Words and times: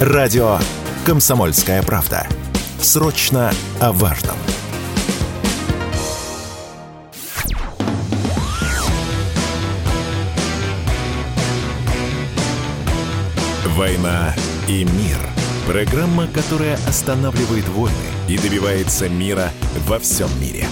Радио 0.00 0.58
«Комсомольская 1.04 1.82
правда». 1.82 2.26
Срочно 2.80 3.52
о 3.80 3.92
важном. 3.92 4.34
«Война 13.76 14.34
и 14.68 14.84
мир»– 14.84 15.18
программа, 15.66 16.26
которая 16.28 16.76
останавливает 16.88 17.68
войны 17.68 17.94
и 18.26 18.38
добивается 18.38 19.06
мира 19.10 19.50
во 19.86 19.98
всем 19.98 20.30
мире. 20.40 20.66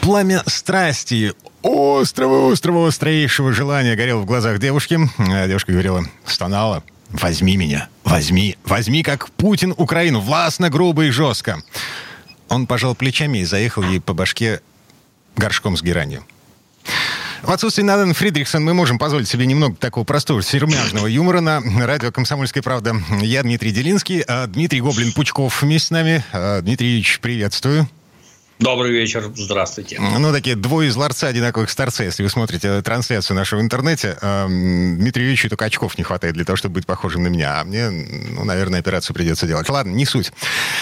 Пламя 0.00 0.44
страсти 0.46 1.34
острого, 1.64 2.52
острого, 2.52 2.86
острейшего 2.86 3.52
желания 3.52 3.96
горел 3.96 4.20
в 4.20 4.26
глазах 4.26 4.60
девушки. 4.60 4.96
Девушка 5.18 5.72
говорила, 5.72 6.04
стонала, 6.24 6.84
возьми 7.10 7.56
меня, 7.56 7.88
возьми, 8.04 8.56
возьми, 8.64 9.02
как 9.02 9.30
Путин 9.30 9.74
Украину, 9.76 10.20
властно, 10.20 10.70
грубо 10.70 11.04
и 11.04 11.10
жестко. 11.10 11.62
Он 12.48 12.66
пожал 12.66 12.94
плечами 12.94 13.38
и 13.38 13.44
заехал 13.44 13.82
ей 13.82 14.00
по 14.00 14.12
башке 14.12 14.60
горшком 15.36 15.76
с 15.76 15.82
геранью. 15.82 16.24
В 17.42 17.50
отсутствие 17.50 17.86
Надан 17.86 18.12
Фридрихсон 18.12 18.62
мы 18.62 18.74
можем 18.74 18.98
позволить 18.98 19.28
себе 19.28 19.46
немного 19.46 19.74
такого 19.76 20.04
простого 20.04 20.42
сермяжного 20.42 21.06
юмора 21.06 21.40
на 21.40 21.62
радио 21.86 22.12
«Комсомольская 22.12 22.62
правда». 22.62 22.94
Я 23.22 23.42
Дмитрий 23.42 23.70
Делинский, 23.70 24.20
а 24.20 24.46
Дмитрий 24.46 24.80
Гоблин-Пучков 24.80 25.62
вместе 25.62 25.88
с 25.88 25.90
нами. 25.90 26.24
А, 26.32 26.60
Дмитрий 26.60 26.94
Ильич, 26.96 27.18
приветствую. 27.20 27.88
Добрый 28.60 28.92
вечер, 28.92 29.30
здравствуйте. 29.34 29.98
Ну, 29.98 30.32
такие 30.32 30.54
двое 30.54 30.90
из 30.90 30.96
ларца 30.96 31.28
одинаковых 31.28 31.70
старца, 31.70 32.04
если 32.04 32.22
вы 32.22 32.28
смотрите 32.28 32.82
трансляцию 32.82 33.34
нашу 33.34 33.56
в 33.56 33.62
интернете. 33.62 34.18
Э, 34.20 34.46
Дмитрию 34.48 35.28
Ильичу 35.28 35.48
только 35.48 35.64
очков 35.64 35.96
не 35.96 36.04
хватает 36.04 36.34
для 36.34 36.44
того, 36.44 36.56
чтобы 36.56 36.74
быть 36.74 36.84
похожим 36.84 37.22
на 37.22 37.28
меня. 37.28 37.58
А 37.58 37.64
мне, 37.64 37.88
ну, 37.88 38.44
наверное, 38.44 38.80
операцию 38.80 39.14
придется 39.14 39.46
делать. 39.46 39.66
Ладно, 39.70 39.92
не 39.92 40.04
суть. 40.04 40.30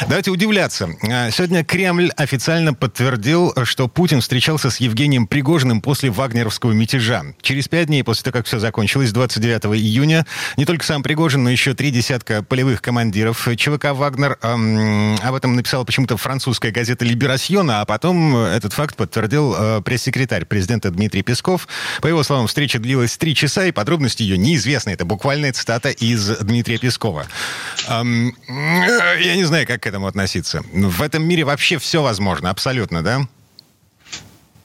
Давайте 0.08 0.32
удивляться. 0.32 0.88
Э, 1.02 1.30
сегодня 1.30 1.64
Кремль 1.64 2.10
официально 2.16 2.74
подтвердил, 2.74 3.54
что 3.62 3.86
Путин 3.86 4.22
встречался 4.22 4.70
с 4.70 4.78
Евгением 4.78 5.28
Пригожиным 5.28 5.80
после 5.80 6.10
вагнеровского 6.10 6.72
мятежа. 6.72 7.22
Через 7.42 7.68
пять 7.68 7.86
дней 7.86 8.02
после 8.02 8.24
того, 8.24 8.38
как 8.38 8.46
все 8.46 8.58
закончилось, 8.58 9.12
29 9.12 9.76
июня, 9.76 10.26
не 10.56 10.64
только 10.64 10.84
сам 10.84 11.04
Пригожин, 11.04 11.44
но 11.44 11.50
еще 11.50 11.74
три 11.74 11.92
десятка 11.92 12.42
полевых 12.42 12.82
командиров 12.82 13.48
ЧВК 13.56 13.92
«Вагнер». 13.92 14.36
Э, 14.42 15.14
об 15.22 15.34
этом 15.36 15.54
написала 15.54 15.84
почему-то 15.84 16.16
французская 16.16 16.72
газета 16.72 17.04
«Либерасьон», 17.04 17.67
а 17.70 17.84
потом 17.84 18.36
этот 18.36 18.72
факт 18.72 18.96
подтвердил 18.96 19.54
э, 19.56 19.82
пресс-секретарь 19.82 20.44
президента 20.44 20.90
Дмитрий 20.90 21.22
Песков. 21.22 21.68
По 22.00 22.06
его 22.06 22.22
словам, 22.22 22.46
встреча 22.46 22.78
длилась 22.78 23.16
три 23.16 23.34
часа, 23.34 23.66
и 23.66 23.72
подробности 23.72 24.22
ее 24.22 24.38
неизвестны. 24.38 24.90
Это 24.90 25.04
буквальная 25.04 25.52
цитата 25.52 25.90
из 25.90 26.28
Дмитрия 26.38 26.78
Пескова. 26.78 27.26
Эм, 27.88 28.36
я 28.48 29.36
не 29.36 29.44
знаю, 29.44 29.66
как 29.66 29.82
к 29.82 29.86
этому 29.86 30.06
относиться. 30.06 30.62
В 30.72 31.02
этом 31.02 31.24
мире 31.24 31.44
вообще 31.44 31.78
все 31.78 32.02
возможно, 32.02 32.50
абсолютно, 32.50 33.02
да? 33.02 33.28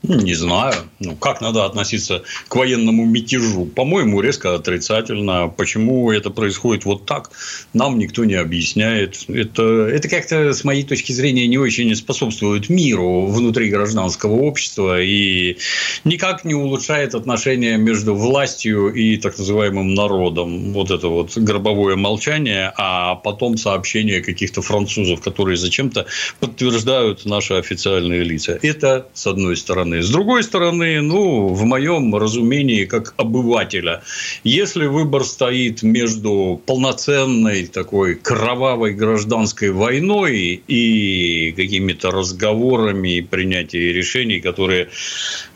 Ну, 0.06 0.20
не 0.20 0.34
знаю. 0.34 0.76
Ну, 1.00 1.16
как 1.16 1.40
надо 1.40 1.64
относиться 1.64 2.24
к 2.50 2.56
военному 2.58 3.06
мятежу? 3.06 3.66
По-моему, 3.66 4.20
резко 4.20 4.54
отрицательно. 4.54 5.48
Почему 5.48 6.12
это 6.12 6.30
происходит 6.30 6.84
вот 6.84 7.06
так, 7.06 7.32
нам 7.72 7.98
никто 7.98 8.26
не 8.26 8.34
объясняет. 8.34 9.24
Это, 9.30 9.64
это 9.64 10.10
как-то, 10.10 10.52
с 10.52 10.66
моей 10.66 10.84
точки 10.84 11.14
зрения, 11.14 11.48
не 11.48 11.58
очень 11.58 11.96
способствует 11.96 12.68
миру 12.68 13.28
внутри 13.28 13.70
гражданского 13.70 14.34
общества 14.42 15.02
и 15.02 15.58
никак 16.04 16.44
не 16.44 16.54
улучшает 16.54 17.16
отношения 17.16 17.78
между 17.78 18.14
властью 18.14 18.94
и 18.94 19.16
так 19.16 19.38
называемым 19.38 19.94
народом. 19.94 20.74
Вот 20.74 20.92
это 20.92 21.08
вот 21.08 21.38
гробовое 21.38 21.96
молчание, 21.96 22.74
а 22.76 23.16
потом 23.16 23.58
сообщение 23.58 24.22
каких-то 24.22 24.62
французов, 24.62 25.22
которые 25.22 25.56
зачем-то 25.56 26.08
подтверждают 26.42 27.24
наши 27.24 27.54
официальные 27.54 28.24
лица. 28.24 28.60
Это 28.62 29.08
с 29.14 29.28
одной 29.28 29.56
стороны 29.56 29.93
стороны. 29.94 30.02
С 30.02 30.10
другой 30.10 30.44
стороны, 30.44 31.02
ну, 31.02 31.48
в 31.48 31.64
моем 31.64 32.16
разумении, 32.16 32.86
как 32.86 33.14
обывателя, 33.18 34.02
если 34.44 34.88
выбор 34.88 35.24
стоит 35.24 35.84
между 35.84 36.62
полноценной 36.66 37.68
такой 37.68 38.16
кровавой 38.16 38.94
гражданской 38.94 39.72
войной 39.72 40.62
и 40.68 41.54
какими-то 41.56 42.12
разговорами 42.12 43.18
и 43.18 43.22
принятием 43.22 43.96
решений, 43.96 44.40
которые 44.40 44.90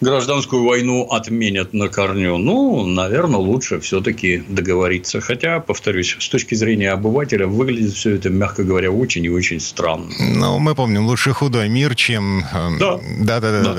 гражданскую 0.01 0.63
войну 0.63 1.07
отменят 1.09 1.73
на 1.73 1.87
корню, 1.87 2.37
ну, 2.37 2.85
наверное, 2.85 3.39
лучше 3.39 3.79
все-таки 3.79 4.43
договориться. 4.47 5.21
Хотя, 5.21 5.59
повторюсь, 5.59 6.15
с 6.19 6.29
точки 6.29 6.55
зрения 6.55 6.91
обывателя 6.91 7.47
выглядит 7.47 7.93
все 7.93 8.15
это, 8.15 8.29
мягко 8.29 8.63
говоря, 8.63 8.91
очень 8.91 9.25
и 9.25 9.29
очень 9.29 9.59
странно. 9.59 10.11
Ну, 10.19 10.59
мы 10.59 10.75
помним, 10.75 11.05
лучше 11.05 11.33
худой 11.33 11.69
мир, 11.69 11.95
чем... 11.95 12.43
Эм, 12.53 12.77
да. 12.79 12.99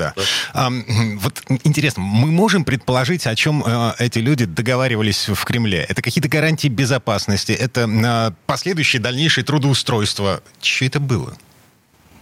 Да, 0.05 0.13
вот 1.17 1.43
интересно, 1.63 2.03
мы 2.03 2.31
можем 2.31 2.63
предположить, 2.63 3.27
о 3.27 3.35
чем 3.35 3.63
э, 3.65 3.93
эти 3.99 4.19
люди 4.19 4.45
договаривались 4.45 5.29
в 5.29 5.43
Кремле? 5.45 5.85
Это 5.87 6.01
какие-то 6.01 6.29
гарантии 6.29 6.67
безопасности? 6.67 7.51
Это 7.51 7.81
э, 7.81 8.31
последующее 8.45 9.01
дальнейшее 9.01 9.43
трудоустройство? 9.43 10.41
Что 10.61 10.85
это 10.85 10.99
было? 10.99 11.37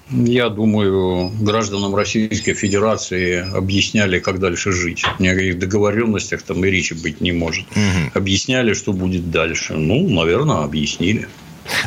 Я 0.09 0.47
думаю, 0.47 1.31
гражданам 1.41 1.93
Российской 1.93 2.53
Федерации 2.53 3.45
объясняли, 3.53 4.19
как 4.19 4.39
дальше 4.39 4.71
жить. 4.71 5.03
Ни 5.19 5.27
о 5.27 5.35
каких 5.35 5.59
договоренностях 5.59 6.43
там 6.43 6.63
и 6.63 6.69
речи 6.69 6.93
быть 6.93 7.19
не 7.19 7.33
может. 7.33 7.65
Угу. 7.71 8.11
Объясняли, 8.13 8.73
что 8.73 8.93
будет 8.93 9.31
дальше. 9.31 9.73
Ну, 9.73 10.09
наверное, 10.09 10.63
объяснили. 10.63 11.27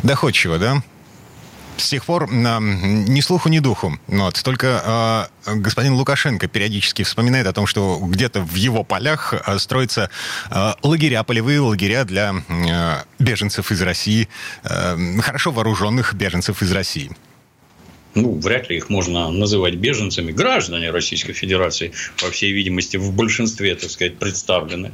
Доходчиво, 0.03 0.59
да? 0.59 0.83
С 1.77 1.89
тех 1.89 2.05
пор 2.05 2.29
э, 2.31 2.59
ни 2.59 3.21
слуху, 3.21 3.49
ни 3.49 3.59
духу. 3.59 3.97
Вот. 4.07 4.41
Только 4.43 5.29
э, 5.45 5.55
господин 5.55 5.93
Лукашенко 5.93 6.47
периодически 6.47 7.03
вспоминает 7.03 7.47
о 7.47 7.53
том, 7.53 7.67
что 7.67 7.99
где-то 8.01 8.41
в 8.41 8.55
его 8.55 8.83
полях 8.83 9.33
э, 9.33 9.59
строятся 9.59 10.09
э, 10.49 10.73
лагеря, 10.83 11.23
полевые 11.23 11.59
лагеря 11.59 12.03
для 12.03 12.33
э, 12.47 13.03
беженцев 13.19 13.71
из 13.71 13.81
России, 13.81 14.27
э, 14.63 15.17
хорошо 15.21 15.51
вооруженных 15.51 16.13
беженцев 16.13 16.61
из 16.61 16.71
России 16.71 17.11
ну, 18.15 18.33
вряд 18.39 18.69
ли 18.69 18.77
их 18.77 18.89
можно 18.89 19.31
называть 19.31 19.75
беженцами, 19.75 20.31
граждане 20.31 20.91
Российской 20.91 21.33
Федерации, 21.33 21.91
по 22.19 22.29
всей 22.31 22.51
видимости, 22.51 22.97
в 22.97 23.13
большинстве, 23.13 23.75
так 23.75 23.89
сказать, 23.89 24.17
представлены. 24.17 24.91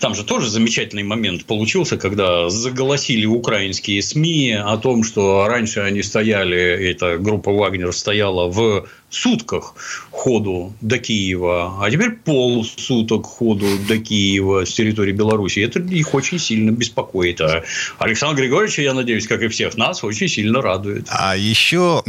Там 0.00 0.14
же 0.14 0.24
тоже 0.24 0.48
замечательный 0.48 1.02
момент 1.02 1.44
получился, 1.44 1.96
когда 1.96 2.48
заголосили 2.50 3.26
украинские 3.26 4.02
СМИ 4.02 4.52
о 4.52 4.76
том, 4.76 5.04
что 5.04 5.46
раньше 5.48 5.80
они 5.80 6.02
стояли, 6.02 6.58
эта 6.58 7.18
группа 7.18 7.52
Вагнер 7.52 7.92
стояла 7.92 8.48
в 8.48 8.86
сутках 9.10 9.74
ходу 10.10 10.74
до 10.80 10.98
Киева, 10.98 11.82
а 11.82 11.90
теперь 11.90 12.10
полсуток 12.10 13.26
ходу 13.26 13.66
до 13.88 13.98
Киева 13.98 14.64
с 14.64 14.72
территории 14.72 15.12
Беларуси. 15.12 15.60
Это 15.60 15.80
их 15.80 16.14
очень 16.14 16.38
сильно 16.38 16.70
беспокоит. 16.70 17.40
А 17.40 17.62
Александр 17.98 18.42
Григорьевич, 18.42 18.78
я 18.78 18.94
надеюсь, 18.94 19.26
как 19.26 19.42
и 19.42 19.48
всех 19.48 19.76
нас, 19.76 20.04
очень 20.04 20.28
сильно 20.28 20.60
радует. 20.60 21.06
А 21.10 21.36
еще 21.36 22.02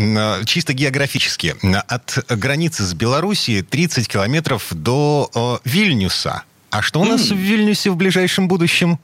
чисто 0.45 0.73
географически. 0.73 1.55
От 1.87 2.25
границы 2.29 2.83
с 2.83 2.93
Белоруссией 2.93 3.61
30 3.61 4.07
километров 4.07 4.67
до 4.71 5.59
Вильнюса. 5.63 6.43
А 6.71 6.81
что 6.81 7.01
у 7.01 7.05
нас 7.05 7.31
mm. 7.31 7.33
в 7.33 7.37
Вильнюсе 7.37 7.89
в 7.89 7.95
ближайшем 7.95 8.47
будущем? 8.47 8.99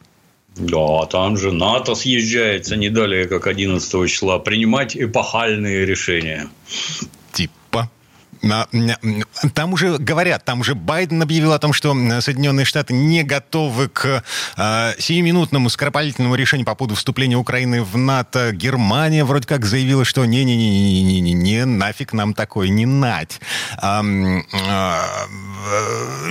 Да, 0.55 1.05
там 1.07 1.35
же 1.35 1.51
НАТО 1.51 1.95
съезжается 1.95 2.75
не 2.77 2.89
далее, 2.89 3.27
как 3.27 3.47
11 3.47 4.09
числа, 4.09 4.39
принимать 4.39 4.95
эпохальные 4.95 5.85
решения. 5.85 6.47
Там 9.53 9.73
уже 9.73 9.97
говорят, 9.97 10.45
там 10.45 10.61
уже 10.61 10.75
Байден 10.75 11.21
объявил 11.21 11.53
о 11.53 11.59
том, 11.59 11.73
что 11.73 11.93
Соединенные 12.21 12.65
Штаты 12.65 12.93
не 12.93 13.23
готовы 13.23 13.89
к 13.89 14.23
э, 14.57 14.93
сиюминутному 14.99 15.69
скоропалительному 15.69 16.35
решению 16.35 16.65
по 16.65 16.75
поводу 16.75 16.95
вступления 16.95 17.37
Украины 17.37 17.83
в 17.83 17.97
НАТО. 17.97 18.51
Германия 18.51 19.23
вроде 19.23 19.47
как 19.47 19.65
заявила, 19.65 20.05
что 20.05 20.25
не-не-не-не-не, 20.25 21.65
нафиг 21.65 22.13
нам 22.13 22.33
такое, 22.33 22.69
не 22.69 22.85
нать. 22.85 23.39
Э, 23.81 24.01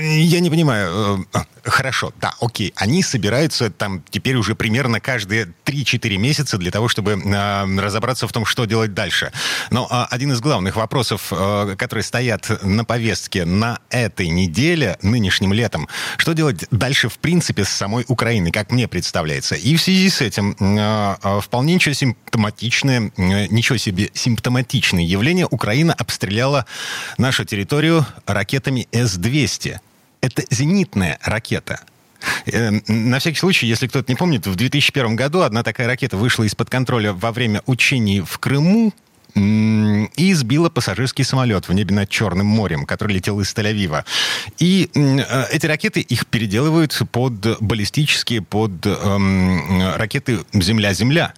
я 0.00 0.40
не 0.40 0.50
понимаю. 0.50 1.26
Э, 1.32 1.38
хорошо, 1.64 2.12
да, 2.20 2.34
окей. 2.40 2.72
Они 2.76 3.02
собираются 3.02 3.70
там 3.70 4.02
теперь 4.10 4.36
уже 4.36 4.54
примерно 4.54 5.00
каждые 5.00 5.52
3-4 5.64 6.16
месяца 6.16 6.58
для 6.58 6.70
того, 6.70 6.88
чтобы 6.88 7.12
э, 7.12 7.80
разобраться 7.80 8.28
в 8.28 8.32
том, 8.32 8.44
что 8.44 8.64
делать 8.64 8.94
дальше. 8.94 9.32
Но 9.70 9.88
э, 9.90 10.06
один 10.10 10.32
из 10.32 10.40
главных 10.40 10.76
вопросов, 10.76 11.28
э, 11.30 11.74
которые 11.78 12.02
стоят 12.02 12.50
на 12.62 12.84
повестке 12.84 13.44
на 13.44 13.78
этой 13.90 14.28
неделе, 14.28 14.98
нынешним 15.02 15.52
летом, 15.52 15.88
что 16.16 16.32
делать 16.32 16.66
дальше, 16.70 17.08
в 17.08 17.18
принципе, 17.18 17.64
с 17.64 17.70
самой 17.70 18.04
Украиной, 18.08 18.50
как 18.50 18.70
мне 18.70 18.88
представляется. 18.88 19.54
И 19.54 19.76
в 19.76 19.82
связи 19.82 20.10
с 20.10 20.20
этим 20.20 20.56
э, 20.58 21.16
э, 21.22 21.40
вполне 21.40 21.74
ничего 21.74 21.94
симптоматичное, 21.94 23.10
э, 23.16 23.46
ничего 23.48 23.78
себе 23.78 24.10
симптоматичное 24.14 25.04
явление. 25.04 25.46
Украина 25.50 25.94
обстреляла 25.94 26.66
нашу 27.18 27.44
территорию 27.44 28.06
ракетами 28.26 28.88
С-200. 29.24 29.78
Это 30.20 30.44
зенитная 30.50 31.18
ракета. 31.22 31.80
Э, 32.46 32.70
на 32.88 33.18
всякий 33.18 33.38
случай, 33.38 33.66
если 33.66 33.86
кто-то 33.86 34.10
не 34.10 34.16
помнит, 34.16 34.46
в 34.46 34.54
2001 34.54 35.16
году 35.16 35.40
одна 35.42 35.62
такая 35.62 35.86
ракета 35.86 36.16
вышла 36.16 36.44
из-под 36.44 36.70
контроля 36.70 37.12
во 37.12 37.32
время 37.32 37.62
учений 37.66 38.20
в 38.20 38.38
Крыму, 38.38 38.92
и 39.36 40.32
сбила 40.32 40.68
пассажирский 40.68 41.24
самолет 41.24 41.68
в 41.68 41.72
небе 41.72 41.92
над 41.92 42.08
Черным 42.08 42.46
морем, 42.46 42.86
который 42.86 43.14
летел 43.14 43.40
из 43.40 43.52
Тель-Авива. 43.52 44.04
И 44.58 44.88
э, 44.94 45.44
эти 45.50 45.66
ракеты, 45.66 46.00
их 46.00 46.26
переделывают 46.28 46.96
под 47.10 47.60
баллистические, 47.60 48.42
под 48.42 48.86
эм, 48.86 49.96
ракеты 49.96 50.38
«Земля-Земля». 50.52 51.34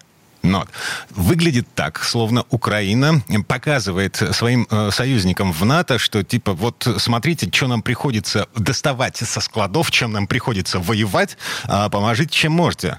Но 0.47 0.67
выглядит 1.11 1.67
так, 1.75 2.03
словно 2.03 2.45
Украина 2.51 3.23
показывает 3.49 4.17
своим 4.33 4.67
э, 4.71 4.91
союзникам 4.91 5.53
в 5.53 5.65
НАТО, 5.65 5.99
что 5.99 6.23
типа 6.23 6.53
вот 6.53 6.89
смотрите, 6.99 7.51
что 7.53 7.67
нам 7.67 7.83
приходится 7.83 8.47
доставать 8.57 9.17
со 9.17 9.41
складов, 9.41 9.91
чем 9.91 10.13
нам 10.13 10.27
приходится 10.27 10.79
воевать, 10.79 11.37
э, 11.65 11.89
поможите, 11.91 12.31
чем 12.31 12.53
можете. 12.53 12.99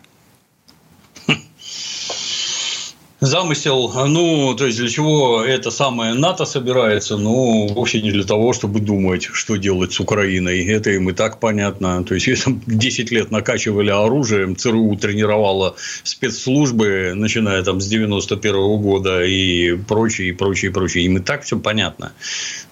Замысел, 3.19 3.91
ну, 4.05 4.53
то 4.55 4.67
есть 4.67 4.77
для 4.77 4.89
чего 4.89 5.43
это 5.43 5.71
самое 5.71 6.13
НАТО 6.13 6.45
собирается, 6.45 7.17
ну, 7.17 7.65
вовсе 7.67 7.99
не 7.99 8.11
для 8.11 8.23
того, 8.23 8.53
чтобы 8.53 8.79
думать, 8.79 9.23
что 9.23 9.55
делать 9.55 9.91
с 9.91 9.99
Украиной. 9.99 10.63
Это 10.65 10.91
им 10.91 11.09
и 11.09 11.13
так 11.13 11.39
понятно. 11.39 12.03
То 12.03 12.13
есть, 12.13 12.27
если 12.27 12.59
10 12.67 13.11
лет 13.11 13.31
накачивали 13.31 13.89
оружием, 13.89 14.55
ЦРУ 14.55 14.95
тренировала 14.97 15.75
спецслужбы, 16.03 17.13
начиная 17.15 17.63
там 17.63 17.81
с 17.81 17.87
91 17.87 18.55
-го 18.55 18.77
года 18.77 19.23
и 19.25 19.75
прочее, 19.75 20.29
и 20.29 20.33
прочее, 20.33 20.69
и 20.69 20.73
прочее. 20.73 21.05
Им 21.05 21.17
и 21.17 21.19
так 21.19 21.41
все 21.41 21.57
понятно. 21.57 22.11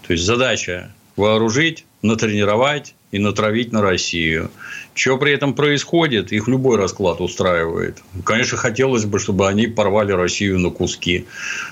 То 0.06 0.14
есть, 0.14 0.26
задача 0.26 0.92
вооружить, 1.16 1.86
натренировать 2.04 2.94
и 3.12 3.18
натравить 3.18 3.72
на 3.72 3.82
Россию. 3.82 4.52
Что 4.96 5.18
при 5.18 5.34
этом 5.34 5.54
происходит, 5.54 6.32
их 6.32 6.48
любой 6.48 6.78
расклад 6.78 7.20
устраивает. 7.20 8.02
Конечно, 8.24 8.58
хотелось 8.58 9.04
бы, 9.04 9.20
чтобы 9.20 9.50
они 9.50 9.68
порвали 9.68 10.14
Россию 10.14 10.58
на 10.60 10.70
куски. 10.70 11.26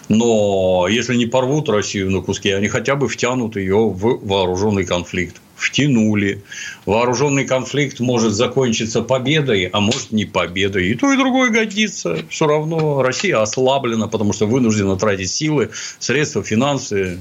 Но 0.10 0.88
если 0.90 1.16
не 1.16 1.26
порвут 1.26 1.70
Россию 1.70 2.12
на 2.12 2.22
куски, 2.22 2.52
они 2.52 2.68
хотя 2.68 2.98
бы 2.98 3.08
втянут 3.08 3.56
ее 3.56 3.88
в 3.90 4.20
вооруженный 4.28 4.86
конфликт 4.86 5.38
втянули. 5.64 6.44
Вооруженный 6.86 7.46
конфликт 7.46 8.00
может 8.00 8.34
закончиться 8.34 9.02
победой, 9.02 9.66
а 9.66 9.80
может 9.80 10.12
не 10.12 10.26
победой. 10.26 10.90
И 10.90 10.96
то, 10.96 11.12
и 11.12 11.18
другое 11.18 11.50
годится. 11.50 12.18
Все 12.30 12.48
равно 12.48 13.02
Россия 13.02 13.42
ослаблена, 13.42 14.08
потому 14.08 14.34
что 14.34 14.46
вынуждена 14.46 14.98
тратить 14.98 15.32
силы, 15.32 15.70
средства, 16.00 16.44
финансы, 16.44 17.18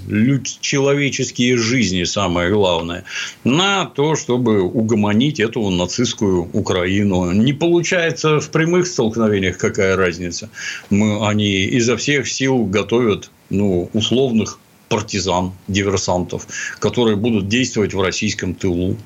человеческие 0.60 1.56
жизни, 1.56 2.04
самое 2.04 2.50
главное, 2.50 3.04
на 3.44 3.86
то, 3.86 4.16
чтобы 4.16 4.62
угомонить 4.62 5.40
эту 5.40 5.70
нацистскую 5.70 6.48
Украину. 6.52 7.30
Не 7.32 7.52
получается 7.52 8.40
в 8.40 8.50
прямых 8.50 8.86
столкновениях, 8.86 9.58
какая 9.58 9.96
разница. 9.96 10.48
Мы, 10.90 11.26
они 11.26 11.64
изо 11.64 11.96
всех 11.96 12.28
сил 12.28 12.64
готовят 12.64 13.30
ну, 13.50 13.90
условных 13.92 14.58
партизан, 14.92 15.52
диверсантов, 15.68 16.46
которые 16.78 17.16
будут 17.16 17.48
действовать 17.48 17.94
в 17.94 18.02
российском 18.02 18.54
тылу. 18.54 18.98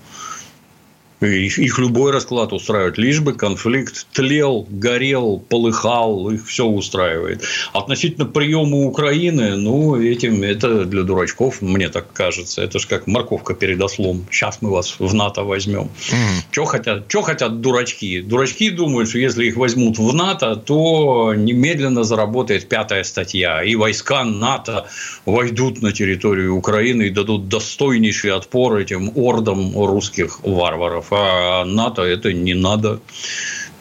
Их, 1.21 1.79
любой 1.79 2.13
расклад 2.13 2.53
устраивает, 2.53 2.99
лишь 2.99 3.21
бы 3.21 3.33
конфликт 3.33 4.07
тлел, 4.13 4.67
горел, 4.69 5.39
полыхал, 5.39 6.31
их 6.31 6.47
все 6.47 6.67
устраивает. 6.67 7.43
Относительно 7.73 8.27
приема 8.27 8.79
Украины, 8.79 9.57
ну, 9.57 9.97
этим 9.97 10.43
это 10.43 10.85
для 10.85 11.05
дурачков, 11.05 11.63
мне 11.63 11.89
так 11.89 12.13
кажется. 12.13 12.63
Это 12.63 12.79
же 12.79 12.87
как 12.87 13.07
морковка 13.07 13.55
перед 13.55 13.83
ослом. 13.83 14.27
Сейчас 14.31 14.59
мы 14.61 14.71
вас 14.71 14.97
в 14.99 15.15
НАТО 15.15 15.43
возьмем. 15.43 15.89
Mm. 16.11 16.17
Что 16.51 16.65
хотят, 16.67 17.05
что 17.09 17.23
хотят 17.23 17.63
дурачки? 17.63 18.21
Дурачки 18.21 18.69
думают, 18.69 19.09
что 19.09 19.19
если 19.19 19.47
их 19.47 19.57
возьмут 19.57 19.99
в 19.99 20.13
НАТО, 20.13 20.57
то 20.57 21.33
немедленно 21.35 22.05
заработает 22.05 22.69
пятая 22.69 23.05
статья, 23.05 23.63
и 23.63 23.75
войска 23.75 24.23
НАТО 24.25 24.87
войдут 25.25 25.81
на 25.81 25.93
территорию 25.93 26.57
Украины 26.57 27.05
и 27.05 27.11
дадут 27.11 27.49
достойнейший 27.49 28.33
отпор 28.33 28.77
этим 28.77 29.13
ордам 29.15 29.73
русских 29.75 30.41
варваров 30.43 31.06
а 31.11 31.65
НАТО 31.65 32.03
это 32.03 32.33
не 32.33 32.55
надо. 32.55 33.01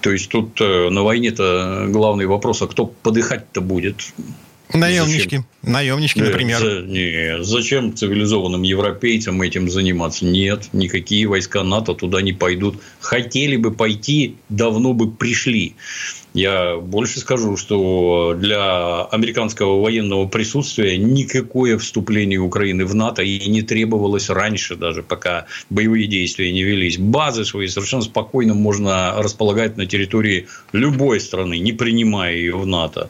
То 0.01 0.11
есть 0.11 0.29
тут 0.29 0.61
э, 0.61 0.89
на 0.89 1.03
войне-то 1.03 1.87
главный 1.89 2.27
вопрос, 2.27 2.61
а 2.61 2.67
кто 2.67 2.85
подыхать-то 2.85 3.61
будет? 3.61 3.95
Наемнички. 4.73 5.23
Зачем? 5.23 5.45
Наемнички, 5.61 6.21
например. 6.21 6.59
За, 6.59 6.81
не, 6.81 7.43
зачем 7.43 7.95
цивилизованным 7.95 8.63
европейцам 8.63 9.41
этим 9.41 9.69
заниматься? 9.69 10.25
Нет, 10.25 10.69
никакие 10.73 11.27
войска 11.27 11.63
НАТО 11.63 11.93
туда 11.93 12.21
не 12.21 12.33
пойдут. 12.33 12.81
Хотели 12.99 13.57
бы 13.57 13.71
пойти, 13.71 14.35
давно 14.49 14.93
бы 14.93 15.11
пришли. 15.11 15.75
Я 16.35 16.75
больше 16.75 17.21
скажу, 17.21 17.55
что 17.55 18.35
для 18.37 19.05
американского 19.05 19.81
военного 19.81 20.27
присутствия 20.27 20.97
никакое 20.97 21.77
вступление 21.77 22.39
Украины 22.39 22.83
в 22.85 22.93
НАТО 22.93 23.23
и 23.23 23.49
не 23.49 23.61
требовалось 23.61 24.29
раньше, 24.29 24.75
даже 24.75 25.01
пока 25.01 25.45
боевые 25.69 26.07
действия 26.07 26.51
не 26.51 26.61
велись. 26.61 26.97
Базы 26.97 27.45
свои 27.45 27.67
совершенно 27.67 28.01
спокойно 28.01 28.53
можно 28.53 29.13
располагать 29.17 29.77
на 29.77 29.85
территории 29.85 30.47
любой 30.73 31.21
страны, 31.21 31.57
не 31.57 31.71
принимая 31.71 32.35
ее 32.35 32.57
в 32.57 32.67
НАТО. 32.67 33.09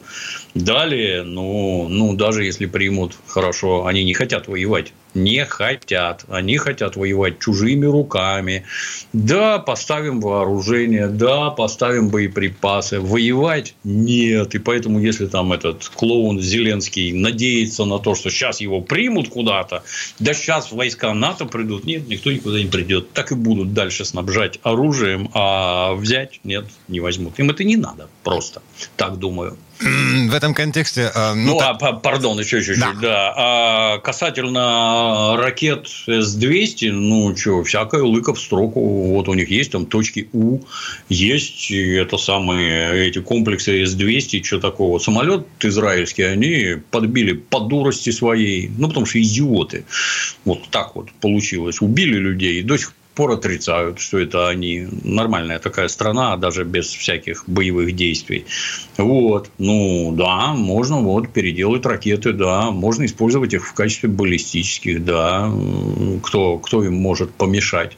Далее, 0.54 1.24
ну, 1.24 1.88
ну 1.88 2.14
даже 2.14 2.44
если 2.44 2.66
примут, 2.66 3.16
хорошо, 3.26 3.86
они 3.86 4.04
не 4.04 4.14
хотят 4.14 4.46
воевать 4.46 4.92
не 5.16 5.44
хотят. 5.44 6.24
Они 6.28 6.58
хотят 6.58 6.94
воевать 6.94 7.40
чужими 7.40 7.86
руками. 7.86 8.64
Да, 9.12 9.58
поставим 9.58 10.20
вооружение, 10.20 11.08
да, 11.08 11.50
поставим 11.50 12.10
боеприпасы. 12.10 13.00
Воевать 13.00 13.74
нет. 13.82 14.54
И 14.54 14.58
поэтому, 14.58 15.00
если 15.00 15.26
там 15.26 15.52
этот 15.52 15.88
клоун 15.88 16.40
Зеленский 16.40 17.12
надеется 17.12 17.84
на 17.84 17.98
то, 17.98 18.14
что 18.14 18.30
сейчас 18.30 18.60
его 18.60 18.80
примут 18.80 19.28
куда-то, 19.28 19.82
да 20.18 20.34
сейчас 20.34 20.70
войска 20.70 21.12
НАТО 21.14 21.46
придут, 21.46 21.84
нет, 21.84 22.06
никто 22.06 22.30
никуда 22.30 22.58
не 22.58 22.66
придет. 22.66 23.12
Так 23.12 23.32
и 23.32 23.34
будут 23.34 23.72
дальше 23.72 24.04
снабжать 24.04 24.60
оружием, 24.62 25.30
а 25.32 25.94
взять 25.94 26.40
нет, 26.44 26.66
не 26.88 27.00
возьмут. 27.00 27.38
Им 27.38 27.50
это 27.50 27.64
не 27.64 27.76
надо 27.76 28.08
просто. 28.22 28.62
Так 28.96 29.18
думаю. 29.18 29.56
В 29.78 30.34
этом 30.34 30.54
контексте... 30.54 31.10
Э, 31.14 31.34
ну, 31.34 31.52
ну 31.52 31.58
так... 31.58 31.76
а, 31.80 31.92
пардон, 31.92 32.38
еще 32.38 32.62
чуть-чуть, 32.62 33.00
да. 33.00 33.00
да. 33.00 33.34
А 33.36 33.98
касательно 33.98 35.36
ракет 35.36 35.86
С-200, 36.06 36.92
ну, 36.92 37.36
что, 37.36 37.62
всякая 37.62 38.02
лыка 38.02 38.32
в 38.32 38.40
строку. 38.40 39.12
Вот 39.12 39.28
у 39.28 39.34
них 39.34 39.50
есть 39.50 39.72
там 39.72 39.86
точки 39.86 40.28
У, 40.32 40.60
есть 41.08 41.70
это 41.70 42.16
самые 42.16 43.08
эти 43.08 43.20
комплексы 43.20 43.84
С-200, 43.84 44.42
что 44.42 44.60
такого. 44.60 44.98
Самолет 44.98 45.46
израильский 45.60 46.22
они 46.22 46.76
подбили 46.90 47.32
по 47.32 47.60
дурости 47.60 48.10
своей, 48.10 48.70
ну, 48.78 48.88
потому 48.88 49.04
что 49.06 49.20
идиоты. 49.20 49.84
Вот 50.44 50.68
так 50.70 50.96
вот 50.96 51.10
получилось. 51.20 51.80
Убили 51.80 52.16
людей, 52.16 52.60
и 52.60 52.62
до 52.62 52.76
сих 52.78 52.92
пор 52.92 53.05
отрицают, 53.16 53.98
что 53.98 54.18
это 54.18 54.48
они 54.48 54.86
нормальная 55.04 55.58
такая 55.58 55.88
страна, 55.88 56.36
даже 56.36 56.64
без 56.64 56.86
всяких 56.86 57.44
боевых 57.46 57.94
действий. 57.96 58.44
Вот, 58.96 59.50
ну 59.58 60.12
да, 60.16 60.54
можно 60.54 61.00
вот 61.00 61.32
переделать 61.32 61.86
ракеты, 61.86 62.32
да, 62.32 62.70
можно 62.70 63.04
использовать 63.06 63.54
их 63.54 63.66
в 63.66 63.74
качестве 63.74 64.08
баллистических, 64.08 65.04
да, 65.04 65.50
кто, 66.22 66.58
кто 66.58 66.84
им 66.84 66.94
может 66.94 67.30
помешать. 67.30 67.96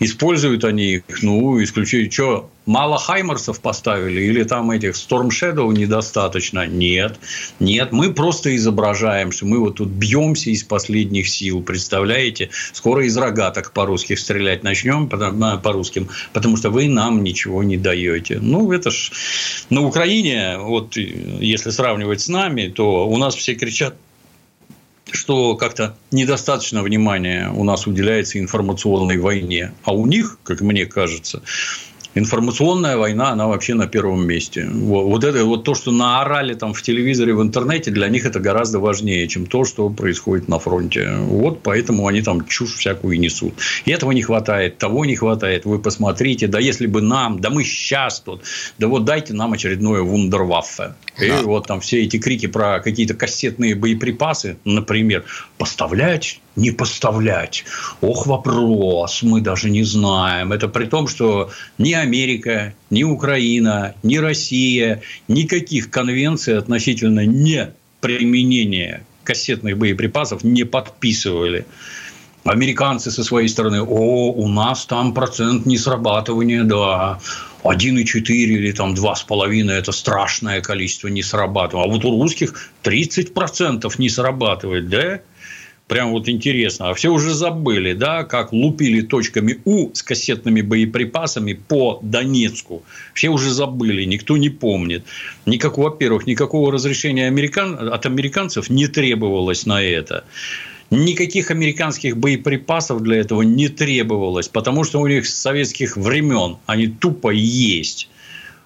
Используют 0.00 0.64
они 0.64 0.96
их, 0.96 1.22
ну, 1.22 1.62
исключая, 1.62 2.10
что 2.10 2.50
мало 2.68 2.98
Хаймерсов 2.98 3.60
поставили 3.60 4.20
или 4.20 4.44
там 4.44 4.70
этих 4.70 4.90
Storm 4.90 5.30
Shadow 5.30 5.72
недостаточно? 5.72 6.66
Нет. 6.66 7.18
Нет, 7.58 7.92
мы 7.92 8.12
просто 8.12 8.54
изображаем, 8.54 9.32
что 9.32 9.46
мы 9.46 9.58
вот 9.58 9.76
тут 9.76 9.88
бьемся 9.88 10.50
из 10.50 10.62
последних 10.64 11.28
сил, 11.28 11.62
представляете? 11.62 12.50
Скоро 12.72 13.06
из 13.06 13.16
рогаток 13.16 13.72
по-русски 13.72 14.14
стрелять 14.14 14.62
начнем, 14.62 15.08
по-русским, 15.08 16.08
потому 16.34 16.58
что 16.58 16.68
вы 16.70 16.88
нам 16.88 17.24
ничего 17.24 17.62
не 17.62 17.78
даете. 17.78 18.38
Ну, 18.40 18.70
это 18.70 18.90
ж 18.90 19.12
на 19.70 19.86
Украине, 19.86 20.58
вот 20.58 20.96
если 20.96 21.70
сравнивать 21.70 22.20
с 22.20 22.28
нами, 22.28 22.68
то 22.68 23.08
у 23.08 23.16
нас 23.16 23.34
все 23.34 23.54
кричат 23.54 23.94
что 25.10 25.56
как-то 25.56 25.96
недостаточно 26.10 26.82
внимания 26.82 27.50
у 27.50 27.64
нас 27.64 27.86
уделяется 27.86 28.38
информационной 28.38 29.16
войне. 29.16 29.72
А 29.84 29.94
у 29.94 30.04
них, 30.04 30.38
как 30.44 30.60
мне 30.60 30.84
кажется, 30.84 31.42
информационная 32.18 32.96
война, 32.96 33.30
она 33.30 33.46
вообще 33.46 33.74
на 33.74 33.86
первом 33.86 34.26
месте. 34.26 34.68
Вот, 34.70 35.04
вот 35.04 35.24
это 35.24 35.44
вот 35.44 35.64
то, 35.64 35.74
что 35.74 35.92
наорали 35.92 36.54
там 36.54 36.74
в 36.74 36.82
телевизоре, 36.82 37.34
в 37.34 37.42
интернете, 37.42 37.90
для 37.90 38.08
них 38.08 38.26
это 38.26 38.40
гораздо 38.40 38.78
важнее, 38.78 39.26
чем 39.28 39.46
то, 39.46 39.64
что 39.64 39.88
происходит 39.88 40.48
на 40.48 40.58
фронте. 40.58 41.10
Вот 41.18 41.62
поэтому 41.62 42.06
они 42.06 42.22
там 42.22 42.46
чушь 42.46 42.74
всякую 42.74 43.18
несут. 43.18 43.54
И 43.84 43.90
этого 43.90 44.12
не 44.12 44.22
хватает, 44.22 44.78
того 44.78 45.04
не 45.04 45.16
хватает. 45.16 45.64
Вы 45.64 45.78
посмотрите, 45.78 46.46
да 46.46 46.58
если 46.58 46.86
бы 46.86 47.00
нам, 47.00 47.40
да 47.40 47.50
мы 47.50 47.64
сейчас 47.64 48.20
тут, 48.20 48.42
да 48.78 48.88
вот 48.88 49.04
дайте 49.04 49.32
нам 49.34 49.52
очередное 49.52 50.02
вундерваффе. 50.02 50.94
И 51.20 51.28
да. 51.28 51.42
вот 51.42 51.66
там 51.66 51.80
все 51.80 52.02
эти 52.02 52.18
крики 52.18 52.46
про 52.46 52.80
какие-то 52.80 53.14
кассетные 53.14 53.74
боеприпасы, 53.74 54.56
например, 54.64 55.24
поставлять 55.56 56.40
не 56.58 56.72
поставлять. 56.72 57.64
Ох, 58.00 58.26
вопрос, 58.26 59.22
мы 59.22 59.40
даже 59.40 59.70
не 59.70 59.84
знаем. 59.84 60.52
Это 60.52 60.68
при 60.68 60.86
том, 60.86 61.06
что 61.06 61.50
ни 61.78 61.92
Америка, 61.92 62.74
ни 62.90 63.04
Украина, 63.04 63.94
ни 64.02 64.16
Россия 64.16 65.00
никаких 65.28 65.90
конвенций 65.90 66.58
относительно 66.58 67.24
не 67.24 67.70
применения 68.00 69.04
кассетных 69.24 69.78
боеприпасов 69.78 70.42
не 70.44 70.64
подписывали. 70.64 71.64
Американцы 72.44 73.10
со 73.10 73.22
своей 73.24 73.48
стороны, 73.48 73.82
о, 73.82 74.32
у 74.32 74.48
нас 74.48 74.86
там 74.86 75.12
процент 75.12 75.66
несрабатывания, 75.66 76.64
да, 76.64 77.18
1,4 77.62 78.22
или 78.30 78.72
там 78.72 78.94
2,5– 78.94 79.70
это 79.70 79.92
страшное 79.92 80.60
количество 80.60 81.08
не 81.08 81.22
срабатывает. 81.22 81.86
А 81.86 81.90
вот 81.90 82.04
у 82.04 82.22
русских 82.22 82.70
30% 82.84 83.92
не 83.98 84.08
срабатывает, 84.08 84.88
да? 84.88 85.20
Прям 85.88 86.10
вот 86.10 86.28
интересно. 86.28 86.90
А 86.90 86.94
все 86.94 87.08
уже 87.08 87.32
забыли, 87.32 87.94
да, 87.94 88.22
как 88.22 88.52
лупили 88.52 89.00
точками 89.00 89.58
У 89.64 89.90
с 89.94 90.02
кассетными 90.02 90.60
боеприпасами 90.60 91.54
по 91.54 91.98
Донецку. 92.02 92.82
Все 93.14 93.30
уже 93.30 93.50
забыли, 93.50 94.04
никто 94.04 94.36
не 94.36 94.50
помнит. 94.50 95.04
Никакого, 95.46 95.88
во-первых, 95.88 96.26
никакого 96.26 96.70
разрешения 96.70 97.26
американ... 97.26 97.88
от 97.88 98.04
американцев 98.04 98.68
не 98.68 98.86
требовалось 98.86 99.64
на 99.64 99.82
это. 99.82 100.24
Никаких 100.90 101.50
американских 101.50 102.18
боеприпасов 102.18 103.02
для 103.02 103.16
этого 103.16 103.40
не 103.40 103.68
требовалось, 103.68 104.48
потому 104.48 104.84
что 104.84 105.00
у 105.00 105.06
них 105.06 105.26
с 105.26 105.34
советских 105.34 105.96
времен 105.96 106.58
они 106.66 106.86
тупо 106.86 107.30
есть. 107.30 108.10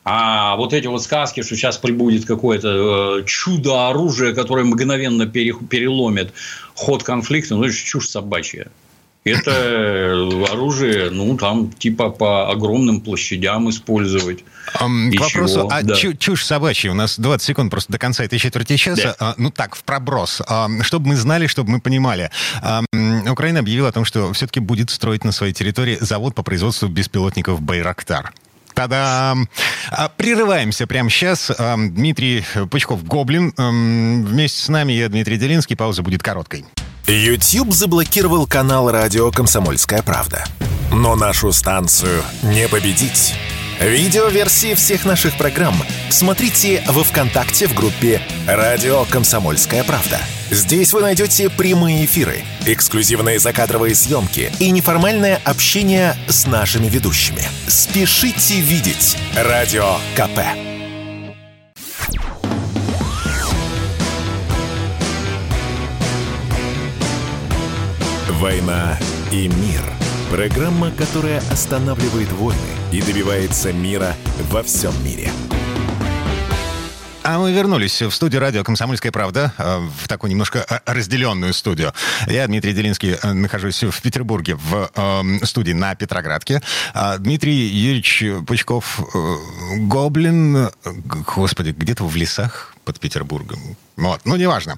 А 0.04 0.56
вот 0.56 0.72
эти 0.72 0.88
вот 0.88 1.02
сказки, 1.02 1.42
что 1.42 1.54
сейчас 1.54 1.78
прибудет 1.78 2.24
какое-то 2.24 3.20
э, 3.20 3.24
чудо-оружие, 3.24 4.34
которое 4.34 4.64
мгновенно 4.64 5.26
переломит 5.26 6.32
ход 6.74 7.04
конфликта, 7.04 7.54
ну, 7.54 7.64
это 7.64 7.74
чушь 7.74 8.08
собачья. 8.08 8.68
Это 9.24 10.28
оружие, 10.50 11.10
ну, 11.10 11.36
там, 11.36 11.70
типа, 11.70 12.10
по 12.10 12.50
огромным 12.50 13.00
площадям 13.00 13.70
использовать. 13.70 14.42
Um, 14.80 15.12
к 15.12 15.20
вопросу 15.20 15.68
о 15.70 15.82
да. 15.82 15.94
чушь 15.94 16.44
собачья. 16.44 16.90
У 16.90 16.94
нас 16.94 17.20
20 17.20 17.46
секунд 17.46 17.70
просто 17.70 17.92
до 17.92 17.98
конца 17.98 18.24
этой 18.24 18.40
четверти 18.40 18.76
часа. 18.76 19.14
Да. 19.20 19.30
Uh, 19.30 19.34
ну, 19.36 19.50
так, 19.52 19.76
в 19.76 19.84
проброс. 19.84 20.40
Uh, 20.40 20.82
чтобы 20.82 21.10
мы 21.10 21.16
знали, 21.16 21.46
чтобы 21.46 21.70
мы 21.70 21.80
понимали. 21.80 22.32
Uh, 22.62 23.30
Украина 23.30 23.60
объявила 23.60 23.90
о 23.90 23.92
том, 23.92 24.04
что 24.04 24.32
все-таки 24.32 24.58
будет 24.58 24.90
строить 24.90 25.22
на 25.24 25.30
своей 25.30 25.52
территории 25.52 25.98
завод 26.00 26.34
по 26.34 26.42
производству 26.42 26.88
беспилотников 26.88 27.60
«Байрактар». 27.60 28.32
Та-дам! 28.74 29.48
Прерываемся 30.16 30.86
прямо 30.86 31.10
сейчас. 31.10 31.50
Дмитрий 31.58 32.44
Пучков-Гоблин. 32.70 33.52
Вместе 33.56 34.62
с 34.62 34.68
нами 34.68 34.92
я, 34.92 35.08
Дмитрий 35.08 35.36
Делинский. 35.36 35.76
Пауза 35.76 36.02
будет 36.02 36.22
короткой. 36.22 36.64
YouTube 37.06 37.72
заблокировал 37.72 38.46
канал 38.46 38.90
«Радио 38.90 39.30
Комсомольская 39.30 40.02
правда». 40.02 40.44
Но 40.92 41.16
нашу 41.16 41.52
станцию 41.52 42.22
не 42.42 42.68
победить. 42.68 43.34
Видеоверсии 43.82 44.74
всех 44.74 45.04
наших 45.04 45.36
программ 45.36 45.74
смотрите 46.08 46.84
во 46.86 47.02
ВКонтакте 47.02 47.66
в 47.66 47.74
группе 47.74 48.20
«Радио 48.46 49.04
Комсомольская 49.06 49.82
правда». 49.82 50.20
Здесь 50.52 50.92
вы 50.92 51.00
найдете 51.00 51.50
прямые 51.50 52.04
эфиры, 52.04 52.44
эксклюзивные 52.64 53.40
закадровые 53.40 53.96
съемки 53.96 54.52
и 54.60 54.70
неформальное 54.70 55.40
общение 55.44 56.14
с 56.28 56.46
нашими 56.46 56.86
ведущими. 56.86 57.42
Спешите 57.66 58.60
видеть 58.60 59.16
«Радио 59.34 59.96
КП». 60.14 60.38
«Война 68.28 68.96
и 69.32 69.48
мир»– 69.48 69.82
программа, 70.30 70.92
которая 70.92 71.42
останавливает 71.50 72.30
войны 72.30 72.81
и 72.92 73.00
добивается 73.00 73.72
мира 73.72 74.14
во 74.50 74.62
всем 74.62 74.92
мире– 75.04 75.30
а 77.24 77.38
мы 77.38 77.52
вернулись 77.52 78.02
в 78.02 78.10
студию 78.10 78.40
радио 78.40 78.64
«Комсомольская 78.64 79.12
правда», 79.12 79.52
э, 79.56 79.78
в 80.02 80.08
такую 80.08 80.32
немножко 80.32 80.66
э, 80.68 80.80
разделенную 80.86 81.54
студию. 81.54 81.92
Я, 82.26 82.48
Дмитрий 82.48 82.72
Делинский, 82.72 83.12
э, 83.12 83.32
нахожусь 83.32 83.84
в 83.84 84.02
Петербурге 84.02 84.56
в 84.56 84.90
э, 84.92 85.44
студии 85.44 85.72
на 85.72 85.94
Петроградке. 85.94 86.60
А 86.94 87.18
Дмитрий 87.18 87.68
Юрьевич 87.68 88.24
Пучков, 88.44 89.00
Гоблин, 89.76 90.70
господи, 91.36 91.70
где-то 91.70 92.04
в 92.04 92.16
лесах 92.16 92.71
под 92.84 92.98
Петербургом. 93.00 93.76
Вот, 93.96 94.20
ну, 94.24 94.36
неважно. 94.36 94.76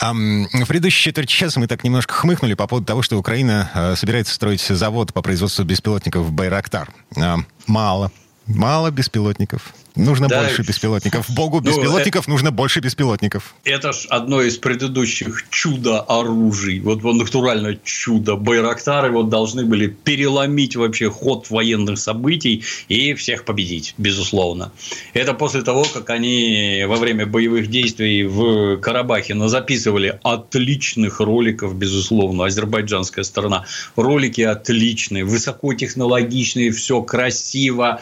В 0.00 0.66
предыдущей 0.66 1.02
четверти 1.04 1.32
часа 1.32 1.60
мы 1.60 1.66
так 1.66 1.84
немножко 1.84 2.14
хмыкнули 2.14 2.54
по 2.54 2.66
поводу 2.66 2.86
того, 2.86 3.02
что 3.02 3.18
Украина 3.18 3.70
э, 3.74 3.96
собирается 3.96 4.34
строить 4.34 4.60
завод 4.60 5.12
по 5.12 5.22
производству 5.22 5.64
беспилотников 5.64 6.30
«Байрактар». 6.32 6.92
Э, 7.16 7.36
мало. 7.66 8.12
Мало 8.46 8.90
беспилотников. 8.90 9.74
Нужно 10.00 10.28
да, 10.28 10.42
больше 10.42 10.62
беспилотников. 10.62 11.28
Богу 11.30 11.60
ну, 11.60 11.70
беспилотников 11.70 12.26
ну, 12.26 12.34
нужно 12.34 12.50
больше 12.50 12.80
беспилотников. 12.80 13.54
Это 13.64 13.92
ж 13.92 14.06
одно 14.08 14.40
из 14.40 14.56
предыдущих 14.56 15.44
чудо-оружий. 15.50 16.80
Вот, 16.80 17.02
вот 17.02 17.14
натурально 17.14 17.76
чудо. 17.84 18.36
Байрактары 18.36 19.10
вот 19.10 19.28
должны 19.28 19.64
были 19.64 19.88
переломить 19.88 20.76
вообще 20.76 21.10
ход 21.10 21.50
военных 21.50 21.98
событий 21.98 22.64
и 22.88 23.14
всех 23.14 23.44
победить, 23.44 23.94
безусловно. 23.98 24.72
Это 25.12 25.34
после 25.34 25.62
того, 25.62 25.84
как 25.84 26.08
они 26.10 26.84
во 26.88 26.96
время 26.96 27.26
боевых 27.26 27.68
действий 27.68 28.24
в 28.24 28.78
Карабахе 28.78 29.34
записывали 29.48 30.18
отличных 30.22 31.20
роликов, 31.20 31.74
безусловно, 31.74 32.46
азербайджанская 32.46 33.24
сторона. 33.24 33.66
Ролики 33.96 34.40
отличные, 34.40 35.24
высокотехнологичные, 35.24 36.70
все 36.72 37.02
красиво, 37.02 38.00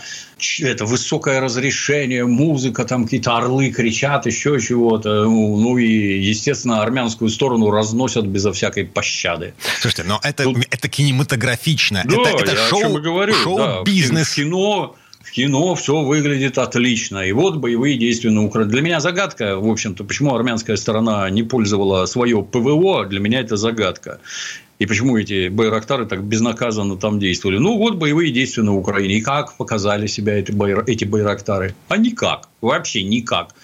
это 0.60 0.84
высокое 0.84 1.40
разрешение, 1.40 1.87
музыка, 2.24 2.84
там 2.84 3.04
какие-то 3.04 3.36
орлы 3.36 3.70
кричат, 3.70 4.26
еще 4.26 4.60
чего-то. 4.60 5.24
Ну, 5.24 5.56
ну 5.56 5.78
и, 5.78 6.20
естественно, 6.20 6.82
армянскую 6.82 7.30
сторону 7.30 7.70
разносят 7.70 8.26
безо 8.26 8.52
всякой 8.52 8.84
пощады. 8.84 9.54
Слушайте, 9.80 10.04
но 10.04 10.20
это, 10.22 10.44
Тут... 10.44 10.58
это 10.70 10.88
кинематографично. 10.88 12.02
Да, 12.04 12.30
это, 12.30 12.44
это 12.44 12.52
я 12.52 12.68
шоу, 12.68 13.00
говорю. 13.00 13.34
шоу-бизнес. 13.34 14.28
Да, 14.28 14.32
в 14.32 14.34
кино 14.36 14.96
в 15.28 15.30
кино 15.30 15.74
все 15.74 16.02
выглядит 16.02 16.56
отлично. 16.56 17.18
И 17.18 17.32
вот 17.32 17.56
боевые 17.56 17.98
действия 17.98 18.30
на 18.30 18.44
Украине. 18.44 18.70
Для 18.70 18.80
меня 18.80 19.00
загадка, 19.00 19.58
в 19.58 19.68
общем-то, 19.68 20.04
почему 20.04 20.34
армянская 20.34 20.76
сторона 20.76 21.28
не 21.28 21.42
пользовала 21.42 22.06
свое 22.06 22.42
ПВО, 22.42 23.04
для 23.04 23.20
меня 23.20 23.40
это 23.40 23.56
загадка. 23.56 24.20
И 24.78 24.86
почему 24.86 25.16
эти 25.16 25.48
байрактары 25.48 26.06
так 26.06 26.22
безнаказанно 26.22 26.96
там 26.96 27.18
действовали? 27.18 27.58
Ну, 27.58 27.76
вот 27.78 27.96
боевые 27.96 28.30
действия 28.30 28.62
на 28.62 28.76
Украине. 28.76 29.16
И 29.16 29.20
как 29.20 29.56
показали 29.56 30.06
себя 30.06 30.38
эти, 30.38 30.52
байр... 30.52 30.84
эти 30.86 31.04
байрактары? 31.04 31.74
А 31.88 31.96
никак. 31.96 32.48
Вообще 32.60 33.02
никак. 33.02 33.54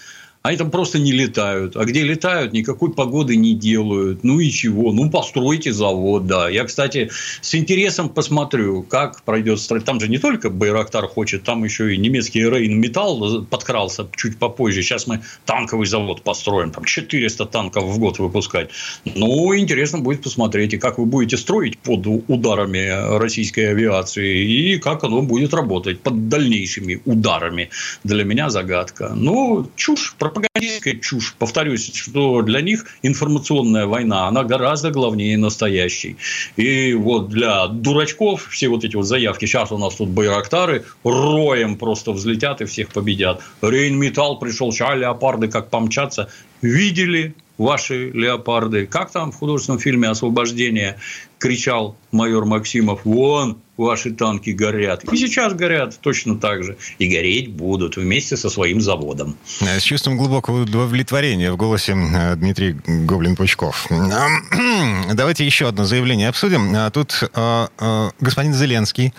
Они 0.45 0.57
там 0.57 0.69
просто 0.69 0.99
не 0.99 1.11
летают. 1.11 1.75
А 1.75 1.85
где 1.85 2.03
летают, 2.03 2.53
никакой 2.53 2.93
погоды 2.93 3.35
не 3.35 3.55
делают. 3.55 4.23
Ну 4.23 4.39
и 4.39 4.51
чего? 4.51 4.91
Ну, 4.91 5.09
постройте 5.09 5.73
завод, 5.73 6.27
да. 6.27 6.49
Я, 6.49 6.65
кстати, 6.65 7.09
с 7.41 7.55
интересом 7.55 8.09
посмотрю, 8.09 8.83
как 8.83 9.23
пройдет 9.23 9.59
строй. 9.59 9.81
Там 9.81 9.99
же 9.99 10.07
не 10.07 10.19
только 10.19 10.51
Байрактар 10.51 11.07
хочет, 11.07 11.41
там 11.41 11.63
еще 11.63 11.95
и 11.95 11.97
немецкий 11.97 12.47
Рейн 12.47 12.79
Металл 12.79 13.43
подкрался 13.45 14.07
чуть 14.15 14.37
попозже. 14.37 14.83
Сейчас 14.83 15.07
мы 15.07 15.23
танковый 15.45 15.87
завод 15.87 16.21
построим. 16.21 16.69
Там 16.69 16.85
400 16.85 17.45
танков 17.47 17.85
в 17.85 17.97
год 17.97 18.19
выпускать. 18.19 18.69
Ну, 19.03 19.57
интересно 19.57 19.97
будет 19.97 20.21
посмотреть, 20.21 20.75
и 20.75 20.77
как 20.77 20.99
вы 20.99 21.07
будете 21.07 21.37
строить 21.37 21.79
под 21.79 22.05
ударами 22.05 23.17
российской 23.17 23.71
авиации, 23.71 24.43
и 24.45 24.77
как 24.77 25.03
оно 25.03 25.23
будет 25.23 25.55
работать 25.55 26.01
под 26.01 26.29
дальнейшими 26.29 27.01
ударами. 27.05 27.71
Для 28.03 28.23
меня 28.23 28.51
загадка. 28.51 29.13
Ну, 29.15 29.67
чушь 29.75 30.13
пропагандистская 30.35 30.95
чушь. 30.95 31.35
Повторюсь, 31.39 31.91
что 31.93 32.41
для 32.41 32.61
них 32.61 32.85
информационная 33.01 33.85
война, 33.85 34.27
она 34.27 34.43
гораздо 34.43 34.91
главнее 34.91 35.37
настоящей. 35.37 36.17
И 36.57 36.93
вот 36.93 37.29
для 37.29 37.67
дурачков 37.67 38.47
все 38.49 38.67
вот 38.67 38.83
эти 38.83 38.95
вот 38.95 39.05
заявки, 39.05 39.45
сейчас 39.45 39.71
у 39.71 39.77
нас 39.77 39.95
тут 39.95 40.09
байрактары, 40.09 40.85
роем 41.03 41.77
просто 41.77 42.11
взлетят 42.11 42.61
и 42.61 42.65
всех 42.65 42.89
победят. 42.89 43.41
Рейнметалл 43.61 44.39
пришел, 44.39 44.71
сейчас 44.71 44.97
леопарды 44.97 45.47
как 45.47 45.69
помчаться. 45.69 46.29
Видели 46.61 47.35
ваши 47.57 48.09
леопарды? 48.11 48.85
Как 48.85 49.11
там 49.11 49.31
в 49.31 49.35
художественном 49.35 49.79
фильме 49.79 50.09
«Освобождение» 50.09 50.97
кричал 51.37 51.95
майор 52.11 52.45
Максимов, 52.45 53.01
вон 53.03 53.57
ваши 53.77 54.11
танки 54.11 54.51
горят. 54.51 55.03
И 55.11 55.17
сейчас 55.17 55.53
горят 55.53 55.99
точно 55.99 56.37
так 56.37 56.63
же. 56.63 56.77
И 56.97 57.07
гореть 57.07 57.51
будут 57.51 57.97
вместе 57.97 58.37
со 58.37 58.49
своим 58.49 58.79
заводом. 58.79 59.35
С 59.59 59.81
чувством 59.81 60.17
глубокого 60.17 60.61
удовлетворения 60.61 61.51
в 61.51 61.57
голосе 61.57 61.93
э, 61.93 62.35
Дмитрий 62.37 62.71
Гоблин-Пучков. 62.87 63.87
Давайте 65.13 65.45
еще 65.45 65.67
одно 65.67 65.83
заявление 65.83 66.29
обсудим. 66.29 66.73
А 66.73 66.89
тут 66.89 67.21
э, 67.21 67.67
э, 67.79 68.09
господин 68.21 68.53
Зеленский. 68.53 69.13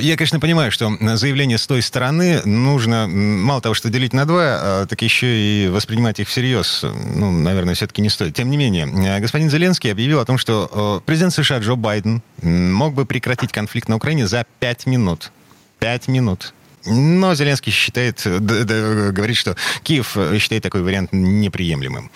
Я, 0.00 0.16
конечно, 0.16 0.40
понимаю, 0.40 0.72
что 0.72 0.90
заявление 1.14 1.56
с 1.58 1.66
той 1.66 1.82
стороны 1.82 2.42
нужно 2.44 3.06
мало 3.08 3.60
того, 3.60 3.74
что 3.74 3.90
делить 3.90 4.12
на 4.12 4.24
два, 4.24 4.86
так 4.86 5.00
еще 5.02 5.26
и 5.26 5.68
воспринимать 5.68 6.18
их 6.18 6.28
всерьез. 6.28 6.84
Ну, 7.14 7.30
наверное, 7.48 7.74
все-таки 7.74 8.02
не 8.02 8.08
стоит. 8.08 8.34
Тем 8.34 8.50
не 8.50 8.56
менее, 8.56 8.86
э, 8.86 9.20
господин 9.20 9.50
Зеленский 9.50 9.90
объявил 9.90 10.20
о 10.20 10.24
том, 10.24 10.38
что 10.38 11.02
президент 11.06 11.32
США 11.32 11.58
Джо 11.58 11.74
Байден 11.74 12.22
мог 12.42 12.94
бы 12.94 13.06
прекратить 13.06 13.52
конфликт 13.52 13.88
на 13.88 13.96
Украине 13.96 14.26
за 14.26 14.46
пять 14.60 14.86
минут. 14.86 15.32
Пять 15.78 16.08
минут. 16.08 16.54
Но 16.84 17.34
Зеленский 17.34 17.72
считает, 17.72 18.22
да, 18.24 18.64
да, 18.64 19.10
говорит, 19.10 19.36
что 19.36 19.56
Киев 19.82 20.16
считает 20.38 20.62
такой 20.62 20.82
вариант 20.82 21.12
неприемлемым. 21.12 22.10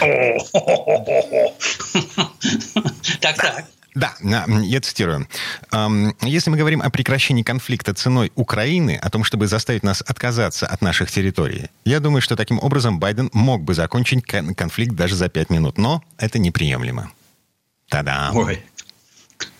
Так, 3.20 3.36
так. 3.36 3.64
Да, 3.94 4.14
я 4.20 4.80
цитирую. 4.80 5.26
Если 6.22 6.50
мы 6.50 6.56
говорим 6.56 6.80
о 6.82 6.90
прекращении 6.90 7.42
конфликта 7.42 7.92
ценой 7.92 8.30
Украины, 8.34 8.96
о 8.96 9.10
том, 9.10 9.24
чтобы 9.24 9.46
заставить 9.46 9.82
нас 9.82 10.02
отказаться 10.06 10.66
от 10.66 10.80
наших 10.82 11.10
территорий, 11.10 11.70
я 11.84 12.00
думаю, 12.00 12.22
что 12.22 12.36
таким 12.36 12.58
образом 12.60 13.00
Байден 13.00 13.30
мог 13.32 13.62
бы 13.62 13.74
закончить 13.74 14.24
конфликт 14.24 14.94
даже 14.94 15.16
за 15.16 15.28
пять 15.28 15.50
минут. 15.50 15.78
Но 15.78 16.02
это 16.18 16.38
неприемлемо. 16.38 17.10
Та-дам. 17.88 18.36
Ой, 18.36 18.64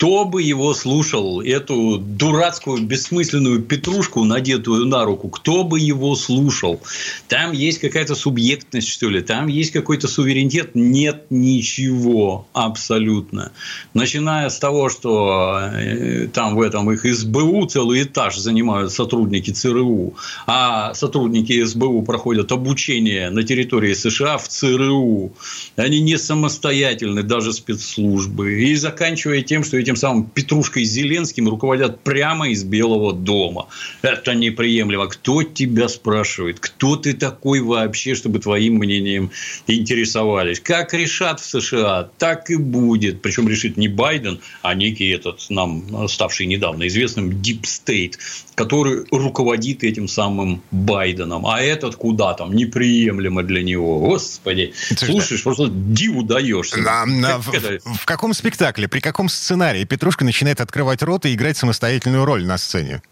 кто 0.01 0.25
бы 0.25 0.41
его 0.41 0.73
слушал, 0.73 1.43
эту 1.43 1.99
дурацкую, 1.99 2.85
бессмысленную 2.85 3.61
петрушку, 3.61 4.25
надетую 4.25 4.87
на 4.87 5.05
руку, 5.05 5.29
кто 5.29 5.63
бы 5.63 5.79
его 5.79 6.15
слушал? 6.15 6.81
Там 7.29 7.53
есть 7.53 7.81
какая-то 7.81 8.15
субъектность, 8.15 8.89
что 8.89 9.11
ли? 9.11 9.21
Там 9.21 9.47
есть 9.47 9.73
какой-то 9.73 10.09
суверенитет? 10.09 10.71
Нет 10.75 11.27
ничего 11.29 12.47
абсолютно. 12.55 13.53
Начиная 13.93 14.49
с 14.49 14.59
того, 14.59 14.89
что 14.89 15.69
э, 15.71 16.29
там 16.29 16.57
в 16.57 16.63
этом 16.63 16.91
их 16.91 17.05
СБУ 17.05 17.67
целый 17.67 18.05
этаж 18.05 18.39
занимают 18.39 18.93
сотрудники 18.93 19.51
ЦРУ, 19.51 20.15
а 20.47 20.95
сотрудники 20.95 21.63
СБУ 21.63 22.01
проходят 22.05 22.51
обучение 22.53 23.29
на 23.29 23.43
территории 23.43 23.93
США 23.93 24.39
в 24.39 24.49
ЦРУ. 24.49 25.35
Они 25.77 26.01
не 26.01 26.17
самостоятельны, 26.17 27.23
даже 27.23 27.53
спецслужбы. 27.53 28.63
И 28.63 28.75
заканчивая 28.77 29.43
тем, 29.43 29.63
что 29.63 29.77
этим 29.91 29.97
самым 29.97 30.25
Петрушкой 30.25 30.85
Зеленским 30.85 31.49
руководят 31.49 32.01
прямо 32.01 32.49
из 32.49 32.65
Белого 32.65 33.13
дома. 33.13 33.67
Это 34.03 34.35
неприемлемо. 34.35 35.09
Кто 35.09 35.43
тебя 35.43 35.89
спрашивает? 35.89 36.61
Кто 36.61 36.97
ты 36.97 37.13
такой 37.13 37.61
вообще, 37.61 38.15
чтобы 38.15 38.39
твоим 38.39 38.75
мнением 38.75 39.31
интересовались? 39.67 40.61
Как 40.61 40.95
решат 40.95 41.41
в 41.41 41.45
США, 41.45 42.09
так 42.19 42.51
и 42.51 42.57
будет. 42.57 43.21
Причем 43.23 43.49
решит 43.49 43.77
не 43.77 43.89
Байден, 43.89 44.41
а 44.63 44.75
некий 44.75 45.09
этот 45.09 45.51
нам 45.51 46.09
ставший 46.09 46.47
недавно 46.47 46.87
известным 46.87 47.31
Deep 47.31 47.63
State, 47.63 48.15
который 48.55 49.07
руководит 49.11 49.83
этим 49.83 50.07
самым 50.07 50.63
Байденом. 50.71 51.47
А 51.47 51.61
этот 51.61 51.97
куда 51.97 52.35
там? 52.35 52.55
Неприемлемо 52.55 53.43
для 53.43 53.63
него. 53.63 53.99
Господи. 53.99 54.73
Слушаешь, 54.97 55.43
просто 55.43 55.69
диву 55.69 56.23
даешься. 56.23 56.77
На, 56.79 57.07
на, 57.07 57.39
в, 57.39 57.51
в 57.51 58.05
каком 58.05 58.35
спектакле, 58.35 58.87
при 58.87 59.01
каком 59.01 59.29
сценарии 59.29 59.80
сценарии 59.81 59.85
Петрушка 59.85 60.25
начинает 60.25 60.61
открывать 60.61 61.03
рот 61.03 61.27
и 61.27 61.35
играть 61.35 61.57
самостоятельную 61.57 62.25
роль 62.25 62.45
на 62.45 62.59
сцене. 62.59 63.03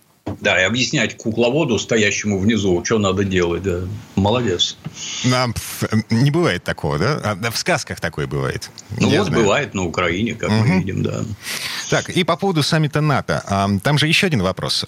Да, 0.40 0.60
и 0.60 0.64
объяснять 0.64 1.16
кукловоду, 1.16 1.78
стоящему 1.78 2.38
внизу, 2.38 2.84
что 2.84 2.98
надо 2.98 3.24
делать. 3.24 3.62
Да. 3.62 3.80
Молодец. 4.14 4.76
А, 5.32 5.46
не 6.10 6.30
бывает 6.30 6.64
такого, 6.64 6.98
да? 6.98 7.20
А, 7.24 7.50
в 7.50 7.56
сказках 7.56 7.98
такое 8.00 8.26
бывает. 8.26 8.70
Ну, 9.00 9.10
Я 9.10 9.20
вот 9.20 9.28
знаю. 9.28 9.42
бывает 9.42 9.74
на 9.74 9.84
Украине, 9.84 10.34
как 10.34 10.50
угу. 10.50 10.58
мы 10.58 10.78
видим, 10.78 11.02
да. 11.02 11.24
Так, 11.88 12.10
и 12.10 12.24
по 12.24 12.36
поводу 12.36 12.62
саммита 12.62 13.00
НАТО. 13.00 13.42
Там 13.82 13.98
же 13.98 14.06
еще 14.06 14.26
один 14.26 14.42
вопрос. 14.42 14.84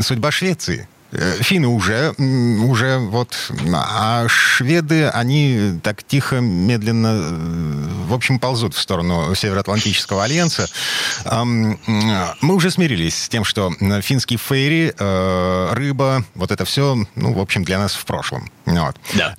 Судьба 0.00 0.30
Швеции– 0.30 0.88
финны 1.12 1.68
уже, 1.68 2.12
уже 2.18 2.98
вот, 2.98 3.36
а 3.72 4.26
шведы, 4.28 5.08
они 5.08 5.80
так 5.82 6.02
тихо, 6.02 6.40
медленно, 6.40 7.20
э, 7.22 8.06
в 8.06 8.14
общем, 8.14 8.38
ползут 8.38 8.74
в 8.74 8.80
сторону 8.80 9.34
Североатлантического 9.34 10.24
альянса. 10.24 10.68
Мы 11.24 12.54
уже 12.54 12.70
смирились 12.70 13.24
с 13.24 13.28
тем, 13.28 13.44
что 13.44 13.72
финские 14.02 14.38
фейри, 14.38 14.94
э, 14.96 15.68
рыба, 15.72 16.24
вот 16.34 16.50
это 16.50 16.64
все, 16.64 16.96
ну, 17.14 17.32
в 17.32 17.40
общем, 17.40 17.64
для 17.64 17.78
нас 17.78 17.94
в 17.94 18.04
прошлом. 18.04 18.50
Вот. 18.70 18.96
Да. 19.14 19.36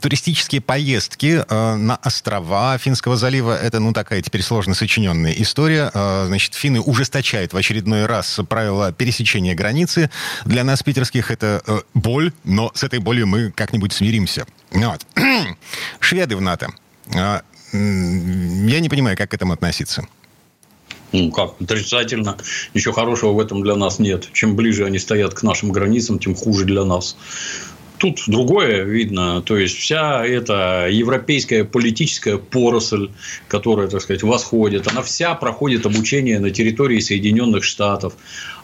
Туристические 0.00 0.60
поездки 0.60 1.44
на 1.50 1.96
острова 1.96 2.78
Финского 2.78 3.16
залива, 3.16 3.56
это, 3.60 3.80
ну, 3.80 3.92
такая 3.92 4.22
теперь 4.22 4.42
сложно 4.42 4.74
сочиненная 4.74 5.32
история. 5.32 5.90
Значит, 6.26 6.54
финны 6.54 6.80
ужесточают 6.80 7.52
в 7.52 7.56
очередной 7.56 8.06
раз 8.06 8.40
правила 8.48 8.92
пересечения 8.92 9.54
границы. 9.54 10.10
Для 10.44 10.64
нас, 10.64 10.82
питерских 10.82 11.30
это 11.30 11.62
э, 11.66 11.80
боль, 11.94 12.32
но 12.44 12.70
с 12.74 12.82
этой 12.82 12.98
болью 12.98 13.26
мы 13.26 13.50
как-нибудь 13.50 13.92
смиримся. 13.92 14.46
Вот. 14.70 15.06
Шведы 16.00 16.36
в 16.36 16.40
НАТО. 16.40 16.70
Э, 17.14 17.40
я 17.72 18.80
не 18.80 18.88
понимаю, 18.88 19.16
как 19.16 19.30
к 19.30 19.34
этому 19.34 19.52
относиться. 19.52 20.06
Ну, 21.12 21.30
как, 21.30 21.60
отрицательно. 21.60 22.36
Ничего 22.74 22.94
хорошего 22.94 23.32
в 23.32 23.40
этом 23.40 23.62
для 23.62 23.74
нас 23.74 23.98
нет. 23.98 24.28
Чем 24.32 24.54
ближе 24.54 24.84
они 24.84 24.98
стоят 24.98 25.34
к 25.34 25.42
нашим 25.42 25.72
границам, 25.72 26.18
тем 26.18 26.34
хуже 26.34 26.64
для 26.64 26.84
нас. 26.84 27.16
Тут 28.00 28.22
другое 28.26 28.84
видно. 28.84 29.42
То 29.42 29.58
есть, 29.58 29.76
вся 29.76 30.24
эта 30.24 30.88
европейская 30.90 31.64
политическая 31.64 32.38
поросль, 32.38 33.10
которая, 33.46 33.88
так 33.88 34.00
сказать, 34.00 34.22
восходит, 34.22 34.88
она 34.88 35.02
вся 35.02 35.34
проходит 35.34 35.84
обучение 35.84 36.40
на 36.40 36.50
территории 36.50 36.98
Соединенных 37.00 37.62
Штатов. 37.62 38.14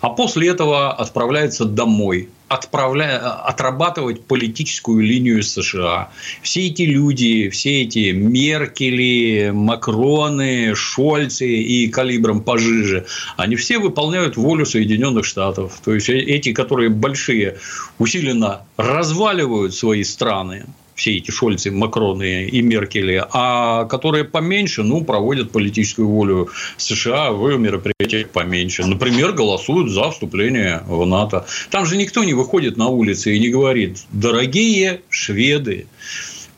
А 0.01 0.09
после 0.09 0.49
этого 0.49 0.90
отправляется 0.90 1.66
домой 1.66 2.31
отправляя, 2.49 3.19
отрабатывать 3.19 4.25
политическую 4.25 5.01
линию 5.03 5.43
США. 5.43 6.11
Все 6.43 6.69
эти 6.69 6.83
люди, 6.83 7.49
все 7.49 7.83
эти 7.83 8.13
Меркели, 8.13 9.51
Макроны, 9.53 10.75
Шольцы 10.75 11.49
и 11.49 11.89
калибром 11.89 12.43
пожиже, 12.43 13.07
они 13.37 13.57
все 13.57 13.79
выполняют 13.79 14.37
волю 14.37 14.65
Соединенных 14.65 15.25
Штатов. 15.25 15.81
То 15.85 15.95
есть, 15.95 16.09
э, 16.09 16.19
эти, 16.19 16.53
которые 16.53 16.89
большие, 16.89 17.59
усиленно 17.99 18.63
разваливают 18.77 19.75
свои 19.75 20.05
страны, 20.05 20.67
все 20.97 21.19
эти 21.19 21.31
Шольцы, 21.31 21.71
Макроны 21.71 22.47
и 22.47 22.63
Меркели, 22.63 23.23
а 23.33 23.85
которые 23.85 24.25
поменьше, 24.25 24.83
ну, 24.83 25.05
проводят 25.05 25.53
политическую 25.53 26.09
волю 26.09 26.49
США 26.79 27.31
в 27.31 27.57
мероприятиях 27.57 28.31
поменьше. 28.31 28.85
Например, 28.85 29.33
голосуют 29.33 29.91
за 29.91 30.11
вступление 30.11 30.83
в 30.87 31.05
НАТО. 31.07 31.47
Там 31.71 31.87
же 31.87 31.97
никто 31.97 32.25
не 32.25 32.35
выходит 32.35 32.77
на 32.77 32.89
улицы 32.89 33.37
и 33.37 33.39
не 33.39 33.51
говорит, 33.51 33.99
дорогие 34.11 35.03
шведы, 35.11 35.87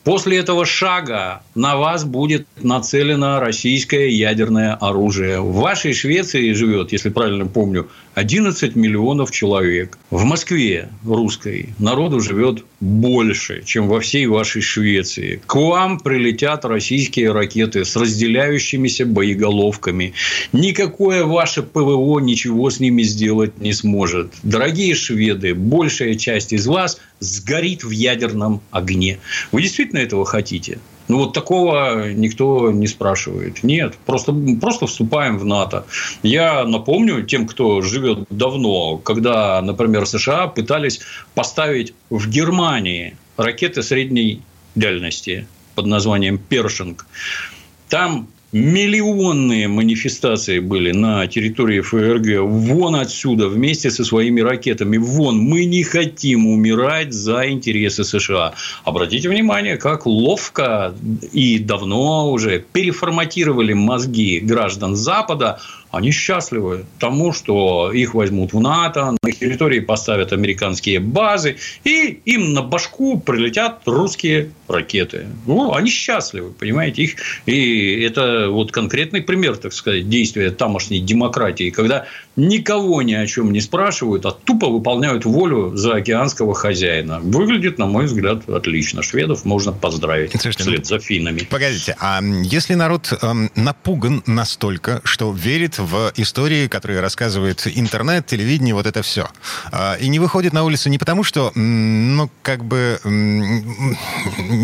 После 0.03 0.37
этого 0.37 0.65
шага 0.65 1.43
на 1.55 1.75
вас 1.75 2.05
будет 2.05 2.47
нацелено 2.63 3.39
российское 3.39 4.09
ядерное 4.09 4.73
оружие. 4.73 5.41
В 5.41 5.53
вашей 5.55 5.93
Швеции 5.93 6.53
живет, 6.53 6.93
если 6.93 7.09
правильно 7.09 7.45
помню, 7.45 7.89
11 8.15 8.75
миллионов 8.75 9.31
человек. 9.31 9.97
В 10.09 10.23
Москве 10.23 10.89
русской 11.05 11.69
народу 11.79 12.19
живет 12.19 12.65
больше, 12.79 13.63
чем 13.65 13.87
во 13.87 13.99
всей 13.99 14.25
вашей 14.25 14.61
Швеции. 14.61 15.41
К 15.45 15.55
вам 15.55 15.99
прилетят 15.99 16.65
российские 16.65 17.31
ракеты 17.31 17.85
с 17.85 17.95
разделяющимися 17.95 19.05
боеголовками. 19.05 20.13
Никакое 20.53 21.23
ваше 21.23 21.63
ПВО 21.63 22.19
ничего 22.19 22.69
с 22.69 22.79
ними 22.79 23.03
сделать 23.03 23.57
не 23.59 23.73
сможет. 23.73 24.33
Дорогие 24.43 24.95
шведы, 24.95 25.53
большая 25.53 26.15
часть 26.15 26.53
из 26.53 26.67
вас 26.67 26.99
сгорит 27.19 27.83
в 27.83 27.91
ядерном 27.91 28.61
огне. 28.71 29.19
Вы 29.51 29.61
действительно 29.61 29.99
этого 29.99 30.25
хотите? 30.25 30.79
Ну, 31.09 31.17
вот 31.17 31.33
такого 31.33 32.11
никто 32.13 32.71
не 32.71 32.87
спрашивает. 32.87 33.63
Нет, 33.63 33.95
просто, 34.05 34.31
просто 34.61 34.85
вступаем 34.85 35.39
в 35.39 35.43
НАТО. 35.43 35.85
Я 36.21 36.63
напомню 36.65 37.23
тем, 37.23 37.47
кто 37.47 37.81
живет 37.81 38.19
давно, 38.29 38.97
когда, 38.97 39.59
например, 39.61 40.05
США 40.05 40.47
пытались 40.47 41.01
поставить 41.33 41.95
в 42.11 42.29
Германии 42.29 43.17
ракеты 43.37 43.81
средней 43.81 44.43
дальности 44.75 45.47
под 45.73 45.87
названием 45.87 46.37
«Першинг». 46.37 47.07
Там 47.89 48.27
Миллионные 48.51 49.67
манифестации 49.67 50.57
были 50.57 50.91
на 50.91 51.27
территории 51.27 51.81
ФРГ. 51.81 52.41
Вон 52.41 52.95
отсюда, 52.95 53.47
вместе 53.47 53.91
со 53.91 54.03
своими 54.03 54.41
ракетами. 54.41 54.97
Вон, 54.97 55.37
мы 55.37 55.65
не 55.65 55.83
хотим 55.83 56.47
умирать 56.47 57.13
за 57.13 57.47
интересы 57.47 58.03
США. 58.03 58.53
Обратите 58.85 59.29
внимание, 59.29 59.77
как 59.77 60.07
ловко 60.07 60.95
и 61.31 61.59
давно 61.59 62.31
уже 62.31 62.65
переформатировали 62.73 63.73
мозги 63.73 64.39
граждан 64.39 64.95
Запада 64.95 65.59
они 65.91 66.11
счастливы 66.11 66.85
тому, 66.99 67.33
что 67.33 67.91
их 67.91 68.13
возьмут 68.13 68.53
в 68.53 68.59
НАТО, 68.59 69.15
на 69.21 69.29
их 69.29 69.39
территории 69.39 69.79
поставят 69.79 70.33
американские 70.33 70.99
базы, 70.99 71.57
и 71.83 72.21
им 72.25 72.53
на 72.53 72.61
башку 72.61 73.19
прилетят 73.19 73.81
русские 73.85 74.51
ракеты. 74.67 75.27
Ну, 75.47 75.73
они 75.73 75.89
счастливы, 75.89 76.51
понимаете? 76.51 77.03
Их, 77.03 77.15
и 77.45 78.01
это 78.01 78.49
вот 78.49 78.71
конкретный 78.71 79.21
пример, 79.21 79.57
так 79.57 79.73
сказать, 79.73 80.07
действия 80.07 80.51
тамошней 80.51 80.99
демократии, 80.99 81.69
когда 81.71 82.05
никого 82.39 83.01
ни 83.01 83.13
о 83.13 83.25
чем 83.27 83.51
не 83.51 83.61
спрашивают, 83.61 84.25
а 84.25 84.31
тупо 84.31 84.67
выполняют 84.67 85.25
волю 85.25 85.75
заокеанского 85.75 86.53
хозяина. 86.55 87.19
Выглядит, 87.19 87.77
на 87.77 87.85
мой 87.85 88.05
взгляд, 88.05 88.47
отлично. 88.49 89.03
Шведов 89.03 89.45
можно 89.45 89.71
поздравить 89.71 90.31
Слушайте, 90.31 90.63
вслед 90.63 90.85
за 90.85 90.99
финнами. 90.99 91.39
Погодите, 91.49 91.95
а 91.99 92.21
если 92.21 92.75
народ 92.75 93.13
эм, 93.21 93.51
напуган 93.55 94.23
настолько, 94.25 95.01
что 95.03 95.31
верит 95.31 95.77
в 95.77 96.13
истории, 96.15 96.67
которые 96.67 97.01
рассказывает 97.01 97.67
интернет, 97.73 98.25
телевидение, 98.25 98.73
вот 98.73 98.85
это 98.85 99.01
все, 99.01 99.27
э, 99.71 99.99
и 99.99 100.07
не 100.07 100.19
выходит 100.19 100.53
на 100.53 100.63
улицу 100.63 100.89
не 100.89 100.97
потому, 100.97 101.23
что, 101.23 101.51
ну, 101.55 102.29
как 102.41 102.63
бы 102.63 102.99
э, 103.03 103.09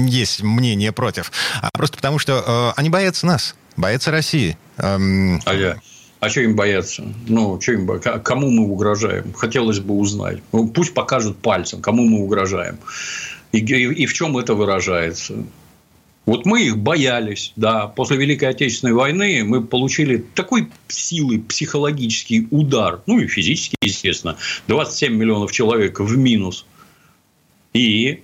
есть 0.08 0.42
мнение 0.44 0.92
против, 0.92 1.32
а 1.62 1.70
просто 1.74 1.98
потому, 1.98 2.20
что 2.20 2.74
э, 2.76 2.80
они 2.80 2.90
боятся 2.90 3.26
нас, 3.26 3.56
боятся 3.76 4.12
России. 4.12 4.58
Эм... 4.78 5.42
А 5.46 5.54
я... 5.54 5.78
А 6.26 6.30
что 6.30 6.42
им 6.42 6.56
бояться? 6.56 7.04
Ну, 7.28 7.62
что 7.62 7.74
им 7.74 7.88
Кому 8.24 8.50
мы 8.50 8.68
угрожаем? 8.68 9.32
Хотелось 9.34 9.80
бы 9.80 9.94
узнать. 9.94 10.40
Ну, 10.54 10.68
пусть 10.68 10.96
покажут 10.96 11.38
пальцем, 11.38 11.82
кому 11.82 12.04
мы 12.04 12.24
угрожаем. 12.24 12.80
И, 13.52 13.60
и, 13.60 13.94
и 13.94 14.06
в 14.08 14.14
чем 14.14 14.36
это 14.36 14.56
выражается? 14.56 15.36
Вот 16.26 16.48
мы 16.48 16.64
их 16.64 16.80
боялись, 16.80 17.54
да. 17.56 17.86
После 17.86 18.18
Великой 18.18 18.50
Отечественной 18.50 18.94
войны 18.94 19.44
мы 19.44 19.64
получили 19.64 20.26
такой 20.34 20.72
силы 20.88 21.42
психологический 21.42 22.48
удар, 22.50 23.02
ну 23.06 23.20
и 23.20 23.28
физический, 23.28 23.78
естественно. 23.82 24.36
27 24.66 25.14
миллионов 25.14 25.52
человек 25.52 26.00
в 26.00 26.18
минус. 26.18 26.66
И, 27.74 28.24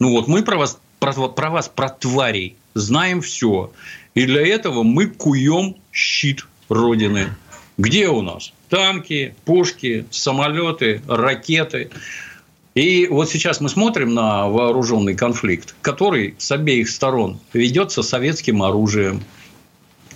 ну 0.00 0.10
вот 0.10 0.26
мы 0.26 0.42
про 0.42 0.56
вас, 0.56 0.80
про, 0.98 1.12
про 1.12 1.50
вас, 1.50 1.68
про 1.68 1.90
тварей, 1.90 2.56
знаем 2.74 3.20
все. 3.20 3.70
И 4.16 4.26
для 4.26 4.44
этого 4.44 4.82
мы 4.82 5.06
куем 5.06 5.76
щит 5.92 6.44
Родины. 6.68 7.28
Где 7.78 8.08
у 8.08 8.22
нас? 8.22 8.52
Танки, 8.68 9.34
пушки, 9.44 10.06
самолеты, 10.10 11.02
ракеты. 11.06 11.90
И 12.74 13.06
вот 13.06 13.30
сейчас 13.30 13.60
мы 13.60 13.68
смотрим 13.68 14.14
на 14.14 14.48
вооруженный 14.48 15.14
конфликт, 15.14 15.74
который 15.82 16.34
с 16.38 16.50
обеих 16.52 16.88
сторон 16.90 17.38
ведется 17.52 18.02
советским 18.02 18.62
оружием. 18.62 19.22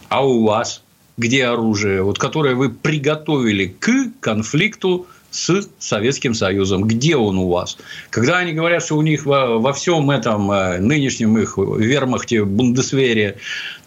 А 0.08 0.26
у 0.26 0.44
вас 0.44 0.82
где 1.20 1.44
оружие, 1.46 2.02
вот, 2.02 2.18
которое 2.18 2.54
вы 2.54 2.70
приготовили 2.70 3.66
к 3.66 3.90
конфликту 4.20 5.06
с 5.30 5.68
Советским 5.78 6.34
Союзом. 6.34 6.84
Где 6.84 7.16
он 7.16 7.38
у 7.38 7.48
вас? 7.48 7.76
Когда 8.08 8.38
они 8.38 8.52
говорят, 8.52 8.82
что 8.82 8.96
у 8.96 9.02
них 9.02 9.26
во, 9.26 9.58
во 9.58 9.72
всем 9.72 10.10
этом 10.10 10.50
э, 10.50 10.78
нынешнем 10.78 11.38
их 11.38 11.56
вермахте, 11.56 12.44
бундесвере 12.44 13.36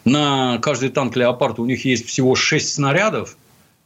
на 0.05 0.57
каждый 0.59 0.89
танк 0.89 1.15
«Леопард» 1.15 1.59
у 1.59 1.65
них 1.65 1.85
есть 1.85 2.05
всего 2.05 2.35
6 2.35 2.73
снарядов, 2.73 3.37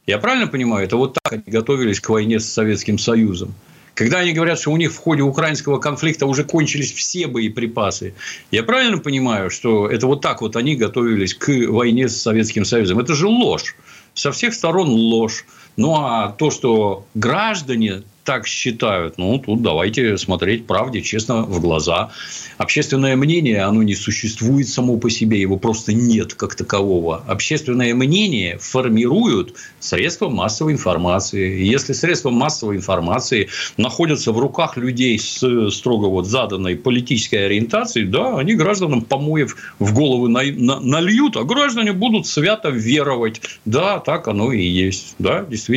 я 0.06 0.18
правильно 0.18 0.46
понимаю, 0.46 0.86
это 0.86 0.96
вот 0.96 1.18
так 1.22 1.32
они 1.34 1.42
готовились 1.46 2.00
к 2.00 2.08
войне 2.08 2.40
с 2.40 2.48
Советским 2.50 2.98
Союзом. 2.98 3.54
Когда 3.94 4.20
они 4.20 4.32
говорят, 4.32 4.60
что 4.60 4.70
у 4.70 4.76
них 4.76 4.92
в 4.92 4.96
ходе 4.96 5.22
украинского 5.22 5.78
конфликта 5.78 6.24
уже 6.24 6.44
кончились 6.44 6.92
все 6.92 7.26
боеприпасы, 7.26 8.14
я 8.52 8.62
правильно 8.62 8.98
понимаю, 8.98 9.50
что 9.50 9.88
это 9.88 10.06
вот 10.06 10.20
так 10.20 10.40
вот 10.40 10.54
они 10.54 10.76
готовились 10.76 11.34
к 11.34 11.48
войне 11.66 12.08
с 12.08 12.16
Советским 12.16 12.64
Союзом? 12.64 13.00
Это 13.00 13.14
же 13.14 13.26
ложь. 13.26 13.74
Со 14.14 14.30
всех 14.30 14.54
сторон 14.54 14.88
ложь. 14.88 15.44
Ну, 15.78 15.94
а 15.94 16.34
то, 16.36 16.50
что 16.50 17.06
граждане 17.14 18.02
так 18.24 18.46
считают, 18.46 19.16
ну, 19.16 19.38
тут 19.38 19.62
давайте 19.62 20.18
смотреть 20.18 20.66
правде 20.66 21.00
честно 21.00 21.44
в 21.44 21.60
глаза. 21.62 22.10
Общественное 22.58 23.16
мнение, 23.16 23.62
оно 23.62 23.82
не 23.82 23.94
существует 23.94 24.68
само 24.68 24.98
по 24.98 25.08
себе, 25.08 25.40
его 25.40 25.56
просто 25.56 25.94
нет 25.94 26.34
как 26.34 26.54
такового. 26.54 27.24
Общественное 27.26 27.94
мнение 27.94 28.58
формируют 28.58 29.54
средства 29.80 30.28
массовой 30.28 30.72
информации. 30.74 31.62
если 31.62 31.94
средства 31.94 32.28
массовой 32.28 32.76
информации 32.76 33.48
находятся 33.78 34.32
в 34.32 34.38
руках 34.38 34.76
людей 34.76 35.18
с 35.18 35.70
строго 35.70 36.08
вот 36.08 36.26
заданной 36.26 36.76
политической 36.76 37.46
ориентацией, 37.46 38.04
да, 38.04 38.36
они 38.36 38.54
гражданам 38.56 39.00
помоев 39.00 39.56
в 39.78 39.94
головы 39.94 40.28
нальют, 40.28 41.38
а 41.38 41.44
граждане 41.44 41.94
будут 41.94 42.26
свято 42.26 42.68
веровать. 42.68 43.40
Да, 43.64 44.00
так 44.00 44.28
оно 44.28 44.52
и 44.52 44.62
есть. 44.62 45.14
Да, 45.18 45.46
действительно. 45.48 45.67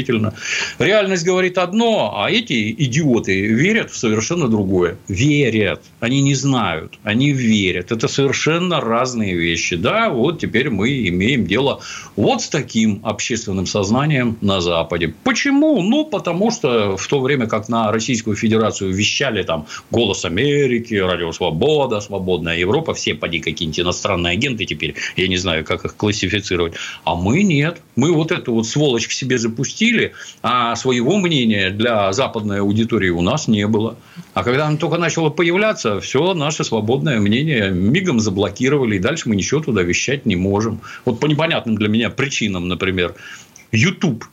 Реальность 0.80 1.26
говорит 1.26 1.58
одно, 1.58 2.14
а 2.16 2.32
эти 2.32 2.72
идиоты 2.72 3.48
верят 3.48 3.92
в 3.92 3.98
совершенно 3.98 4.48
другое. 4.48 4.98
Верят. 5.08 5.82
Они 6.00 6.22
не 6.22 6.36
знают. 6.36 7.00
Они 7.04 7.32
верят. 7.32 7.92
Это 7.92 8.08
совершенно 8.08 8.82
разные 8.82 9.36
вещи. 9.36 9.76
Да, 9.76 10.10
вот 10.10 10.40
теперь 10.40 10.70
мы 10.70 11.08
имеем 11.08 11.46
дело 11.46 11.82
вот 12.16 12.42
с 12.42 12.50
таким 12.50 13.02
общественным 13.04 13.66
сознанием 13.66 14.38
на 14.42 14.62
Западе. 14.62 15.14
Почему? 15.24 15.82
Ну, 15.82 16.06
потому 16.06 16.52
что 16.52 16.98
в 16.98 17.08
то 17.08 17.20
время, 17.20 17.48
как 17.48 17.70
на 17.70 17.92
Российскую 17.92 18.36
Федерацию 18.36 18.94
вещали 18.94 19.44
там 19.44 19.68
«Голос 19.90 20.26
Америки», 20.26 20.96
«Радио 20.96 21.32
Свобода», 21.32 22.00
«Свободная 22.02 22.58
Европа», 22.58 22.94
все 22.94 23.14
поди 23.16 23.40
какие-нибудь 23.40 23.80
иностранные 23.80 24.34
агенты 24.34 24.66
теперь, 24.66 24.96
я 25.16 25.28
не 25.28 25.38
знаю, 25.38 25.66
как 25.66 25.86
их 25.86 25.96
классифицировать. 25.96 26.74
А 27.04 27.16
мы 27.16 27.44
нет. 27.44 27.82
Мы 27.96 28.14
вот 28.14 28.32
эту 28.32 28.54
вот 28.54 28.68
сволочь 28.68 29.08
к 29.08 29.12
себе 29.12 29.38
запустили, 29.38 29.71
а 30.42 30.76
своего 30.76 31.18
мнения 31.18 31.70
для 31.70 32.14
западной 32.14 32.62
аудитории 32.62 33.10
у 33.10 33.22
нас 33.22 33.48
не 33.48 33.68
было. 33.68 33.96
А 34.34 34.44
когда 34.44 34.68
она 34.68 34.78
только 34.78 34.98
начала 34.98 35.30
появляться, 35.30 36.00
все 36.00 36.34
наше 36.34 36.64
свободное 36.64 37.20
мнение 37.20 37.72
мигом 37.72 38.20
заблокировали, 38.20 38.96
и 38.96 39.00
дальше 39.00 39.30
мы 39.30 39.36
ничего 39.36 39.62
туда 39.62 39.82
вещать 39.82 40.26
не 40.26 40.36
можем. 40.36 40.82
Вот 41.06 41.20
по 41.20 41.26
непонятным 41.26 41.76
для 41.76 41.90
меня 41.90 42.10
причинам, 42.10 42.68
например, 42.68 43.16
YouTube 43.72 44.26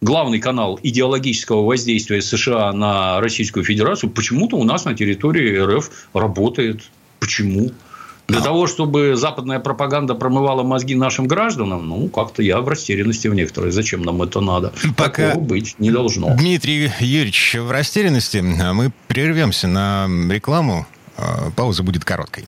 главный 0.00 0.40
канал 0.40 0.78
идеологического 0.82 1.64
воздействия 1.64 2.22
США 2.22 2.72
на 2.72 3.20
Российскую 3.20 3.64
Федерацию, 3.64 4.10
почему-то 4.10 4.56
у 4.56 4.64
нас 4.64 4.84
на 4.84 4.94
территории 4.94 5.58
РФ 5.58 5.90
работает. 6.12 6.82
Почему? 7.18 7.72
Для 8.28 8.40
того, 8.40 8.66
чтобы 8.66 9.14
западная 9.16 9.60
пропаганда 9.60 10.14
промывала 10.14 10.62
мозги 10.62 10.94
нашим 10.94 11.26
гражданам, 11.26 11.88
ну, 11.88 12.08
как-то 12.08 12.42
я 12.42 12.60
в 12.60 12.68
растерянности 12.68 13.28
в 13.28 13.34
некоторой. 13.34 13.70
Зачем 13.70 14.02
нам 14.02 14.22
это 14.22 14.40
надо? 14.40 14.72
Пока 14.96 15.28
Такого 15.28 15.44
быть 15.44 15.76
не 15.78 15.90
должно. 15.90 16.34
Дмитрий 16.36 16.90
Юрьевич 16.98 17.56
в 17.58 17.70
растерянности. 17.70 18.42
А 18.60 18.72
мы 18.72 18.90
прервемся 19.06 19.68
на 19.68 20.08
рекламу. 20.30 20.86
А, 21.16 21.50
пауза 21.54 21.82
будет 21.82 22.04
короткой. 22.04 22.44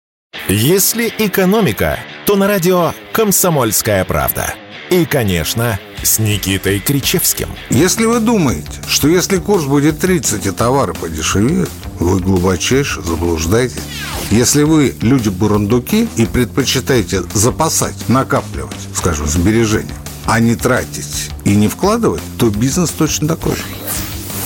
Если 0.49 1.13
экономика, 1.19 1.99
то 2.27 2.37
на 2.37 2.47
радио 2.47 2.93
«Комсомольская 3.13 4.05
правда». 4.05 4.55
И, 4.91 5.05
конечно, 5.05 5.79
с 6.03 6.19
Никитой 6.19 6.81
Кричевским. 6.81 7.49
Если 7.71 8.05
вы 8.05 8.21
думаете, 8.21 8.71
что 8.89 9.09
если 9.09 9.39
курс 9.39 9.65
будет 9.65 9.99
30 10.01 10.47
и 10.47 10.51
товары 10.51 10.95
подешевеют, 10.95 11.71
вы 11.99 12.21
глубочайше 12.21 13.03
заблуждаетесь. 13.03 13.83
Если 14.31 14.63
вы 14.63 14.95
люди-бурундуки 15.01 16.09
и 16.17 16.27
предпочитаете 16.27 17.23
запасать, 17.35 18.09
накапливать, 18.09 18.77
скажем, 18.95 19.27
сбережения, 19.27 19.95
а 20.27 20.41
не 20.41 20.55
тратить 20.55 21.31
и 21.45 21.55
не 21.55 21.69
вкладывать, 21.69 22.23
то 22.39 22.51
бизнес 22.51 22.91
точно 22.91 23.29
такой 23.29 23.57
же. 23.57 23.63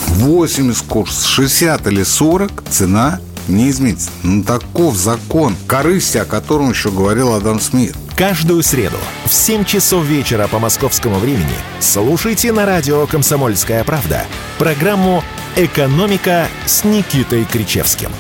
80 0.09 0.87
курс, 0.87 1.25
60 1.25 1.87
или 1.89 2.03
40 2.03 2.65
цена 2.71 3.21
не 3.49 3.71
изменится. 3.71 4.11
Ну, 4.23 4.45
таков 4.45 4.97
закон 4.97 5.57
корысти, 5.67 6.19
о 6.19 6.25
котором 6.25 6.71
еще 6.71 6.91
говорил 6.91 7.35
Адам 7.35 7.61
Смит. 7.61 7.97
Каждую 8.17 8.63
среду 8.63 8.99
в 9.25 9.33
7 9.33 9.65
часов 9.65 10.05
вечера 10.05 10.47
по 10.47 10.59
московскому 10.59 11.17
времени 11.17 11.57
слушайте 11.81 12.53
на 12.53 12.67
радио 12.67 13.07
«Комсомольская 13.07 13.83
правда» 13.85 14.27
программу 14.59 15.25
«Экономика» 15.57 16.47
с 16.67 16.85
Никитой 16.85 17.45
Кричевским. 17.47 18.11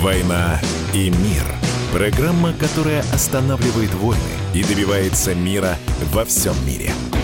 «Война 0.00 0.60
и 0.94 1.10
мир»– 1.10 1.44
программа, 1.92 2.52
которая 2.52 3.00
останавливает 3.12 3.92
войны 3.94 4.20
и 4.54 4.62
добивается 4.62 5.34
мира 5.34 5.76
во 6.12 6.24
всем 6.24 6.54
мире– 6.64 6.92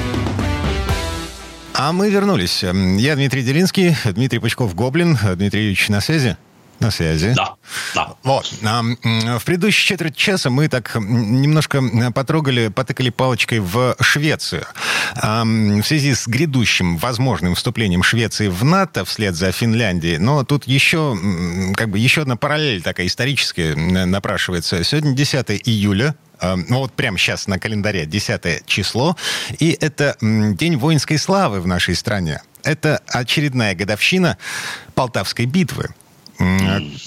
а 1.84 1.92
мы 1.92 2.10
вернулись. 2.10 2.62
Я 2.62 3.16
Дмитрий 3.16 3.42
Делинский, 3.42 3.96
Дмитрий 4.04 4.38
Пучков-Гоблин. 4.38 5.18
Дмитрий 5.34 5.66
Ильич 5.66 5.88
на 5.88 6.00
связи? 6.00 6.36
На 6.78 6.92
связи. 6.92 7.32
Да, 7.34 7.54
да. 7.92 8.14
Вот. 8.22 8.52
В 8.60 9.42
предыдущей 9.44 9.88
четверть 9.88 10.14
часа 10.14 10.48
мы 10.48 10.68
так 10.68 10.94
немножко 10.94 11.82
потрогали, 12.14 12.68
потыкали 12.68 13.10
палочкой 13.10 13.58
в 13.58 13.96
Швецию. 14.00 14.64
В 15.16 15.82
связи 15.82 16.14
с 16.14 16.28
грядущим 16.28 16.98
возможным 16.98 17.56
вступлением 17.56 18.04
Швеции 18.04 18.46
в 18.46 18.62
НАТО 18.62 19.04
вслед 19.04 19.34
за 19.34 19.50
Финляндией. 19.50 20.18
Но 20.18 20.44
тут 20.44 20.68
еще, 20.68 21.18
как 21.74 21.88
бы, 21.88 21.98
еще 21.98 22.22
одна 22.22 22.36
параллель 22.36 22.82
такая 22.82 23.08
историческая 23.08 23.74
напрашивается. 23.74 24.84
Сегодня 24.84 25.14
10 25.14 25.62
июля 25.64 26.10
Эм, 26.10 26.31
ну 26.42 26.78
вот 26.78 26.92
прямо 26.92 27.18
сейчас 27.18 27.46
на 27.46 27.58
календаре 27.58 28.06
10 28.06 28.66
число, 28.66 29.16
и 29.58 29.76
это 29.80 30.16
День 30.20 30.76
воинской 30.76 31.18
славы 31.18 31.60
в 31.60 31.66
нашей 31.66 31.94
стране. 31.94 32.42
Это 32.64 33.00
очередная 33.06 33.74
годовщина 33.74 34.38
Полтавской 34.94 35.46
битвы. 35.46 35.88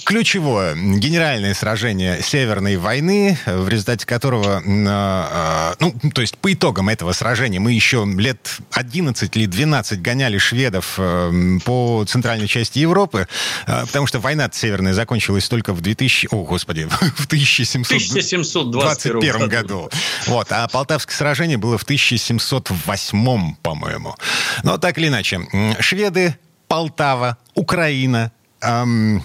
Ключевое 0.04 0.74
генеральное 0.74 1.54
сражение 1.54 2.20
Северной 2.22 2.76
войны, 2.76 3.38
в 3.44 3.68
результате 3.68 4.06
которого, 4.06 4.62
а, 4.64 4.66
а, 4.66 5.74
ну, 5.80 5.92
то 6.10 6.20
есть 6.20 6.38
по 6.38 6.52
итогам 6.52 6.88
этого 6.88 7.12
сражения 7.12 7.60
мы 7.60 7.72
еще 7.72 8.06
лет 8.16 8.58
11 8.70 9.36
или 9.36 9.46
12 9.46 10.00
гоняли 10.00 10.38
шведов 10.38 10.94
э, 10.98 11.58
по 11.64 12.04
центральной 12.06 12.46
части 12.46 12.78
Европы, 12.78 13.26
а, 13.66 13.84
потому 13.86 14.06
что 14.06 14.20
война 14.20 14.48
Северная 14.52 14.94
закончилась 14.94 15.48
только 15.48 15.72
в 15.72 15.80
2000, 15.80 16.28
о, 16.30 16.44
господи, 16.44 16.86
в 17.16 17.26
1721 17.26 19.48
году. 19.48 19.90
Вот, 20.26 20.46
а 20.50 20.68
Полтавское 20.68 21.16
сражение 21.16 21.58
было 21.58 21.78
в 21.78 21.82
1708, 21.82 23.54
по-моему. 23.56 24.14
Но 24.62 24.78
так 24.78 24.98
или 24.98 25.08
иначе, 25.08 25.40
шведы, 25.80 26.36
Полтава, 26.68 27.38
Украина, 27.54 28.30
эм, 28.66 29.24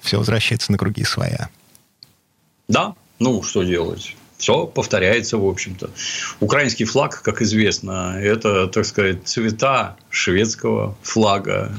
все 0.00 0.18
возвращается 0.18 0.72
на 0.72 0.78
круги 0.78 1.04
своя. 1.04 1.48
Да, 2.68 2.94
ну 3.18 3.42
что 3.42 3.62
делать? 3.62 4.16
Все 4.38 4.66
повторяется, 4.66 5.38
в 5.38 5.46
общем-то. 5.46 5.90
Украинский 6.40 6.84
флаг, 6.84 7.22
как 7.22 7.40
известно, 7.40 8.18
это, 8.20 8.66
так 8.66 8.84
сказать, 8.84 9.20
цвета 9.24 9.96
шведского 10.10 10.96
флага. 11.02 11.72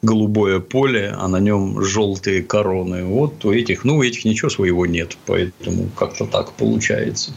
Голубое 0.00 0.60
поле, 0.60 1.12
а 1.18 1.26
на 1.26 1.38
нем 1.40 1.82
желтые 1.82 2.44
короны. 2.44 3.04
Вот 3.04 3.44
у 3.44 3.52
этих, 3.52 3.84
ну, 3.84 3.96
у 3.96 4.02
этих 4.02 4.24
ничего 4.24 4.48
своего 4.48 4.86
нет, 4.86 5.18
поэтому 5.26 5.88
как-то 5.88 6.24
так 6.24 6.52
получается. 6.52 7.32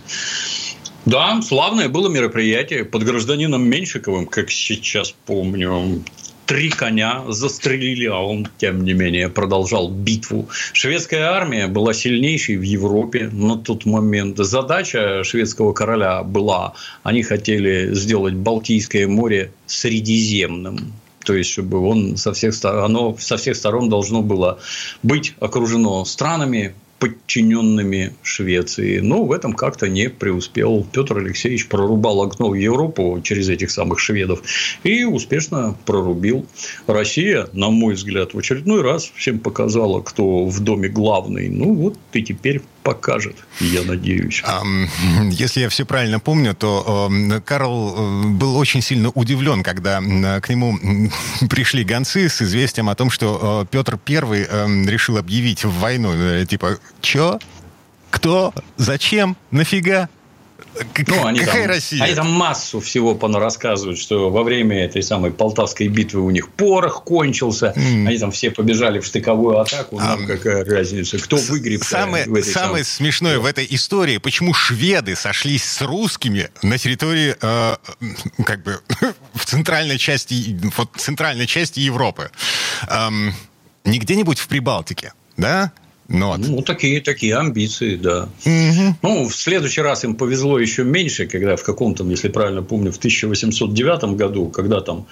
Да, 1.05 1.41
славное 1.41 1.89
было 1.89 2.07
мероприятие 2.07 2.85
под 2.85 3.03
гражданином 3.03 3.67
Меньшиковым, 3.67 4.27
как 4.27 4.51
сейчас 4.51 5.11
помню 5.25 6.03
три 6.51 6.69
коня 6.69 7.23
застрелили, 7.29 8.07
а 8.07 8.17
он, 8.17 8.45
тем 8.57 8.83
не 8.83 8.91
менее, 8.91 9.29
продолжал 9.29 9.89
битву. 9.89 10.49
Шведская 10.73 11.21
армия 11.31 11.67
была 11.67 11.93
сильнейшей 11.93 12.57
в 12.57 12.61
Европе 12.61 13.29
на 13.31 13.57
тот 13.57 13.85
момент. 13.85 14.37
Задача 14.37 15.23
шведского 15.23 15.71
короля 15.71 16.23
была, 16.23 16.73
они 17.03 17.23
хотели 17.23 17.93
сделать 17.93 18.33
Балтийское 18.33 19.07
море 19.07 19.53
средиземным. 19.65 20.91
То 21.23 21.35
есть, 21.35 21.51
чтобы 21.51 21.79
он 21.79 22.17
со 22.17 22.33
всех, 22.33 22.53
оно 22.65 23.15
со 23.17 23.37
всех 23.37 23.55
сторон 23.55 23.87
должно 23.87 24.21
было 24.21 24.59
быть 25.03 25.35
окружено 25.39 26.03
странами, 26.03 26.73
подчиненными 27.01 28.13
Швеции. 28.21 28.99
Но 28.99 29.25
в 29.25 29.31
этом 29.31 29.53
как-то 29.53 29.89
не 29.89 30.07
преуспел. 30.07 30.85
Петр 30.93 31.17
Алексеевич 31.17 31.67
прорубал 31.67 32.21
окно 32.21 32.49
в 32.49 32.53
Европу 32.53 33.19
через 33.23 33.49
этих 33.49 33.71
самых 33.71 33.99
шведов 33.99 34.43
и 34.83 35.03
успешно 35.03 35.75
прорубил. 35.87 36.45
Россия, 36.85 37.47
на 37.53 37.71
мой 37.71 37.95
взгляд, 37.95 38.35
в 38.35 38.37
очередной 38.37 38.83
раз 38.83 39.11
всем 39.15 39.39
показала, 39.39 40.01
кто 40.01 40.45
в 40.45 40.59
доме 40.59 40.89
главный. 40.89 41.49
Ну, 41.49 41.73
вот 41.73 41.97
и 42.13 42.21
теперь 42.21 42.61
покажет, 42.83 43.35
я 43.59 43.83
надеюсь. 43.83 44.43
Если 45.31 45.61
я 45.61 45.69
все 45.69 45.85
правильно 45.85 46.19
помню, 46.19 46.53
то 46.53 47.11
Карл 47.45 47.95
э, 47.95 48.27
был 48.27 48.57
очень 48.57 48.81
сильно 48.81 49.09
удивлен, 49.09 49.63
когда 49.63 49.99
к 50.41 50.49
нему 50.49 50.77
пришли 51.49 51.83
гонцы 51.83 52.29
с 52.29 52.41
известием 52.41 52.89
о 52.89 52.95
том, 52.95 53.09
что 53.09 53.63
э, 53.63 53.65
Петр 53.71 53.97
Первый 53.97 54.41
решил 54.87 55.17
объявить 55.17 55.63
войну. 55.63 56.13
Э, 56.13 56.45
типа, 56.45 56.77
чё? 57.01 57.39
Кто? 58.09 58.53
Зачем? 58.77 59.37
Нафига? 59.51 60.09
Ну, 61.07 61.25
они 61.25 61.39
Какая 61.39 61.63
там, 61.63 61.71
Россия? 61.71 62.03
Они 62.03 62.15
там 62.15 62.31
массу 62.31 62.79
всего 62.79 63.17
рассказывают, 63.21 63.99
что 63.99 64.29
во 64.29 64.43
время 64.43 64.85
этой 64.85 65.03
самой 65.03 65.31
Полтавской 65.31 65.87
битвы 65.87 66.21
у 66.21 66.29
них 66.29 66.49
порох 66.49 67.03
кончился, 67.03 67.73
mm. 67.75 68.07
они 68.07 68.17
там 68.17 68.31
все 68.31 68.51
побежали 68.51 68.99
в 68.99 69.05
штыковую 69.05 69.59
атаку, 69.59 69.99
нам 69.99 70.23
а, 70.23 70.27
какая 70.27 70.63
разница, 70.63 71.17
кто 71.19 71.37
выиграет 71.37 71.83
самое, 71.83 72.25
в 72.25 72.35
этой 72.35 72.51
Самое 72.51 72.83
самой... 72.83 72.85
смешное 72.85 73.39
в 73.39 73.45
этой 73.45 73.67
истории, 73.69 74.17
почему 74.17 74.53
шведы 74.53 75.15
сошлись 75.15 75.63
с 75.63 75.81
русскими 75.81 76.49
на 76.61 76.77
территории, 76.77 77.35
э, 77.41 77.75
как 78.45 78.63
бы, 78.63 78.79
в 79.33 79.45
центральной 79.45 79.97
части, 79.97 80.59
вот, 80.77 80.89
центральной 80.97 81.47
части 81.47 81.79
Европы. 81.79 82.31
Эм, 82.87 83.33
не 83.83 83.99
где-нибудь 83.99 84.39
в 84.39 84.47
Прибалтике, 84.47 85.13
да? 85.37 85.71
Ну, 86.13 86.35
ну 86.37 86.61
такие, 86.61 86.99
такие 86.99 87.37
амбиции, 87.37 87.95
да. 87.95 88.27
Угу. 88.45 88.95
Ну, 89.01 89.29
в 89.29 89.35
следующий 89.35 89.81
раз 89.81 90.03
им 90.03 90.15
повезло 90.15 90.59
еще 90.59 90.83
меньше, 90.83 91.25
когда 91.25 91.55
в 91.55 91.63
каком-то, 91.63 92.03
если 92.03 92.27
правильно 92.27 92.61
помню, 92.61 92.91
в 92.91 92.97
1809 92.97 94.15
году, 94.15 94.49
когда 94.49 94.81
там 94.81 95.07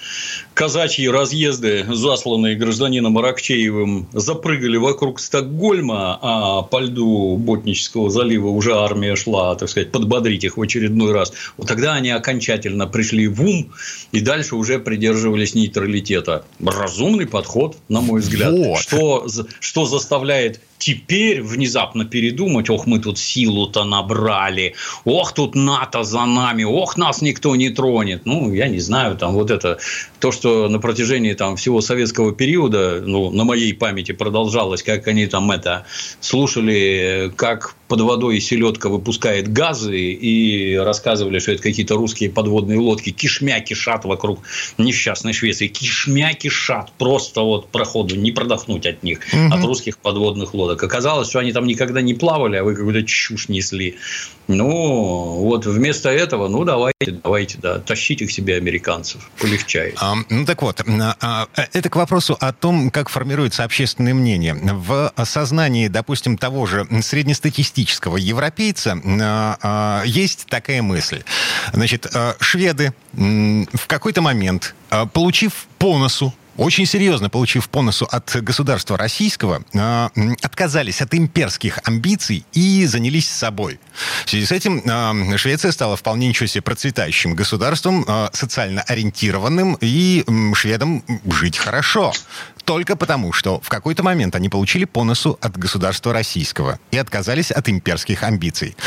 казачьи 0.53 1.07
разъезды, 1.07 1.85
засланные 1.89 2.55
гражданином 2.55 3.17
Аракчеевым, 3.17 4.07
запрыгали 4.11 4.75
вокруг 4.75 5.21
Стокгольма, 5.21 6.19
а 6.21 6.61
по 6.63 6.81
льду 6.81 7.37
Ботнического 7.37 8.09
залива 8.09 8.49
уже 8.49 8.75
армия 8.75 9.15
шла, 9.15 9.55
так 9.55 9.69
сказать, 9.69 9.91
подбодрить 9.91 10.43
их 10.43 10.57
в 10.57 10.61
очередной 10.61 11.13
раз. 11.13 11.31
Вот 11.55 11.67
тогда 11.67 11.93
они 11.93 12.09
окончательно 12.09 12.87
пришли 12.87 13.27
в 13.27 13.41
ум 13.41 13.71
и 14.11 14.19
дальше 14.19 14.55
уже 14.55 14.79
придерживались 14.79 15.55
нейтралитета. 15.55 16.43
Разумный 16.59 17.25
подход, 17.25 17.77
на 17.87 18.01
мой 18.01 18.19
взгляд. 18.19 18.51
Вот. 18.51 18.79
Что, 18.79 19.27
что 19.59 19.85
заставляет 19.85 20.59
теперь 20.79 21.43
внезапно 21.43 22.05
передумать, 22.05 22.69
ох, 22.69 22.87
мы 22.87 22.99
тут 22.99 23.19
силу-то 23.19 23.83
набрали, 23.83 24.73
ох, 25.05 25.33
тут 25.33 25.53
НАТО 25.53 26.03
за 26.03 26.25
нами, 26.25 26.63
ох, 26.63 26.97
нас 26.97 27.21
никто 27.21 27.55
не 27.55 27.69
тронет. 27.69 28.25
Ну, 28.25 28.51
я 28.53 28.67
не 28.67 28.79
знаю, 28.79 29.17
там 29.17 29.33
вот 29.33 29.51
это, 29.51 29.77
то, 30.19 30.31
что 30.31 30.69
на 30.69 30.79
протяжении 30.79 31.33
там 31.33 31.57
всего 31.57 31.81
советского 31.81 32.33
периода, 32.33 33.03
ну, 33.05 33.29
на 33.29 33.43
моей 33.43 33.73
памяти 33.73 34.13
продолжалось, 34.13 34.81
как 34.81 35.07
они 35.07 35.27
там 35.27 35.51
это 35.51 35.85
слушали, 36.21 37.31
как 37.35 37.75
под 37.89 38.01
водой 38.01 38.39
селедка 38.39 38.87
выпускает 38.87 39.51
газы 39.51 39.97
и 39.99 40.77
рассказывали, 40.77 41.39
что 41.39 41.51
это 41.51 41.63
какие-то 41.63 41.95
русские 41.95 42.29
подводные 42.29 42.79
лодки 42.79 43.09
кишмя 43.09 43.59
кишат 43.61 44.05
вокруг 44.05 44.41
несчастной 44.77 45.33
Швеции. 45.33 45.67
Кишмя 45.67 46.33
кишат. 46.33 46.91
Просто 46.99 47.41
вот 47.41 47.69
проходу 47.69 48.15
не 48.15 48.31
продохнуть 48.31 48.85
от 48.85 49.01
них, 49.01 49.21
угу. 49.33 49.53
от 49.53 49.63
русских 49.65 49.97
подводных 49.97 50.53
лодок. 50.53 50.83
Оказалось, 50.83 51.29
что 51.29 51.39
они 51.39 51.51
там 51.51 51.65
никогда 51.65 52.01
не 52.01 52.13
плавали, 52.13 52.57
а 52.57 52.63
вы 52.63 52.75
какую-то 52.75 53.03
чушь 53.03 53.49
несли. 53.49 53.97
Ну, 54.47 55.43
вот 55.43 55.65
вместо 55.65 56.09
этого, 56.09 56.47
ну, 56.47 56.63
давайте, 56.63 57.11
давайте, 57.23 57.57
да, 57.59 57.79
тащите 57.79 58.25
к 58.25 58.31
себе 58.31 58.55
американцев. 58.55 59.29
Полегчает. 59.39 59.95
А, 59.99 60.15
ну, 60.29 60.45
так 60.45 60.61
вот, 60.61 60.81
а, 60.81 61.15
а, 61.21 61.47
это 61.73 61.89
к 61.89 61.95
вопросу 61.95 62.37
о 62.39 62.53
том, 62.53 62.89
как 62.91 63.09
формируется 63.09 63.63
общественное 63.63 64.13
мнение. 64.13 64.55
В 64.55 65.11
сознании, 65.23 65.87
допустим, 65.87 66.37
того 66.37 66.65
же 66.65 66.87
среднестатистического 67.01 67.78
статистического 67.79 68.17
европейца 68.17 68.99
а, 69.05 69.57
а, 69.61 70.03
есть 70.05 70.45
такая 70.47 70.81
мысль. 70.81 71.23
Значит, 71.73 72.07
а, 72.13 72.35
шведы 72.39 72.93
в 73.13 73.87
какой-то 73.87 74.21
момент, 74.21 74.75
получив 75.13 75.67
по 75.77 75.97
носу 75.97 76.33
очень 76.59 76.85
серьезно 76.85 77.29
получив 77.29 77.69
по 77.69 77.81
носу 77.81 78.07
от 78.11 78.35
государства 78.43 78.97
российского, 78.97 79.63
отказались 80.41 81.01
от 81.01 81.13
имперских 81.15 81.79
амбиций 81.85 82.45
и 82.53 82.85
занялись 82.85 83.29
собой. 83.29 83.79
В 84.25 84.29
связи 84.29 84.45
с 84.45 84.51
этим 84.51 85.37
Швеция 85.37 85.71
стала 85.71 85.95
вполне 85.95 86.27
ничего 86.27 86.47
себе 86.47 86.61
процветающим 86.61 87.33
государством, 87.33 88.05
социально 88.33 88.81
ориентированным, 88.81 89.77
и 89.79 90.25
шведам 90.53 91.03
жить 91.25 91.57
хорошо 91.57 92.13
только 92.65 92.95
потому, 92.95 93.33
что 93.33 93.59
в 93.61 93.69
какой-то 93.69 94.03
момент 94.03 94.35
они 94.35 94.47
получили 94.47 94.85
по 94.85 95.03
носу 95.03 95.39
от 95.41 95.57
государства 95.57 96.13
российского 96.13 96.77
и 96.91 96.97
отказались 96.97 97.49
от 97.49 97.67
имперских 97.67 98.21
амбиций. 98.21 98.77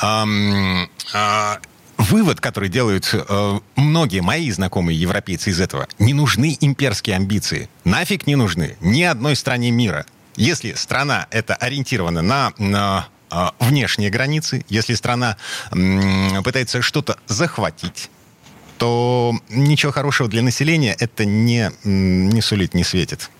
Эм, 0.00 0.88
э, 1.12 1.56
вывод, 1.98 2.40
который 2.40 2.68
делают 2.68 3.10
э, 3.12 3.58
многие 3.76 4.20
мои 4.20 4.50
знакомые 4.50 5.00
европейцы 5.00 5.50
из 5.50 5.60
этого, 5.60 5.88
не 5.98 6.14
нужны 6.14 6.56
имперские 6.60 7.16
амбиции. 7.16 7.68
Нафиг 7.84 8.26
не 8.26 8.36
нужны 8.36 8.76
ни 8.80 9.02
одной 9.02 9.36
стране 9.36 9.70
мира. 9.70 10.06
Если 10.36 10.74
страна 10.74 11.26
это 11.30 11.54
ориентирована 11.54 12.22
на, 12.22 12.52
на 12.58 13.08
э, 13.30 13.48
внешние 13.60 14.10
границы, 14.10 14.64
если 14.68 14.94
страна 14.94 15.36
э, 15.72 16.42
пытается 16.42 16.82
что-то 16.82 17.18
захватить, 17.26 18.10
то 18.78 19.34
ничего 19.48 19.92
хорошего 19.92 20.28
для 20.28 20.42
населения 20.42 20.94
это 20.98 21.24
не, 21.24 21.70
не 21.84 22.40
сулит, 22.42 22.74
не 22.74 22.84
светит. 22.84 23.30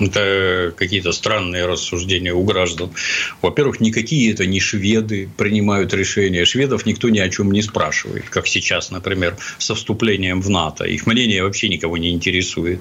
Это 0.00 0.72
какие-то 0.76 1.12
странные 1.12 1.66
рассуждения 1.66 2.32
у 2.32 2.42
граждан. 2.44 2.90
Во-первых, 3.42 3.80
никакие 3.80 4.32
это 4.32 4.46
не 4.46 4.60
шведы 4.60 5.28
принимают 5.36 5.92
решения. 5.94 6.44
Шведов 6.44 6.86
никто 6.86 7.08
ни 7.08 7.18
о 7.18 7.28
чем 7.28 7.50
не 7.52 7.62
спрашивает, 7.62 8.28
как 8.28 8.46
сейчас, 8.46 8.90
например, 8.90 9.36
со 9.58 9.74
вступлением 9.74 10.40
в 10.40 10.50
НАТО. 10.50 10.84
Их 10.84 11.06
мнение 11.06 11.42
вообще 11.42 11.68
никого 11.68 11.96
не 11.96 12.10
интересует. 12.10 12.80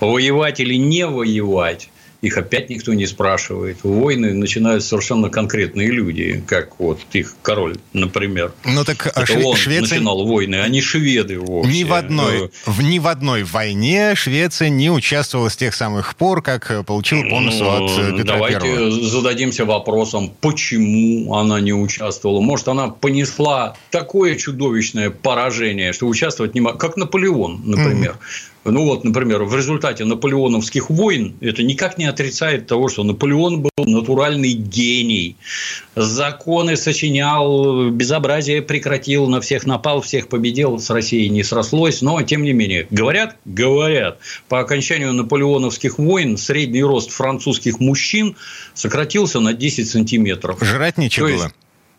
Воевать 0.00 0.60
или 0.60 0.74
не 0.74 1.06
воевать 1.06 1.88
их 2.20 2.36
опять 2.36 2.68
никто 2.68 2.94
не 2.94 3.06
спрашивает. 3.06 3.78
Войны 3.84 4.34
начинают 4.34 4.82
совершенно 4.82 5.30
конкретные 5.30 5.88
люди, 5.88 6.42
как 6.46 6.80
вот 6.80 6.98
их 7.12 7.34
король, 7.42 7.76
например. 7.92 8.52
Ну 8.64 8.84
так 8.84 9.06
Это 9.06 9.24
Шве- 9.24 9.44
он 9.44 9.56
Швеция... 9.56 9.98
начинал 9.98 10.26
войны, 10.26 10.56
а 10.56 10.68
не 10.68 10.80
шведы 10.80 11.38
вовсе. 11.38 11.70
Ни 11.70 11.84
в, 11.84 11.92
одной, 11.92 12.50
ну, 12.66 12.72
в, 12.72 12.82
ни 12.82 12.98
в 12.98 13.06
одной 13.06 13.44
войне 13.44 14.14
Швеция 14.16 14.68
не 14.68 14.90
участвовала 14.90 15.48
с 15.48 15.56
тех 15.56 15.74
самых 15.74 16.16
пор, 16.16 16.42
как 16.42 16.84
получила 16.86 17.22
бонус 17.28 17.60
ну, 17.60 17.68
от 17.68 17.90
э, 17.98 18.18
Петра 18.18 18.34
Давайте 18.34 18.60
Первого. 18.60 18.90
зададимся 18.90 19.64
вопросом, 19.64 20.32
почему 20.40 21.34
она 21.34 21.60
не 21.60 21.72
участвовала. 21.72 22.40
Может, 22.40 22.66
она 22.66 22.88
понесла 22.88 23.76
такое 23.90 24.34
чудовищное 24.34 25.10
поражение, 25.10 25.92
что 25.92 26.08
участвовать 26.08 26.54
не 26.54 26.60
могла. 26.60 26.78
Как 26.78 26.96
Наполеон, 26.96 27.62
например. 27.64 28.12
Mm-hmm. 28.12 28.57
Ну 28.70 28.84
вот, 28.84 29.04
например, 29.04 29.44
в 29.44 29.54
результате 29.54 30.04
наполеоновских 30.04 30.90
войн 30.90 31.34
это 31.40 31.62
никак 31.62 31.98
не 31.98 32.06
отрицает 32.06 32.66
того, 32.66 32.88
что 32.88 33.04
Наполеон 33.04 33.62
был 33.62 33.70
натуральный 33.78 34.52
гений. 34.52 35.36
Законы 35.96 36.76
сочинял, 36.76 37.90
безобразие 37.90 38.62
прекратил, 38.62 39.26
на 39.28 39.40
всех 39.40 39.66
напал, 39.66 40.00
всех 40.00 40.28
победил, 40.28 40.78
с 40.78 40.90
Россией 40.90 41.28
не 41.28 41.42
срослось, 41.42 42.02
но 42.02 42.22
тем 42.22 42.42
не 42.42 42.52
менее. 42.52 42.86
Говорят? 42.90 43.36
Говорят. 43.44 44.18
По 44.48 44.60
окончанию 44.60 45.12
наполеоновских 45.12 45.98
войн 45.98 46.36
средний 46.36 46.82
рост 46.82 47.10
французских 47.10 47.80
мужчин 47.80 48.36
сократился 48.74 49.40
на 49.40 49.52
10 49.52 49.88
сантиметров. 49.88 50.62
Жрать 50.62 50.98
нечего 50.98 51.28
было? 51.28 51.52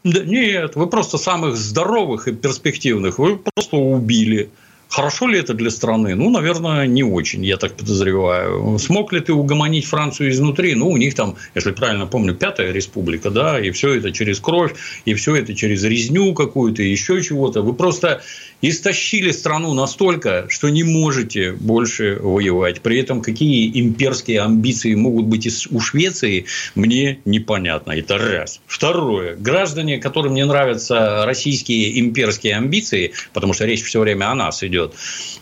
Да, 0.04 0.24
нет, 0.24 0.76
вы 0.76 0.88
просто 0.88 1.18
самых 1.18 1.58
здоровых 1.58 2.28
и 2.28 2.32
перспективных 2.32 3.20
вы 3.20 3.38
просто 3.38 3.76
убили. 3.76 4.50
Хорошо 4.90 5.28
ли 5.28 5.40
это 5.40 5.54
для 5.54 5.70
страны? 5.70 6.16
Ну, 6.16 6.32
наверное, 6.32 6.88
не 6.88 7.04
очень, 7.04 7.46
я 7.46 7.58
так 7.58 7.76
подозреваю. 7.76 8.80
Смог 8.80 9.14
ли 9.14 9.20
ты 9.20 9.34
угомонить 9.34 9.86
Францию 9.86 10.32
изнутри? 10.32 10.74
Ну, 10.74 10.90
у 10.90 10.98
них 10.98 11.14
там, 11.14 11.36
если 11.54 11.72
правильно 11.72 12.08
помню, 12.08 12.34
пятая 12.34 12.72
республика, 12.72 13.30
да, 13.30 13.60
и 13.60 13.70
все 13.70 13.94
это 13.94 14.12
через 14.12 14.40
кровь, 14.40 14.74
и 15.06 15.14
все 15.14 15.36
это 15.36 15.54
через 15.54 15.84
резню 15.84 16.34
какую-то, 16.34 16.82
еще 16.82 17.22
чего-то. 17.22 17.62
Вы 17.62 17.74
просто 17.74 18.22
истощили 18.62 19.32
страну 19.32 19.74
настолько, 19.74 20.48
что 20.50 20.70
не 20.70 20.84
можете 20.84 21.52
больше 21.52 22.18
воевать. 22.20 22.82
При 22.82 23.00
этом 23.00 23.22
какие 23.22 23.80
имперские 23.80 24.42
амбиции 24.42 24.96
могут 24.96 25.26
быть 25.26 25.48
у 25.72 25.80
Швеции, 25.80 26.46
мне 26.76 27.20
непонятно. 27.26 27.92
Это 27.92 28.18
раз. 28.18 28.60
Второе. 28.66 29.36
Граждане, 29.36 30.00
которым 30.00 30.34
не 30.34 30.46
нравятся 30.46 31.26
российские 31.26 32.00
имперские 32.00 32.56
амбиции, 32.56 33.14
потому 33.34 33.54
что 33.54 33.66
речь 33.66 33.84
все 33.84 34.00
время 34.00 34.32
о 34.32 34.36
нас 34.36 34.64
идет, 34.64 34.79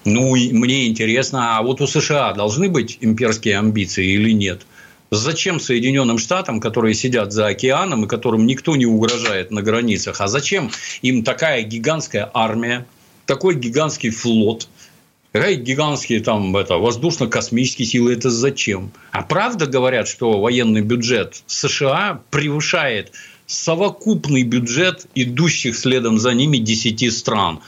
ну, 0.05 0.35
мне 0.35 0.87
интересно, 0.87 1.57
а 1.57 1.61
вот 1.61 1.81
у 1.81 1.87
США 1.87 2.33
должны 2.33 2.69
быть 2.69 2.97
имперские 3.01 3.57
амбиции 3.57 4.13
или 4.13 4.31
нет? 4.31 4.65
Зачем 5.09 5.59
Соединенным 5.59 6.17
Штатам, 6.17 6.59
которые 6.59 6.93
сидят 6.93 7.31
за 7.31 7.47
океаном 7.47 8.05
и 8.05 8.07
которым 8.07 8.45
никто 8.45 8.75
не 8.75 8.85
угрожает 8.85 9.51
на 9.51 9.61
границах, 9.61 10.19
а 10.19 10.27
зачем 10.27 10.69
им 11.01 11.23
такая 11.23 11.61
гигантская 11.61 12.29
армия, 12.33 12.85
такой 13.25 13.55
гигантский 13.55 14.09
флот, 14.09 14.67
какая 15.31 15.55
гигантские 15.55 16.19
там 16.19 16.55
это, 16.57 16.75
воздушно-космические 16.77 17.85
силы, 17.85 18.13
это 18.13 18.29
зачем? 18.29 18.91
А 19.11 19.21
правда 19.21 19.65
говорят, 19.65 20.09
что 20.09 20.39
военный 20.41 20.81
бюджет 20.81 21.41
США 21.47 22.21
превышает 22.29 23.13
совокупный 23.45 24.43
бюджет 24.43 25.07
идущих 25.15 25.75
следом 25.77 26.19
за 26.19 26.33
ними 26.33 26.57
10 26.57 27.17
стран. 27.17 27.61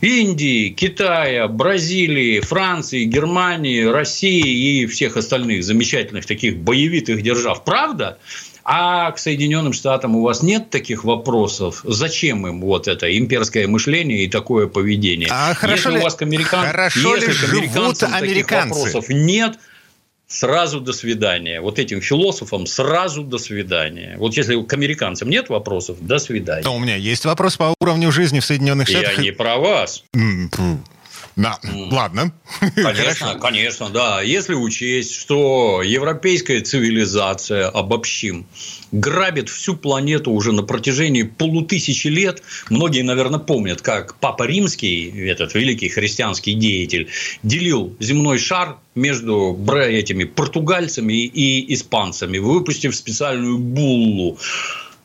Индии, 0.00 0.68
Китая, 0.68 1.48
Бразилии, 1.48 2.40
Франции, 2.40 3.04
Германии, 3.04 3.82
России 3.82 4.82
и 4.82 4.86
всех 4.86 5.16
остальных 5.16 5.64
замечательных 5.64 6.26
таких 6.26 6.56
боевитых 6.58 7.22
держав. 7.22 7.64
Правда? 7.64 8.18
А 8.70 9.10
к 9.12 9.18
Соединенным 9.18 9.72
Штатам 9.72 10.14
у 10.14 10.22
вас 10.22 10.42
нет 10.42 10.70
таких 10.70 11.02
вопросов? 11.02 11.80
Зачем 11.84 12.46
им 12.46 12.60
вот 12.60 12.86
это 12.86 13.16
имперское 13.16 13.66
мышление 13.66 14.24
и 14.24 14.28
такое 14.28 14.66
поведение? 14.66 15.28
А 15.30 15.54
хорошо 15.54 15.88
если 15.88 15.90
ли, 15.90 15.98
у 15.98 16.02
вас 16.04 16.14
к 16.14 16.22
американ... 16.22 16.66
хорошо 16.66 17.16
если 17.16 17.28
ли 17.28 17.32
живут 17.32 17.98
таких 17.98 18.14
американцы? 18.14 18.78
вопросов 18.78 19.08
нет, 19.08 19.58
сразу 20.28 20.80
до 20.80 20.92
свидания. 20.92 21.60
Вот 21.60 21.78
этим 21.78 22.00
философам 22.00 22.66
сразу 22.66 23.24
до 23.24 23.38
свидания. 23.38 24.16
Вот 24.18 24.36
если 24.36 24.62
к 24.62 24.72
американцам 24.72 25.28
нет 25.28 25.48
вопросов, 25.48 25.96
до 26.00 26.18
свидания. 26.18 26.62
То 26.62 26.74
у 26.74 26.78
меня 26.78 26.96
есть 26.96 27.24
вопрос 27.24 27.56
по 27.56 27.74
уровню 27.80 28.12
жизни 28.12 28.40
в 28.40 28.44
Соединенных 28.44 28.88
Штатах. 28.88 29.16
Я 29.16 29.22
не 29.22 29.32
про 29.32 29.56
вас. 29.56 30.04
Да, 31.38 31.60
ладно. 31.92 32.32
Конечно, 32.74 33.38
конечно, 33.38 33.90
да. 33.90 34.22
Если 34.22 34.54
учесть, 34.54 35.14
что 35.14 35.82
европейская 35.84 36.60
цивилизация, 36.60 37.68
обобщим, 37.68 38.44
грабит 38.90 39.48
всю 39.48 39.76
планету 39.76 40.32
уже 40.32 40.50
на 40.50 40.64
протяжении 40.64 41.22
полутысячи 41.22 42.08
лет. 42.08 42.42
Многие, 42.70 43.02
наверное, 43.02 43.38
помнят, 43.38 43.82
как 43.82 44.16
Папа 44.16 44.42
Римский, 44.42 45.28
этот 45.28 45.54
великий 45.54 45.88
христианский 45.88 46.54
деятель, 46.54 47.06
делил 47.44 47.94
земной 48.00 48.38
шар 48.38 48.78
между 48.96 49.56
этими 49.72 50.24
португальцами 50.24 51.24
и 51.24 51.72
испанцами, 51.72 52.38
выпустив 52.38 52.96
специальную 52.96 53.58
буллу 53.58 54.38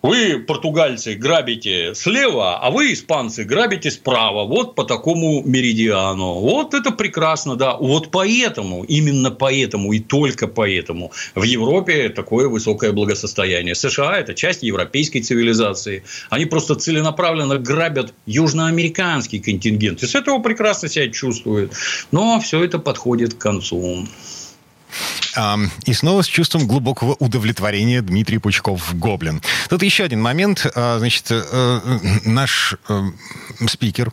вы, 0.03 0.37
португальцы, 0.37 1.15
грабите 1.15 1.95
слева, 1.95 2.59
а 2.59 2.71
вы, 2.71 2.91
испанцы, 2.91 3.45
грабите 3.45 3.89
справа. 3.89 4.43
Вот 4.43 4.75
по 4.75 4.83
такому 4.83 5.41
меридиану. 5.43 6.41
Вот 6.41 6.73
это 6.73 6.91
прекрасно, 6.91 7.55
да. 7.55 7.77
Вот 7.77 8.11
поэтому, 8.11 8.83
именно 8.83 9.31
поэтому 9.31 9.93
и 9.93 9.99
только 10.01 10.47
поэтому 10.47 11.13
в 11.35 11.43
Европе 11.43 12.09
такое 12.09 12.49
высокое 12.49 12.91
благосостояние. 12.91 13.75
США– 13.75 14.17
это 14.19 14.33
часть 14.33 14.61
европейской 14.61 15.21
цивилизации. 15.21 16.03
Они 16.29 16.45
просто 16.45 16.75
целенаправленно 16.75 17.57
грабят 17.57 18.13
южноамериканский 18.25 19.39
контингент. 19.39 20.03
И 20.03 20.05
с 20.05 20.15
этого 20.15 20.39
прекрасно 20.39 20.89
себя 20.89 21.07
чувствуют. 21.07 21.71
Но 22.11 22.41
все 22.41 22.61
это 22.61 22.77
подходит 22.77 23.35
к 23.35 23.37
концу. 23.37 24.05
И 25.85 25.93
снова 25.93 26.21
с 26.21 26.27
чувством 26.27 26.67
глубокого 26.67 27.15
удовлетворения 27.19 28.01
Дмитрий 28.01 28.37
Пучков 28.37 28.97
Гоблин. 28.97 29.41
Тут 29.69 29.83
еще 29.83 30.03
один 30.03 30.21
момент. 30.21 30.65
А, 30.75 30.99
значит, 30.99 31.27
э, 31.29 31.99
наш 32.25 32.75
э, 32.87 33.01
спикер 33.67 34.11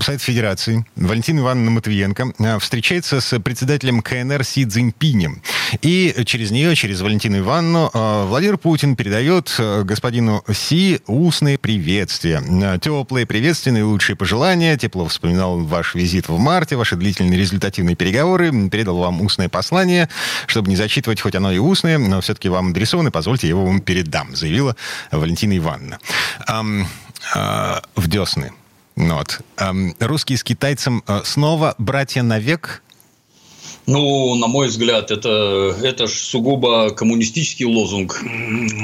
Сайт 0.00 0.22
Федерации 0.22 0.86
Валентина 0.94 1.40
Ивановна 1.40 1.72
Матвиенко 1.72 2.32
э, 2.38 2.58
встречается 2.60 3.20
с 3.20 3.38
председателем 3.40 4.00
КНР 4.00 4.44
Си 4.44 4.64
Цзиньпинем. 4.64 5.42
И 5.82 6.14
через 6.24 6.52
нее, 6.52 6.76
через 6.76 7.00
Валентину 7.00 7.38
Ивановну, 7.38 7.90
э, 7.92 8.24
Владимир 8.28 8.58
Путин 8.58 8.94
передает 8.94 9.52
э, 9.58 9.82
господину 9.82 10.44
Си 10.52 11.00
устные 11.08 11.58
приветствия. 11.58 12.42
Теплые 12.78 13.26
приветствия, 13.26 13.72
наилучшие 13.72 14.14
пожелания. 14.14 14.76
Тепло 14.76 15.08
вспоминал 15.08 15.58
ваш 15.64 15.96
визит 15.96 16.28
в 16.28 16.38
марте, 16.38 16.76
ваши 16.76 16.94
длительные 16.94 17.38
результативные 17.38 17.96
переговоры. 17.96 18.68
Передал 18.68 18.98
вам 18.98 19.20
устное 19.20 19.48
послание, 19.48 20.08
чтобы 20.46 20.68
не 20.68 20.76
зачитывать, 20.76 21.20
хоть 21.20 21.34
оно 21.34 21.50
и 21.50 21.58
устное, 21.58 21.98
но 21.98 22.20
все-таки 22.20 22.48
вам 22.48 22.68
адресовано, 22.68 23.10
позвольте, 23.10 23.48
я 23.48 23.50
его 23.50 23.66
вам 23.66 23.80
передам, 23.80 24.36
заявила 24.36 24.76
Валентина 25.10 25.56
Ивановна. 25.56 25.98
В 27.96 28.08
Десны 28.08 28.52
вот. 28.96 29.40
Эм, 29.58 29.94
русские 30.00 30.38
с 30.38 30.44
китайцем 30.44 31.02
э, 31.06 31.20
снова 31.24 31.74
братья 31.78 32.22
навек? 32.22 32.82
Ну, 33.86 34.34
на 34.34 34.48
мой 34.48 34.66
взгляд, 34.66 35.12
это, 35.12 35.76
это 35.80 36.08
ж 36.08 36.10
сугубо 36.10 36.90
коммунистический 36.90 37.66
лозунг. 37.66 38.20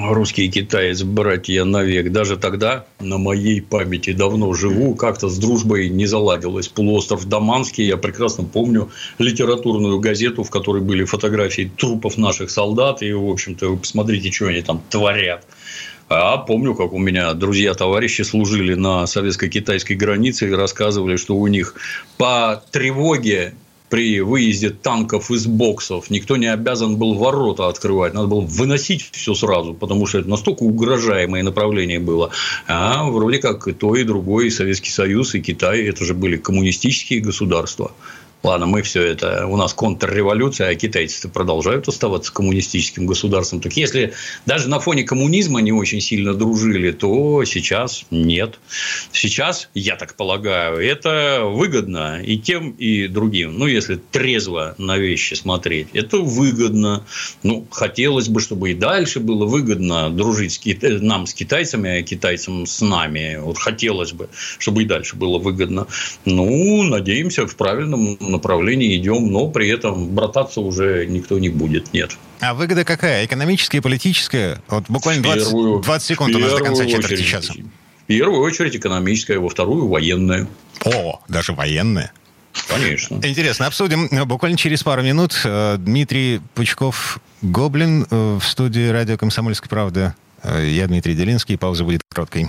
Русский 0.08 0.48
китаец, 0.48 1.02
братья 1.02 1.64
навек. 1.64 2.12
Даже 2.12 2.36
тогда, 2.36 2.86
на 3.00 3.18
моей 3.18 3.60
памяти, 3.60 4.12
давно 4.12 4.54
живу, 4.54 4.94
как-то 4.94 5.28
с 5.28 5.38
дружбой 5.38 5.88
не 5.88 6.06
заладилось. 6.06 6.68
Полуостров 6.68 7.24
Даманский, 7.24 7.84
я 7.84 7.96
прекрасно 7.96 8.44
помню 8.44 8.90
литературную 9.18 9.98
газету, 9.98 10.44
в 10.44 10.50
которой 10.50 10.82
были 10.82 11.04
фотографии 11.04 11.72
трупов 11.76 12.16
наших 12.16 12.50
солдат. 12.50 13.02
И, 13.02 13.12
в 13.12 13.28
общем-то, 13.28 13.76
посмотрите, 13.76 14.30
что 14.30 14.46
они 14.46 14.62
там 14.62 14.82
творят. 14.88 15.44
А 16.14 16.38
помню, 16.38 16.74
как 16.74 16.92
у 16.92 16.98
меня 16.98 17.32
друзья-товарищи 17.32 18.22
служили 18.22 18.74
на 18.74 19.06
советско-китайской 19.06 19.94
границе 19.94 20.48
и 20.48 20.52
рассказывали, 20.52 21.16
что 21.16 21.36
у 21.36 21.46
них 21.46 21.74
по 22.18 22.62
тревоге 22.70 23.54
при 23.92 24.20
выезде 24.22 24.70
танков 24.70 25.30
из 25.30 25.46
боксов 25.46 26.08
никто 26.08 26.38
не 26.38 26.46
обязан 26.46 26.96
был 26.96 27.12
ворота 27.12 27.68
открывать, 27.68 28.14
надо 28.14 28.26
было 28.26 28.40
выносить 28.40 29.10
все 29.12 29.34
сразу, 29.34 29.74
потому 29.74 30.06
что 30.06 30.20
это 30.20 30.30
настолько 30.30 30.62
угрожаемое 30.62 31.42
направление 31.42 31.98
было. 31.98 32.30
А 32.66 33.04
вроде 33.04 33.36
как 33.36 33.68
и 33.68 33.72
то, 33.72 33.94
и 33.94 34.04
другое, 34.04 34.46
и 34.46 34.50
Советский 34.50 34.90
Союз, 34.90 35.34
и 35.34 35.42
Китай, 35.42 35.82
это 35.82 36.06
же 36.06 36.14
были 36.14 36.38
коммунистические 36.38 37.20
государства. 37.20 37.92
Ладно, 38.42 38.66
мы 38.66 38.82
все 38.82 39.02
это, 39.02 39.46
у 39.46 39.56
нас 39.56 39.72
контрреволюция, 39.72 40.70
а 40.70 40.74
китайцы 40.74 41.28
продолжают 41.28 41.86
оставаться 41.86 42.32
коммунистическим 42.32 43.06
государством. 43.06 43.60
Так 43.60 43.74
если 43.74 44.14
даже 44.46 44.68
на 44.68 44.80
фоне 44.80 45.04
коммунизма 45.04 45.60
не 45.60 45.70
очень 45.70 46.00
сильно 46.00 46.34
дружили, 46.34 46.90
то 46.90 47.44
сейчас 47.44 48.04
нет. 48.10 48.58
Сейчас, 49.12 49.68
я 49.74 49.94
так 49.94 50.16
полагаю, 50.16 50.78
это 50.78 51.42
выгодно 51.44 52.20
и 52.20 52.36
тем, 52.36 52.72
и 52.72 53.06
другим. 53.06 53.58
Ну, 53.58 53.66
если 53.66 53.94
трезво 54.10 54.74
на 54.76 54.98
вещи 54.98 55.34
смотреть, 55.34 55.88
это 55.92 56.18
выгодно. 56.18 57.04
Ну, 57.44 57.64
хотелось 57.70 58.28
бы, 58.28 58.40
чтобы 58.40 58.72
и 58.72 58.74
дальше 58.74 59.20
было 59.20 59.46
выгодно 59.46 60.10
дружить 60.10 60.54
с 60.54 60.58
кита... 60.58 60.88
нам 61.00 61.28
с 61.28 61.34
китайцами, 61.34 62.00
а 62.00 62.02
китайцам 62.02 62.66
с 62.66 62.80
нами. 62.80 63.38
Вот 63.40 63.58
хотелось 63.58 64.12
бы, 64.12 64.28
чтобы 64.58 64.82
и 64.82 64.84
дальше 64.84 65.14
было 65.14 65.38
выгодно. 65.38 65.86
Ну, 66.24 66.82
надеемся, 66.82 67.46
в 67.46 67.54
правильном 67.54 68.18
направлении 68.32 68.96
идем, 68.96 69.30
но 69.30 69.48
при 69.48 69.68
этом 69.68 70.08
брататься 70.08 70.60
уже 70.60 71.06
никто 71.06 71.38
не 71.38 71.48
будет, 71.48 71.92
нет. 71.92 72.16
А 72.40 72.54
выгода 72.54 72.84
какая? 72.84 73.24
Экономическая, 73.24 73.80
политическая? 73.80 74.60
Вот 74.68 74.84
буквально 74.88 75.22
20, 75.22 75.44
первую, 75.44 75.82
20 75.82 76.06
секунд 76.08 76.34
у 76.34 76.38
нас 76.38 76.52
до 76.52 76.58
конца 76.58 76.84
четверти 76.84 77.14
очередь, 77.14 77.26
часа. 77.26 77.54
В 77.54 78.06
первую 78.06 78.40
очередь 78.40 78.74
экономическая, 78.74 79.38
во 79.38 79.48
вторую 79.48 79.88
военная. 79.88 80.48
О, 80.84 81.20
даже 81.28 81.52
военная? 81.52 82.12
Конечно. 82.68 83.16
Интересно, 83.22 83.66
обсудим 83.66 84.08
буквально 84.26 84.58
через 84.58 84.82
пару 84.82 85.02
минут. 85.02 85.40
Э, 85.44 85.76
Дмитрий 85.78 86.40
Пучков, 86.54 87.20
Гоблин 87.40 88.06
э, 88.10 88.38
в 88.40 88.44
студии 88.44 88.88
радио 88.88 89.16
«Комсомольская 89.16 89.68
правда». 89.68 90.14
Э, 90.42 90.66
я 90.68 90.86
Дмитрий 90.86 91.14
Делинский. 91.14 91.56
Пауза 91.56 91.84
будет 91.84 92.02
короткой. 92.08 92.48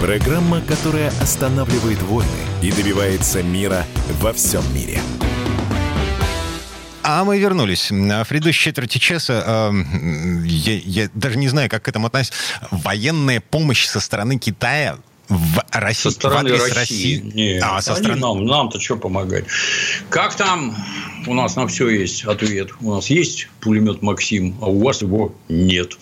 Программа, 0.00 0.60
которая 0.60 1.08
останавливает 1.20 2.00
войны 2.02 2.28
и 2.62 2.70
добивается 2.70 3.42
мира 3.42 3.84
во 4.20 4.32
всем 4.32 4.62
мире. 4.74 5.00
А 7.02 7.24
мы 7.24 7.38
вернулись. 7.38 7.90
В 7.90 8.24
предыдущей 8.28 8.64
четверти 8.64 8.98
часа 8.98 9.42
э, 9.44 9.72
я, 10.46 10.74
я 10.84 11.10
даже 11.12 11.36
не 11.36 11.48
знаю, 11.48 11.68
как 11.68 11.82
к 11.82 11.88
этому 11.88 12.06
относиться. 12.06 12.38
Военная 12.70 13.40
помощь 13.40 13.86
со 13.86 14.00
стороны 14.00 14.38
Китая 14.38 14.96
в 15.28 15.64
России, 15.72 16.02
со 16.02 16.10
стороны 16.10 16.50
в 16.50 16.60
России. 16.60 16.74
России. 16.74 17.30
Нет, 17.34 17.62
а, 17.64 17.80
со 17.80 17.94
стороны... 17.94 18.20
нам, 18.20 18.44
нам-то 18.44 18.80
что 18.80 18.96
помогать? 18.96 19.44
Как 20.10 20.34
там 20.34 20.76
у 21.26 21.34
нас 21.34 21.56
на 21.56 21.66
все 21.66 21.88
есть 21.88 22.24
ответ. 22.24 22.70
У 22.80 22.94
нас 22.94 23.08
есть 23.08 23.48
пулемет 23.60 24.02
Максим, 24.02 24.56
а 24.60 24.66
у 24.66 24.82
вас 24.82 25.02
его 25.02 25.34
нет. 25.48 25.92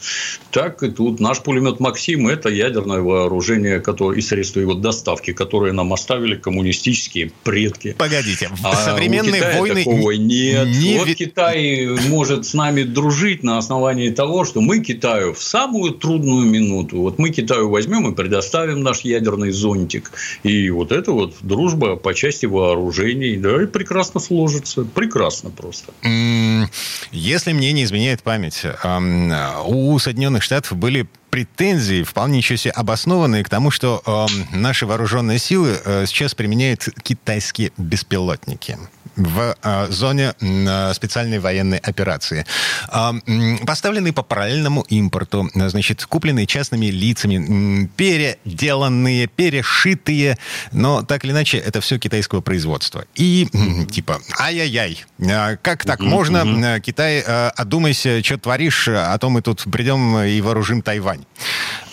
Так 0.51 0.83
и 0.83 0.91
тут 0.91 1.21
наш 1.21 1.41
пулемет 1.41 1.81
Максим– 1.81 2.27
это 2.29 2.49
ядерное 2.49 3.01
вооружение 3.01 3.81
которое, 3.81 4.19
и 4.19 4.21
средства 4.21 4.61
его 4.61 4.75
доставки, 4.75 5.33
которые 5.33 5.73
нам 5.73 5.93
оставили 5.93 6.35
коммунистические 6.35 7.33
предки. 7.45 7.95
Погодите, 7.99 8.51
а 8.65 8.75
современные 8.75 9.59
у 9.59 9.61
войны... 9.61 9.85
такого 9.85 10.11
нет. 10.13 10.69
Не... 10.69 10.99
Вот 10.99 11.09
Китай 11.15 11.87
может 12.09 12.47
с 12.47 12.55
нами 12.55 12.83
дружить 12.83 13.43
на 13.43 13.59
основании 13.59 14.11
того, 14.11 14.45
что 14.45 14.61
мы 14.61 14.81
Китаю 14.81 15.33
в 15.35 15.43
самую 15.43 15.93
трудную 15.93 16.47
минуту, 16.47 16.99
вот 16.99 17.19
мы 17.19 17.31
Китаю 17.31 17.71
возьмем 17.71 18.11
и 18.11 18.15
предоставим 18.15 18.83
наш 18.83 19.03
ядерный 19.13 19.51
зонтик. 19.51 20.13
И 20.43 20.71
вот 20.71 20.93
это 20.93 21.13
вот 21.13 21.35
дружба 21.41 21.97
по 21.97 22.15
части 22.15 22.47
вооружений, 22.47 23.37
да, 23.37 23.63
и 23.63 23.67
прекрасно 23.67 24.21
сложится. 24.21 24.85
Прекрасно 24.85 25.51
просто. 25.51 25.93
Если 27.13 27.53
мне 27.53 27.73
не 27.73 27.85
изменяет 27.85 28.23
память, 28.23 28.63
у 29.67 29.99
Соединенных 29.99 30.43
Штатов 30.43 30.77
были 30.77 31.07
претензии, 31.31 32.03
вполне 32.03 32.39
еще 32.39 32.57
себе 32.57 32.73
обоснованные 32.73 33.43
к 33.43 33.49
тому, 33.49 33.71
что 33.71 34.03
наши 34.53 34.85
вооруженные 34.85 35.39
силы 35.39 35.79
э, 35.83 36.05
сейчас 36.07 36.35
применяют 36.35 36.87
китайские 37.03 37.73
беспилотники 37.79 38.77
в 39.17 39.57
э, 39.63 39.87
зоне 39.91 40.35
э, 40.41 40.95
специальной 40.95 41.39
военной 41.39 41.79
операции. 41.79 42.47
Э, 42.93 43.13
поставленные 43.67 44.13
по 44.13 44.23
параллельному 44.23 44.83
импорту, 44.89 45.51
значит, 45.55 46.05
купленные 46.07 46.47
частными 46.47 46.87
лицами, 46.87 47.87
переделанные, 47.97 49.27
перешитые, 49.27 50.39
но 50.73 51.03
так 51.03 51.25
или 51.25 51.33
иначе 51.33 51.59
это 51.59 51.81
все 51.81 51.99
китайского 51.99 52.41
производства. 52.41 53.05
И 53.15 53.49
типа, 53.91 54.21
ай-яй-яй, 54.39 55.05
как 55.63 55.85
так 55.85 56.01
можно? 56.01 56.81
Китай, 56.81 57.21
одумайся, 57.21 58.23
что 58.23 58.39
творишь, 58.39 58.89
а 58.89 59.17
то 59.19 59.31
мы 59.31 59.43
тут 59.43 59.65
придем 59.71 60.19
и 60.19 60.41
вооружим 60.41 60.83
Тайвань. 60.83 61.25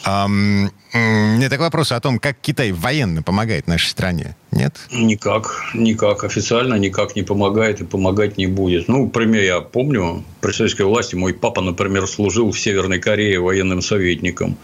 Мне 0.06 1.50
такой 1.50 1.66
вопрос 1.66 1.92
о 1.92 2.00
том, 2.00 2.20
как 2.20 2.38
Китай 2.42 2.72
военно 2.72 3.22
помогает 3.22 3.68
нашей 3.68 3.88
стране. 3.88 4.36
Нет? 4.52 4.76
Никак. 4.92 5.62
Никак. 5.74 6.24
Официально 6.24 6.76
никак 6.76 7.16
не 7.16 7.24
помогает 7.24 7.82
и 7.82 7.86
помогать 7.86 8.38
не 8.38 8.48
будет. 8.48 8.88
Ну, 8.88 9.10
пример 9.10 9.44
я 9.44 9.62
помню. 9.62 10.24
При 10.42 10.52
советской 10.52 10.84
власти 10.84 11.16
мой 11.16 11.34
папа, 11.34 11.62
например, 11.62 12.08
служил 12.08 12.52
в 12.52 12.60
Северной 12.60 13.00
Корее 13.00 13.40
военным 13.40 13.82
советником. 13.82 14.58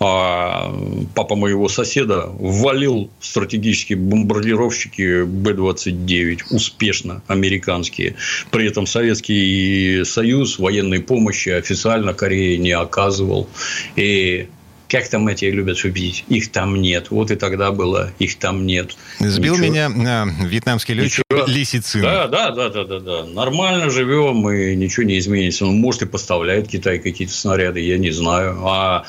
А 0.00 0.72
папа 1.16 1.34
моего 1.34 1.68
соседа 1.68 2.30
ввалил 2.38 3.10
стратегические 3.20 3.98
бомбардировщики 3.98 5.24
Б-29 5.24 6.38
успешно, 6.50 7.20
американские. 7.26 8.14
При 8.52 8.68
этом 8.68 8.86
Советский 8.86 10.04
Союз 10.04 10.60
военной 10.60 11.00
помощи 11.00 11.48
официально 11.48 12.14
Корее 12.14 12.58
не 12.58 12.70
оказывал. 12.70 13.48
И 13.96 14.48
как 14.88 15.08
там 15.08 15.28
эти 15.28 15.44
любят 15.44 15.76
шутить? 15.76 16.24
Их 16.28 16.50
там 16.50 16.80
нет. 16.80 17.10
Вот 17.10 17.30
и 17.30 17.36
тогда 17.36 17.72
было, 17.72 18.10
их 18.18 18.38
там 18.38 18.66
нет. 18.66 18.96
Сбил 19.20 19.54
Ничего. 19.54 19.66
меня 19.66 19.90
а, 20.06 20.26
вьетнамский 20.46 20.94
летчик 20.94 21.24
Лисицин. 21.46 22.02
Да, 22.02 22.26
да, 22.26 22.50
да, 22.50 22.70
да, 22.70 22.84
да, 22.84 23.00
да. 23.00 23.24
Нормально 23.24 23.90
живем, 23.90 24.48
и 24.50 24.74
ничего 24.74 25.04
не 25.04 25.18
изменится. 25.18 25.66
Он, 25.66 25.76
может, 25.76 26.02
и 26.02 26.06
поставляет 26.06 26.68
Китай 26.68 26.98
какие-то 26.98 27.34
снаряды, 27.34 27.80
я 27.80 27.98
не 27.98 28.10
знаю. 28.10 28.66
А 28.66 29.04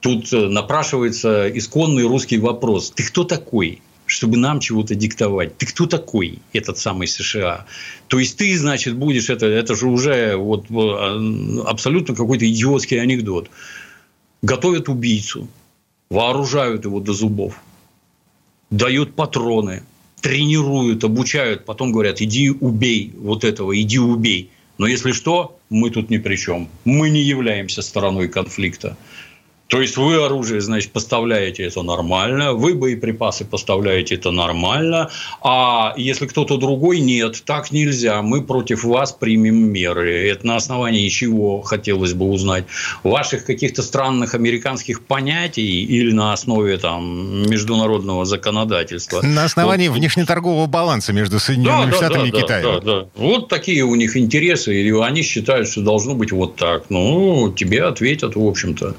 тут 0.00 0.32
э, 0.32 0.48
напрашивается 0.48 1.48
исконный 1.48 2.04
русский 2.04 2.38
вопрос. 2.38 2.90
Ты 2.90 3.04
кто 3.04 3.24
такой? 3.24 3.80
чтобы 4.06 4.36
нам 4.36 4.60
чего-то 4.60 4.94
диктовать. 4.94 5.56
Ты 5.56 5.64
кто 5.64 5.86
такой, 5.86 6.40
этот 6.52 6.76
самый 6.76 7.08
США? 7.08 7.64
То 8.08 8.18
есть 8.18 8.36
ты, 8.36 8.54
значит, 8.58 8.96
будешь 8.96 9.30
это, 9.30 9.46
это 9.46 9.74
же 9.74 9.86
уже 9.86 10.36
вот 10.36 10.66
э, 10.70 11.60
абсолютно 11.64 12.14
какой-то 12.14 12.46
идиотский 12.46 13.00
анекдот 13.00 13.48
готовят 14.44 14.88
убийцу, 14.88 15.48
вооружают 16.10 16.84
его 16.84 17.00
до 17.00 17.12
зубов, 17.14 17.60
дают 18.70 19.14
патроны, 19.14 19.82
тренируют, 20.20 21.02
обучают, 21.04 21.64
потом 21.64 21.92
говорят, 21.92 22.20
иди 22.20 22.50
убей 22.50 23.12
вот 23.16 23.44
этого, 23.44 23.78
иди 23.80 23.98
убей. 23.98 24.50
Но 24.76 24.86
если 24.86 25.12
что, 25.12 25.58
мы 25.70 25.90
тут 25.90 26.10
ни 26.10 26.18
при 26.18 26.36
чем. 26.36 26.68
Мы 26.84 27.10
не 27.10 27.22
являемся 27.22 27.80
стороной 27.80 28.28
конфликта. 28.28 28.96
То 29.68 29.80
есть 29.80 29.96
вы 29.96 30.22
оружие, 30.22 30.60
значит, 30.60 30.92
поставляете 30.92 31.64
это 31.64 31.82
нормально, 31.82 32.52
вы 32.52 32.74
боеприпасы 32.74 33.44
поставляете 33.44 34.14
это 34.16 34.30
нормально, 34.30 35.10
а 35.42 35.94
если 35.96 36.26
кто-то 36.26 36.58
другой 36.58 37.00
нет, 37.00 37.42
так 37.46 37.72
нельзя, 37.72 38.20
мы 38.20 38.42
против 38.42 38.84
вас 38.84 39.12
примем 39.12 39.72
меры. 39.72 40.28
Это 40.28 40.46
на 40.46 40.56
основании 40.56 41.08
чего 41.08 41.62
хотелось 41.62 42.12
бы 42.12 42.26
узнать? 42.26 42.64
Ваших 43.02 43.46
каких-то 43.46 43.82
странных 43.82 44.34
американских 44.34 45.02
понятий 45.02 45.82
или 45.82 46.12
на 46.12 46.34
основе 46.34 46.76
там 46.76 47.48
международного 47.48 48.26
законодательства? 48.26 49.22
На 49.22 49.44
основании 49.44 49.88
вот. 49.88 49.96
внешнеторгового 49.96 50.66
баланса 50.66 51.14
между 51.14 51.40
Соединенными 51.40 51.90
да, 51.90 51.96
Штатами 51.96 52.30
да, 52.30 52.38
и 52.38 52.42
Китаем. 52.42 52.64
Да, 52.64 52.80
да. 52.80 53.06
Вот 53.14 53.48
такие 53.48 53.82
у 53.82 53.94
них 53.94 54.16
интересы, 54.16 54.74
и 54.74 54.90
они 55.00 55.22
считают, 55.22 55.68
что 55.68 55.80
должно 55.80 56.14
быть 56.14 56.32
вот 56.32 56.56
так. 56.56 56.90
Ну, 56.90 57.50
тебе 57.56 57.84
ответят, 57.84 58.36
в 58.36 58.46
общем-то. 58.46 58.94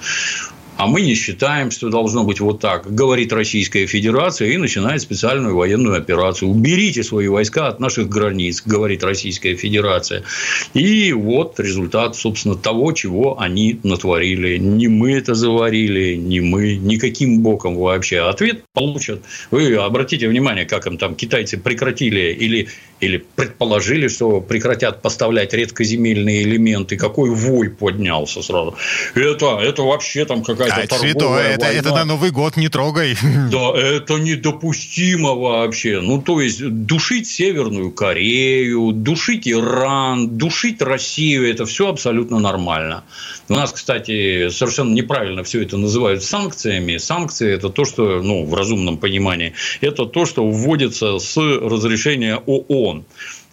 А 0.77 0.87
мы 0.87 1.01
не 1.01 1.15
считаем, 1.15 1.71
что 1.71 1.89
должно 1.89 2.25
быть 2.25 2.41
вот 2.41 2.59
так, 2.59 2.93
говорит 2.93 3.31
Российская 3.31 3.85
Федерация 3.85 4.49
и 4.49 4.57
начинает 4.57 5.01
специальную 5.01 5.55
военную 5.55 5.97
операцию. 5.97 6.49
Уберите 6.49 7.01
свои 7.01 7.29
войска 7.29 7.67
от 7.67 7.79
наших 7.79 8.09
границ, 8.09 8.61
говорит 8.65 9.01
Российская 9.03 9.55
Федерация. 9.55 10.23
И 10.73 11.13
вот 11.13 11.57
результат, 11.61 12.17
собственно, 12.17 12.55
того, 12.55 12.91
чего 12.91 13.39
они 13.39 13.79
натворили. 13.83 14.57
Не 14.57 14.89
мы 14.89 15.13
это 15.13 15.33
заварили, 15.33 16.15
не 16.15 16.41
мы, 16.41 16.75
никаким 16.75 17.39
боком 17.41 17.77
вообще. 17.77 18.19
Ответ 18.19 18.63
получат. 18.73 19.21
Вы 19.51 19.75
обратите 19.75 20.27
внимание, 20.27 20.65
как 20.65 20.87
им 20.87 20.97
там 20.97 21.15
китайцы 21.15 21.57
прекратили 21.57 22.33
или, 22.33 22.67
или 22.99 23.23
предположили, 23.35 24.09
что 24.09 24.41
прекратят 24.41 25.01
поставлять 25.01 25.53
редкоземельные 25.53 26.43
элементы. 26.43 26.97
Какой 26.97 27.29
вой 27.29 27.69
поднялся 27.69 28.41
сразу. 28.41 28.75
Это, 29.13 29.59
это 29.61 29.83
вообще 29.83 30.25
там 30.25 30.43
какая 30.43 30.64
какая-то 30.69 30.95
а, 31.37 31.41
это, 31.41 31.65
война. 31.65 31.79
это 31.79 31.91
на 31.93 32.05
Новый 32.05 32.31
год 32.31 32.57
не 32.57 32.69
трогай. 32.69 33.17
Да, 33.51 33.71
это 33.77 34.15
недопустимо 34.15 35.35
вообще. 35.35 36.01
Ну, 36.01 36.21
то 36.21 36.41
есть, 36.41 36.67
душить 36.67 37.27
Северную 37.27 37.91
Корею, 37.91 38.91
душить 38.91 39.47
Иран, 39.47 40.37
душить 40.37 40.81
Россию, 40.81 41.49
это 41.49 41.65
все 41.65 41.89
абсолютно 41.89 42.39
нормально. 42.39 43.03
У 43.49 43.53
нас, 43.53 43.71
кстати, 43.71 44.49
совершенно 44.49 44.93
неправильно 44.93 45.43
все 45.43 45.61
это 45.61 45.77
называют 45.77 46.23
санкциями. 46.23 46.97
Санкции– 46.97 47.53
это 47.55 47.69
то, 47.69 47.85
что, 47.85 48.21
ну, 48.21 48.45
в 48.45 48.53
разумном 48.53 48.97
понимании, 48.97 49.53
это 49.81 50.05
то, 50.05 50.25
что 50.25 50.47
вводится 50.49 51.19
с 51.19 51.37
разрешения 51.37 52.37
ООН. 52.37 53.05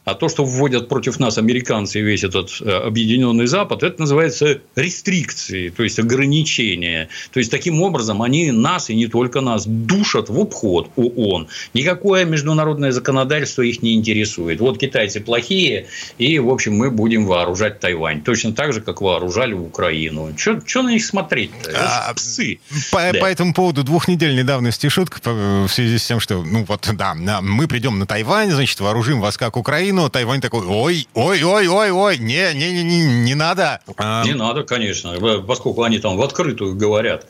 А 0.04 0.14
то, 0.14 0.28
что 0.28 0.44
вводят 0.44 0.88
против 0.88 1.20
нас 1.20 1.38
американцы 1.38 2.00
и 2.00 2.02
весь 2.02 2.24
этот 2.24 2.50
э, 2.60 2.70
объединенный 2.70 3.46
Запад, 3.46 3.84
это 3.84 4.00
называется 4.00 4.60
рестрикции, 4.74 5.68
то 5.68 5.84
есть 5.84 5.98
ограничения. 6.00 7.08
То 7.32 7.38
есть, 7.38 7.50
таким 7.52 7.80
образом, 7.82 8.20
они 8.20 8.50
нас 8.50 8.90
и 8.90 8.96
не 8.96 9.06
только 9.06 9.40
нас 9.40 9.64
душат 9.66 10.28
в 10.28 10.40
обход 10.40 10.90
ООН. 10.96 11.48
Никакое 11.74 12.24
международное 12.24 12.90
законодательство 12.90 13.62
их 13.62 13.82
не 13.82 13.94
интересует. 13.94 14.60
Вот 14.60 14.78
китайцы 14.78 15.20
плохие, 15.20 15.86
и, 16.18 16.38
в 16.40 16.48
общем, 16.50 16.74
мы 16.74 16.90
будем 16.90 17.26
вооружать 17.26 17.78
Тайвань. 17.78 18.22
Точно 18.22 18.52
так 18.52 18.72
же, 18.72 18.80
как 18.80 19.02
вооружали 19.02 19.52
Украину. 19.52 20.32
Что 20.36 20.82
на 20.82 20.90
них 20.90 21.04
смотреть 21.04 21.50
А, 21.74 22.12
псы. 22.14 22.58
По, 22.90 23.10
да. 23.12 23.20
по 23.20 23.26
этому 23.26 23.54
поводу 23.54 23.84
двухнедельной 23.84 24.42
давности 24.42 24.88
шутка 24.88 25.20
в 25.30 25.68
связи 25.68 25.98
с 25.98 26.06
тем, 26.06 26.18
что, 26.18 26.42
ну 26.42 26.64
вот, 26.64 26.88
да, 26.92 27.14
мы 27.40 27.68
придем 27.68 27.98
на 27.98 28.06
Тайвань, 28.06 28.50
значит, 28.50 28.80
вооружим 28.80 29.20
вас 29.20 29.36
как 29.36 29.56
Украину, 29.56 29.91
Украину, 29.92 30.10
Тайвань 30.10 30.40
такой, 30.40 30.66
ой, 30.66 31.06
ой, 31.14 31.42
ой, 31.42 31.68
ой, 31.68 31.90
ой, 31.90 32.18
не, 32.18 32.54
не, 32.54 32.72
не, 32.72 32.82
не, 32.82 33.04
не 33.24 33.34
надо. 33.34 33.80
А, 33.98 34.24
не 34.24 34.32
надо, 34.32 34.62
конечно, 34.62 35.14
поскольку 35.46 35.82
они 35.82 35.98
там 35.98 36.16
в 36.16 36.22
открытую 36.22 36.76
говорят 36.76 37.26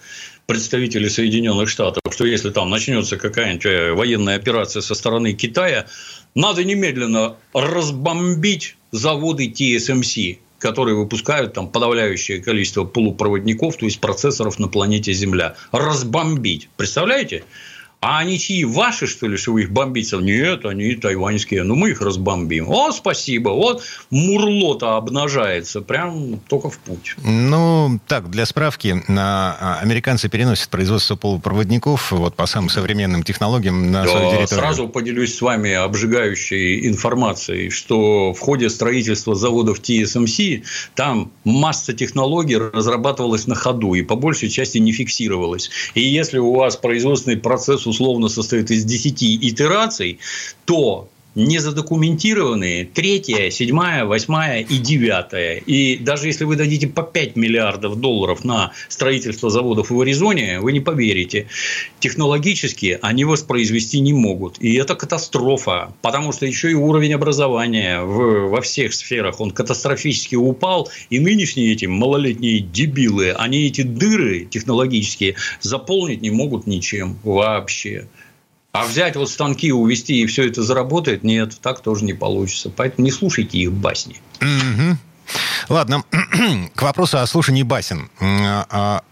представители 0.46 1.08
Соединенных 1.08 1.68
Штатов, 1.68 2.02
что 2.12 2.24
если 2.24 2.50
там 2.50 2.70
начнется 2.70 3.16
какая-нибудь 3.16 3.66
э, 3.66 3.92
военная 3.92 4.36
операция 4.36 4.80
со 4.80 4.94
стороны 4.94 5.32
Китая, 5.32 5.86
надо 6.34 6.62
немедленно 6.62 7.34
разбомбить 7.52 8.76
заводы 8.92 9.48
TSMC, 9.48 10.38
которые 10.58 10.96
выпускают 10.96 11.54
там 11.54 11.68
подавляющее 11.68 12.40
количество 12.40 12.84
полупроводников, 12.84 13.76
то 13.76 13.86
есть 13.86 14.00
процессоров 14.00 14.58
на 14.60 14.68
планете 14.68 15.12
Земля. 15.12 15.56
Разбомбить. 15.72 16.68
Представляете? 16.76 17.44
А 18.02 18.18
они 18.18 18.36
чьи? 18.36 18.64
Ваши, 18.64 19.06
что 19.06 19.28
ли, 19.28 19.36
что 19.36 19.52
вы 19.52 19.62
их 19.62 19.70
бомбите? 19.70 20.16
Нет, 20.16 20.64
они 20.66 20.96
тайваньские. 20.96 21.62
Ну, 21.62 21.76
мы 21.76 21.90
их 21.90 22.00
разбомбим. 22.00 22.68
О, 22.68 22.90
спасибо. 22.90 23.50
Вот 23.50 23.84
мурло-то 24.10 24.96
обнажается. 24.96 25.82
Прям 25.82 26.40
только 26.48 26.68
в 26.68 26.80
путь. 26.80 27.14
Ну, 27.22 28.00
так, 28.08 28.28
для 28.28 28.44
справки. 28.44 29.00
А, 29.08 29.78
американцы 29.80 30.28
переносят 30.28 30.68
производство 30.68 31.14
полупроводников 31.14 32.10
вот 32.10 32.34
по 32.34 32.46
самым 32.46 32.70
современным 32.70 33.22
технологиям 33.22 33.92
на 33.92 34.02
да, 34.02 34.10
свою 34.10 34.30
территорию. 34.30 34.48
Сразу 34.48 34.88
поделюсь 34.88 35.36
с 35.36 35.40
вами 35.40 35.72
обжигающей 35.72 36.88
информацией, 36.88 37.70
что 37.70 38.32
в 38.32 38.40
ходе 38.40 38.68
строительства 38.68 39.36
заводов 39.36 39.78
TSMC 39.78 40.64
там 40.96 41.30
масса 41.44 41.92
технологий 41.92 42.56
разрабатывалась 42.56 43.46
на 43.46 43.54
ходу 43.54 43.94
и 43.94 44.02
по 44.02 44.16
большей 44.16 44.48
части 44.48 44.78
не 44.78 44.90
фиксировалась. 44.90 45.70
И 45.94 46.00
если 46.00 46.38
у 46.38 46.52
вас 46.52 46.76
производственный 46.76 47.36
процесс 47.36 47.86
условно 47.92 48.28
состоит 48.28 48.70
из 48.70 48.84
10 48.84 49.22
итераций, 49.22 50.18
то 50.64 51.08
незадокументированные 51.34 52.84
третья, 52.84 53.50
седьмая, 53.50 54.04
восьмая 54.04 54.60
и 54.60 54.78
девятая. 54.78 55.56
И 55.56 55.96
даже 55.96 56.26
если 56.26 56.44
вы 56.44 56.56
дадите 56.56 56.86
по 56.86 57.02
5 57.02 57.36
миллиардов 57.36 57.96
долларов 57.96 58.44
на 58.44 58.72
строительство 58.88 59.50
заводов 59.50 59.90
в 59.90 60.00
Аризоне, 60.00 60.60
вы 60.60 60.72
не 60.72 60.80
поверите. 60.80 61.46
Технологически 62.00 62.98
они 63.00 63.24
воспроизвести 63.24 64.00
не 64.00 64.12
могут. 64.12 64.58
И 64.60 64.74
это 64.74 64.94
катастрофа, 64.94 65.92
потому 66.02 66.32
что 66.32 66.46
еще 66.46 66.70
и 66.70 66.74
уровень 66.74 67.14
образования 67.14 68.02
в, 68.02 68.48
во 68.48 68.60
всех 68.60 68.92
сферах, 68.92 69.40
он 69.40 69.50
катастрофически 69.50 70.34
упал. 70.34 70.90
И 71.10 71.18
нынешние 71.18 71.72
эти 71.72 71.86
малолетние 71.86 72.60
дебилы, 72.60 73.32
они 73.32 73.66
эти 73.66 73.82
дыры 73.82 74.44
технологические 74.44 75.36
заполнить 75.60 76.22
не 76.22 76.30
могут 76.30 76.66
ничем 76.66 77.18
вообще. 77.22 78.06
А 78.72 78.84
взять 78.86 79.16
вот 79.16 79.28
станки, 79.28 79.70
увести 79.70 80.22
и 80.22 80.26
все 80.26 80.48
это 80.48 80.62
заработает, 80.62 81.24
нет, 81.24 81.58
так 81.60 81.80
тоже 81.80 82.04
не 82.04 82.14
получится. 82.14 82.70
Поэтому 82.74 83.04
не 83.04 83.10
слушайте 83.10 83.58
их 83.58 83.72
басни. 83.72 84.16
Угу. 84.40 84.96
Ладно, 85.68 86.04
к 86.74 86.82
вопросу 86.82 87.18
о 87.18 87.26
слушании 87.26 87.62
басен. 87.62 88.10
А, 88.20 88.66
а, 88.70 89.02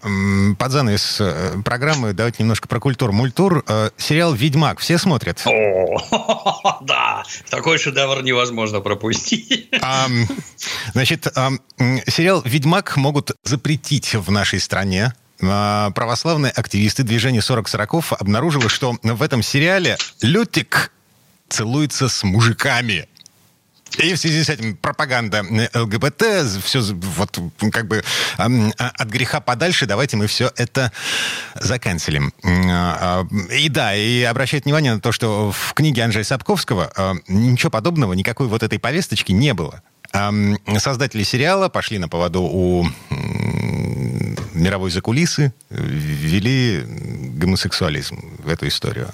под 0.57 0.71
занавес 0.71 1.17
э, 1.19 1.61
программы 1.63 2.13
давайте 2.13 2.43
немножко 2.43 2.67
про 2.67 2.79
культуру. 2.79 3.13
Мультур. 3.13 3.63
Э, 3.67 3.91
сериал 3.97 4.33
«Ведьмак» 4.33 4.79
все 4.79 4.97
смотрят? 4.97 5.41
О, 5.45 6.79
да, 6.81 7.23
такой 7.49 7.77
шедевр 7.77 8.23
невозможно 8.23 8.81
пропустить. 8.81 9.69
Значит, 10.93 11.27
сериал 12.07 12.41
«Ведьмак» 12.45 12.97
могут 12.97 13.31
запретить 13.43 14.15
в 14.15 14.31
нашей 14.31 14.59
стране 14.59 15.05
а, 15.05 15.13
православные 15.41 16.51
активисты 16.51 17.03
движения 17.03 17.41
40 17.41 17.67
сороков 17.67 18.13
обнаружили, 18.13 18.67
что 18.67 18.97
в 19.01 19.21
этом 19.21 19.43
сериале 19.43 19.97
Лютик 20.21 20.91
целуется 21.49 22.07
с 22.07 22.23
мужиками. 22.23 23.07
И 23.97 24.13
в 24.13 24.17
связи 24.17 24.43
с 24.43 24.49
этим 24.49 24.77
пропаганда 24.77 25.43
ЛГБТ, 25.73 26.23
все 26.63 26.81
вот 26.81 27.37
как 27.73 27.87
бы 27.87 28.03
а, 28.37 28.47
от 28.77 29.09
греха 29.09 29.41
подальше, 29.41 29.85
давайте 29.85 30.15
мы 30.15 30.27
все 30.27 30.49
это 30.55 30.93
заканчиваем. 31.55 32.31
А, 32.43 33.25
и 33.51 33.67
да, 33.67 33.93
и 33.93 34.23
обращать 34.23 34.63
внимание 34.63 34.93
на 34.93 35.01
то, 35.01 35.11
что 35.11 35.51
в 35.51 35.73
книге 35.73 36.03
Анжея 36.03 36.23
Сапковского 36.23 37.19
ничего 37.27 37.69
подобного, 37.69 38.13
никакой 38.13 38.47
вот 38.47 38.63
этой 38.63 38.79
повесточки 38.79 39.33
не 39.33 39.53
было. 39.53 39.81
Создатели 40.77 41.23
сериала 41.23 41.69
пошли 41.69 41.97
на 41.97 42.09
поводу 42.09 42.41
у 42.41 42.87
мировой 44.61 44.91
закулисы 44.91 45.53
ввели 45.69 46.83
гомосексуализм 47.35 48.37
в 48.43 48.47
эту 48.47 48.67
историю. 48.67 49.09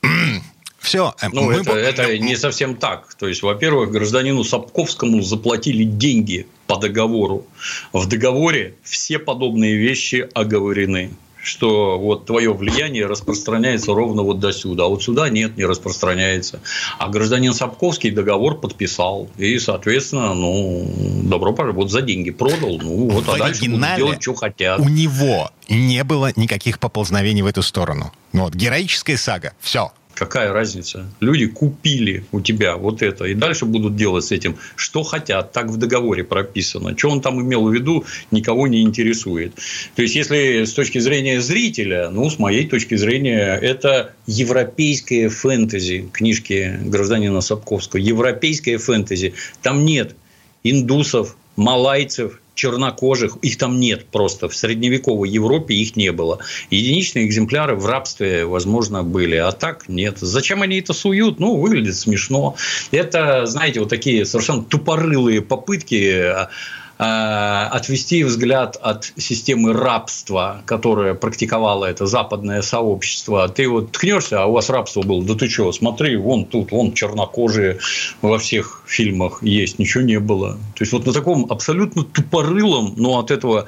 Все. 0.78 1.14
Э, 1.20 1.28
ну, 1.32 1.44
мы... 1.44 1.54
это, 1.54 1.72
это 1.72 2.18
не 2.18 2.36
совсем 2.36 2.76
так. 2.76 3.14
То 3.14 3.26
есть, 3.26 3.42
во-первых, 3.42 3.90
гражданину 3.90 4.44
Сапковскому 4.44 5.22
заплатили 5.22 5.84
деньги 5.84 6.46
по 6.66 6.76
договору. 6.76 7.46
В 7.92 8.06
договоре 8.06 8.74
все 8.82 9.18
подобные 9.18 9.76
вещи 9.76 10.28
оговорены 10.34 11.10
что 11.44 11.98
вот 11.98 12.26
твое 12.26 12.52
влияние 12.52 13.06
распространяется 13.06 13.92
ровно 13.92 14.22
вот 14.22 14.40
до 14.40 14.52
сюда, 14.52 14.84
а 14.84 14.88
вот 14.88 15.02
сюда 15.02 15.28
нет, 15.28 15.56
не 15.56 15.64
распространяется. 15.64 16.60
А 16.98 17.08
гражданин 17.08 17.52
Сапковский 17.52 18.10
договор 18.10 18.58
подписал, 18.58 19.28
и, 19.36 19.58
соответственно, 19.58 20.34
ну, 20.34 20.88
добро 21.24 21.52
пожаловать, 21.52 21.76
вот 21.76 21.90
за 21.90 22.02
деньги 22.02 22.30
продал, 22.30 22.78
ну, 22.82 23.10
вот, 23.10 23.28
а 23.28 23.38
дальше 23.38 23.68
будут 23.68 23.96
делать, 23.96 24.22
что 24.22 24.34
хотят. 24.34 24.80
У 24.80 24.88
него 24.88 25.50
не 25.68 26.02
было 26.04 26.32
никаких 26.36 26.78
поползновений 26.78 27.42
в 27.42 27.46
эту 27.46 27.62
сторону. 27.62 28.12
Ну, 28.32 28.44
вот, 28.44 28.54
героическая 28.54 29.16
сага, 29.16 29.52
все, 29.60 29.92
Какая 30.14 30.52
разница? 30.52 31.06
Люди 31.20 31.46
купили 31.46 32.24
у 32.32 32.40
тебя 32.40 32.76
вот 32.76 33.02
это, 33.02 33.24
и 33.24 33.34
дальше 33.34 33.64
будут 33.64 33.96
делать 33.96 34.24
с 34.24 34.32
этим, 34.32 34.56
что 34.76 35.02
хотят. 35.02 35.52
Так 35.52 35.66
в 35.66 35.76
договоре 35.76 36.24
прописано. 36.24 36.96
Что 36.96 37.10
он 37.10 37.20
там 37.20 37.40
имел 37.42 37.66
в 37.66 37.74
виду, 37.74 38.04
никого 38.30 38.68
не 38.68 38.82
интересует. 38.82 39.54
То 39.96 40.02
есть, 40.02 40.14
если 40.14 40.64
с 40.64 40.72
точки 40.72 40.98
зрения 40.98 41.40
зрителя, 41.40 42.10
ну, 42.10 42.30
с 42.30 42.38
моей 42.38 42.66
точки 42.68 42.94
зрения, 42.94 43.58
это 43.60 44.12
европейское 44.26 45.28
фэнтези 45.28 46.08
книжки 46.12 46.78
гражданина 46.84 47.40
Сапковского. 47.40 48.00
Европейское 48.00 48.78
фэнтези. 48.78 49.34
Там 49.62 49.84
нет 49.84 50.14
индусов, 50.62 51.36
малайцев, 51.56 52.40
чернокожих, 52.54 53.36
их 53.42 53.58
там 53.58 53.78
нет 53.80 54.06
просто. 54.06 54.48
В 54.48 54.56
средневековой 54.56 55.28
Европе 55.28 55.74
их 55.74 55.96
не 55.96 56.12
было. 56.12 56.38
Единичные 56.70 57.26
экземпляры 57.26 57.76
в 57.76 57.86
рабстве, 57.86 58.44
возможно, 58.46 59.02
были, 59.02 59.36
а 59.36 59.52
так 59.52 59.88
нет. 59.88 60.18
Зачем 60.18 60.62
они 60.62 60.78
это 60.78 60.92
суют? 60.92 61.40
Ну, 61.40 61.56
выглядит 61.56 61.96
смешно. 61.96 62.56
Это, 62.90 63.46
знаете, 63.46 63.80
вот 63.80 63.88
такие 63.88 64.24
совершенно 64.24 64.62
тупорылые 64.62 65.42
попытки 65.42 66.48
отвести 66.96 68.22
взгляд 68.22 68.78
от 68.80 69.12
системы 69.16 69.72
рабства, 69.72 70.62
которое 70.64 71.14
практиковало 71.14 71.86
это 71.86 72.06
западное 72.06 72.62
сообщество. 72.62 73.48
Ты 73.48 73.68
вот 73.68 73.92
ткнешься, 73.92 74.42
а 74.42 74.46
у 74.46 74.52
вас 74.52 74.70
рабство 74.70 75.02
было. 75.02 75.22
Да 75.24 75.34
ты 75.34 75.48
что, 75.48 75.72
смотри, 75.72 76.16
вон 76.16 76.44
тут, 76.44 76.70
вон 76.70 76.92
чернокожие 76.92 77.78
во 78.22 78.38
всех 78.38 78.82
фильмах 78.86 79.42
есть. 79.42 79.78
Ничего 79.78 80.04
не 80.04 80.20
было. 80.20 80.52
То 80.52 80.82
есть, 80.82 80.92
вот 80.92 81.06
на 81.06 81.12
таком 81.12 81.46
абсолютно 81.50 82.04
тупорылом, 82.04 82.94
но 82.96 83.18
от 83.18 83.30
этого 83.30 83.66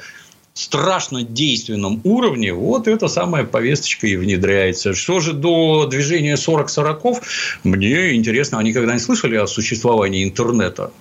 страшно 0.56 1.22
действенном 1.22 2.00
уровне 2.04 2.54
вот 2.54 2.88
эта 2.88 3.08
самая 3.08 3.44
повесточка 3.44 4.06
и 4.06 4.16
внедряется. 4.16 4.94
Что 4.94 5.20
же 5.20 5.34
до 5.34 5.86
движения 5.86 6.36
40-40? 6.36 7.22
Мне 7.64 8.14
интересно, 8.14 8.58
они 8.58 8.72
когда-нибудь 8.72 9.04
слышали 9.04 9.36
о 9.36 9.46
существовании 9.46 10.24
интернета? 10.24 10.92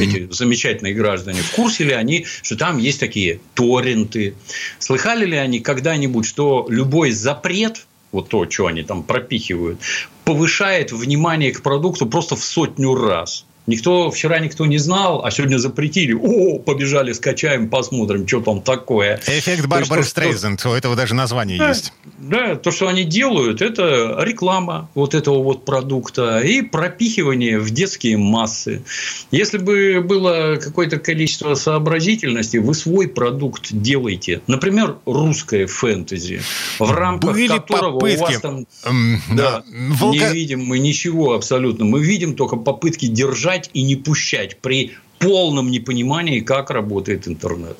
Эти 0.00 0.32
замечательные 0.32 0.94
граждане, 0.94 1.42
в 1.42 1.50
курсе 1.52 1.84
ли 1.84 1.92
они, 1.92 2.26
что 2.42 2.56
там 2.56 2.78
есть 2.78 3.00
такие 3.00 3.40
торренты? 3.54 4.34
Слыхали 4.78 5.26
ли 5.26 5.36
они 5.36 5.60
когда-нибудь, 5.60 6.26
что 6.26 6.66
любой 6.68 7.12
запрет, 7.12 7.86
вот 8.12 8.28
то, 8.28 8.48
что 8.50 8.66
они 8.66 8.82
там 8.82 9.02
пропихивают, 9.02 9.80
повышает 10.24 10.92
внимание 10.92 11.52
к 11.52 11.62
продукту 11.62 12.06
просто 12.06 12.36
в 12.36 12.44
сотню 12.44 12.94
раз? 12.94 13.44
Никто, 13.66 14.10
вчера 14.10 14.38
никто 14.40 14.66
не 14.66 14.78
знал, 14.78 15.24
а 15.24 15.30
сегодня 15.30 15.58
запретили. 15.58 16.12
О, 16.12 16.58
побежали, 16.58 17.12
скачаем, 17.12 17.68
посмотрим, 17.68 18.26
что 18.26 18.40
там 18.40 18.62
такое. 18.62 19.20
Эффект 19.26 19.66
Барбары 19.66 20.02
Стрейзенд, 20.02 20.64
у 20.66 20.70
этого 20.70 20.96
даже 20.96 21.14
название 21.14 21.58
да, 21.58 21.68
есть. 21.68 21.92
Да, 22.18 22.56
то, 22.56 22.70
что 22.70 22.88
они 22.88 23.04
делают, 23.04 23.62
это 23.62 24.16
реклама 24.20 24.88
вот 24.94 25.14
этого 25.14 25.42
вот 25.42 25.64
продукта 25.64 26.40
и 26.40 26.62
пропихивание 26.62 27.58
в 27.58 27.70
детские 27.70 28.16
массы. 28.16 28.82
Если 29.30 29.58
бы 29.58 30.00
было 30.00 30.56
какое-то 30.56 30.98
количество 30.98 31.54
сообразительности, 31.54 32.56
вы 32.56 32.74
свой 32.74 33.08
продукт 33.08 33.68
делаете. 33.70 34.40
Например, 34.46 34.96
русское 35.06 35.66
фэнтези, 35.66 36.40
в 36.78 36.90
рамках 36.90 37.32
Были 37.32 37.48
которого 37.48 37.98
попытки. 37.98 38.18
у 38.18 38.24
вас 38.24 38.40
там... 38.40 38.66
Эм, 38.84 39.22
да, 39.36 39.62
Волка... 39.68 40.28
Не 40.28 40.34
видим 40.34 40.64
мы 40.64 40.78
ничего 40.78 41.34
абсолютно. 41.34 41.84
Мы 41.84 42.02
видим 42.02 42.34
только 42.34 42.56
попытки 42.56 43.06
держать 43.06 43.49
держать 43.50 43.70
и 43.72 43.82
не 43.82 43.96
пущать 43.96 44.58
при 44.60 44.96
полном 45.18 45.70
непонимании, 45.70 46.40
как 46.40 46.70
работает 46.70 47.28
интернет. 47.28 47.76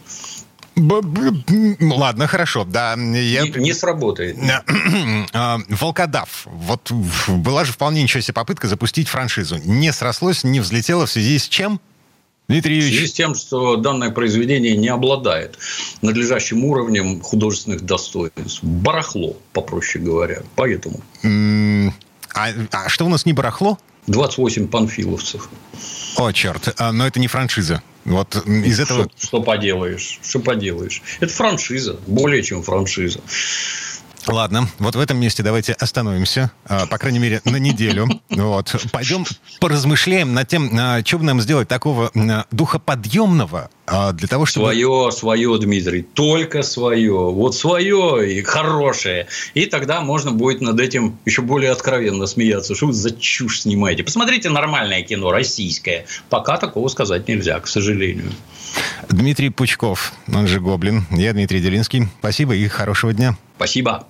Ладно, 0.76 2.26
хорошо, 2.26 2.64
да. 2.64 2.92
Я... 2.92 3.42
Не, 3.42 3.50
не 3.60 3.72
сработает. 3.72 4.36
А, 5.32 5.58
Волкодав. 5.68 6.46
Вот 6.46 6.90
была 7.28 7.64
же 7.64 7.72
вполне 7.72 8.02
ничего 8.02 8.20
себе 8.20 8.34
попытка 8.34 8.66
запустить 8.66 9.08
франшизу. 9.08 9.58
Не 9.64 9.92
срослось, 9.92 10.44
не 10.44 10.60
взлетело 10.60 11.06
в 11.06 11.10
связи 11.10 11.38
с 11.38 11.48
чем? 11.48 11.80
Дмитрий 12.48 12.76
Юрьевич. 12.76 12.94
В 12.94 12.98
связи 12.98 13.10
с 13.10 13.14
тем, 13.14 13.34
что 13.34 13.76
данное 13.76 14.10
произведение 14.10 14.76
не 14.76 14.88
обладает 14.88 15.58
надлежащим 16.02 16.64
уровнем 16.64 17.20
художественных 17.20 17.82
достоинств. 17.82 18.60
Барахло, 18.62 19.36
попроще 19.52 20.02
говоря. 20.02 20.42
Поэтому. 20.56 21.00
А, 22.34 22.48
а 22.72 22.88
что 22.88 23.06
у 23.06 23.08
нас 23.08 23.26
не 23.26 23.32
барахло? 23.32 23.78
28 24.10 24.68
панфиловцев. 24.68 25.48
О, 26.16 26.32
черт. 26.32 26.74
А, 26.78 26.92
но 26.92 27.06
это 27.06 27.20
не 27.20 27.28
франшиза. 27.28 27.82
Вот 28.04 28.34
из 28.46 28.80
этого... 28.80 29.04
Что, 29.16 29.26
что 29.26 29.42
поделаешь? 29.42 30.18
Что 30.22 30.40
поделаешь? 30.40 31.02
Это 31.20 31.32
франшиза. 31.32 31.98
Более 32.06 32.42
чем 32.42 32.62
франшиза. 32.62 33.20
Ладно, 34.26 34.68
вот 34.78 34.96
в 34.96 35.00
этом 35.00 35.18
месте 35.18 35.42
давайте 35.42 35.72
остановимся, 35.72 36.50
а, 36.66 36.86
по 36.86 36.98
крайней 36.98 37.18
мере, 37.18 37.40
на 37.44 37.56
неделю. 37.56 38.08
Вот. 38.30 38.74
Пойдем 38.92 39.26
поразмышляем 39.60 40.32
над 40.34 40.48
тем, 40.48 40.70
а, 40.78 41.04
что 41.04 41.18
бы 41.18 41.24
нам 41.24 41.40
сделать 41.40 41.68
такого 41.68 42.10
а, 42.14 42.44
духоподъемного 42.50 43.70
для 44.14 44.28
того, 44.28 44.46
чтобы... 44.46 44.66
Свое, 44.66 45.10
свое, 45.10 45.58
Дмитрий, 45.58 46.02
только 46.02 46.62
свое. 46.62 47.32
Вот 47.32 47.56
свое 47.56 48.38
и 48.38 48.42
хорошее. 48.42 49.26
И 49.54 49.66
тогда 49.66 50.00
можно 50.00 50.30
будет 50.30 50.60
над 50.60 50.78
этим 50.78 51.18
еще 51.24 51.42
более 51.42 51.72
откровенно 51.72 52.26
смеяться. 52.26 52.76
Что 52.76 52.86
вы 52.86 52.92
за 52.92 53.10
чушь 53.10 53.62
снимаете? 53.62 54.04
Посмотрите 54.04 54.48
нормальное 54.48 55.02
кино, 55.02 55.32
российское. 55.32 56.06
Пока 56.28 56.56
такого 56.56 56.86
сказать 56.88 57.26
нельзя, 57.26 57.58
к 57.58 57.66
сожалению. 57.66 58.30
Дмитрий 59.08 59.50
Пучков, 59.50 60.12
он 60.32 60.46
же 60.46 60.60
Гоблин. 60.60 61.04
Я 61.10 61.32
Дмитрий 61.32 61.60
Делинский. 61.60 62.08
Спасибо 62.20 62.54
и 62.54 62.68
хорошего 62.68 63.12
дня. 63.12 63.36
Спасибо. 63.56 64.06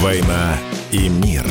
«Война 0.00 0.56
и 0.92 1.08
мир». 1.08 1.44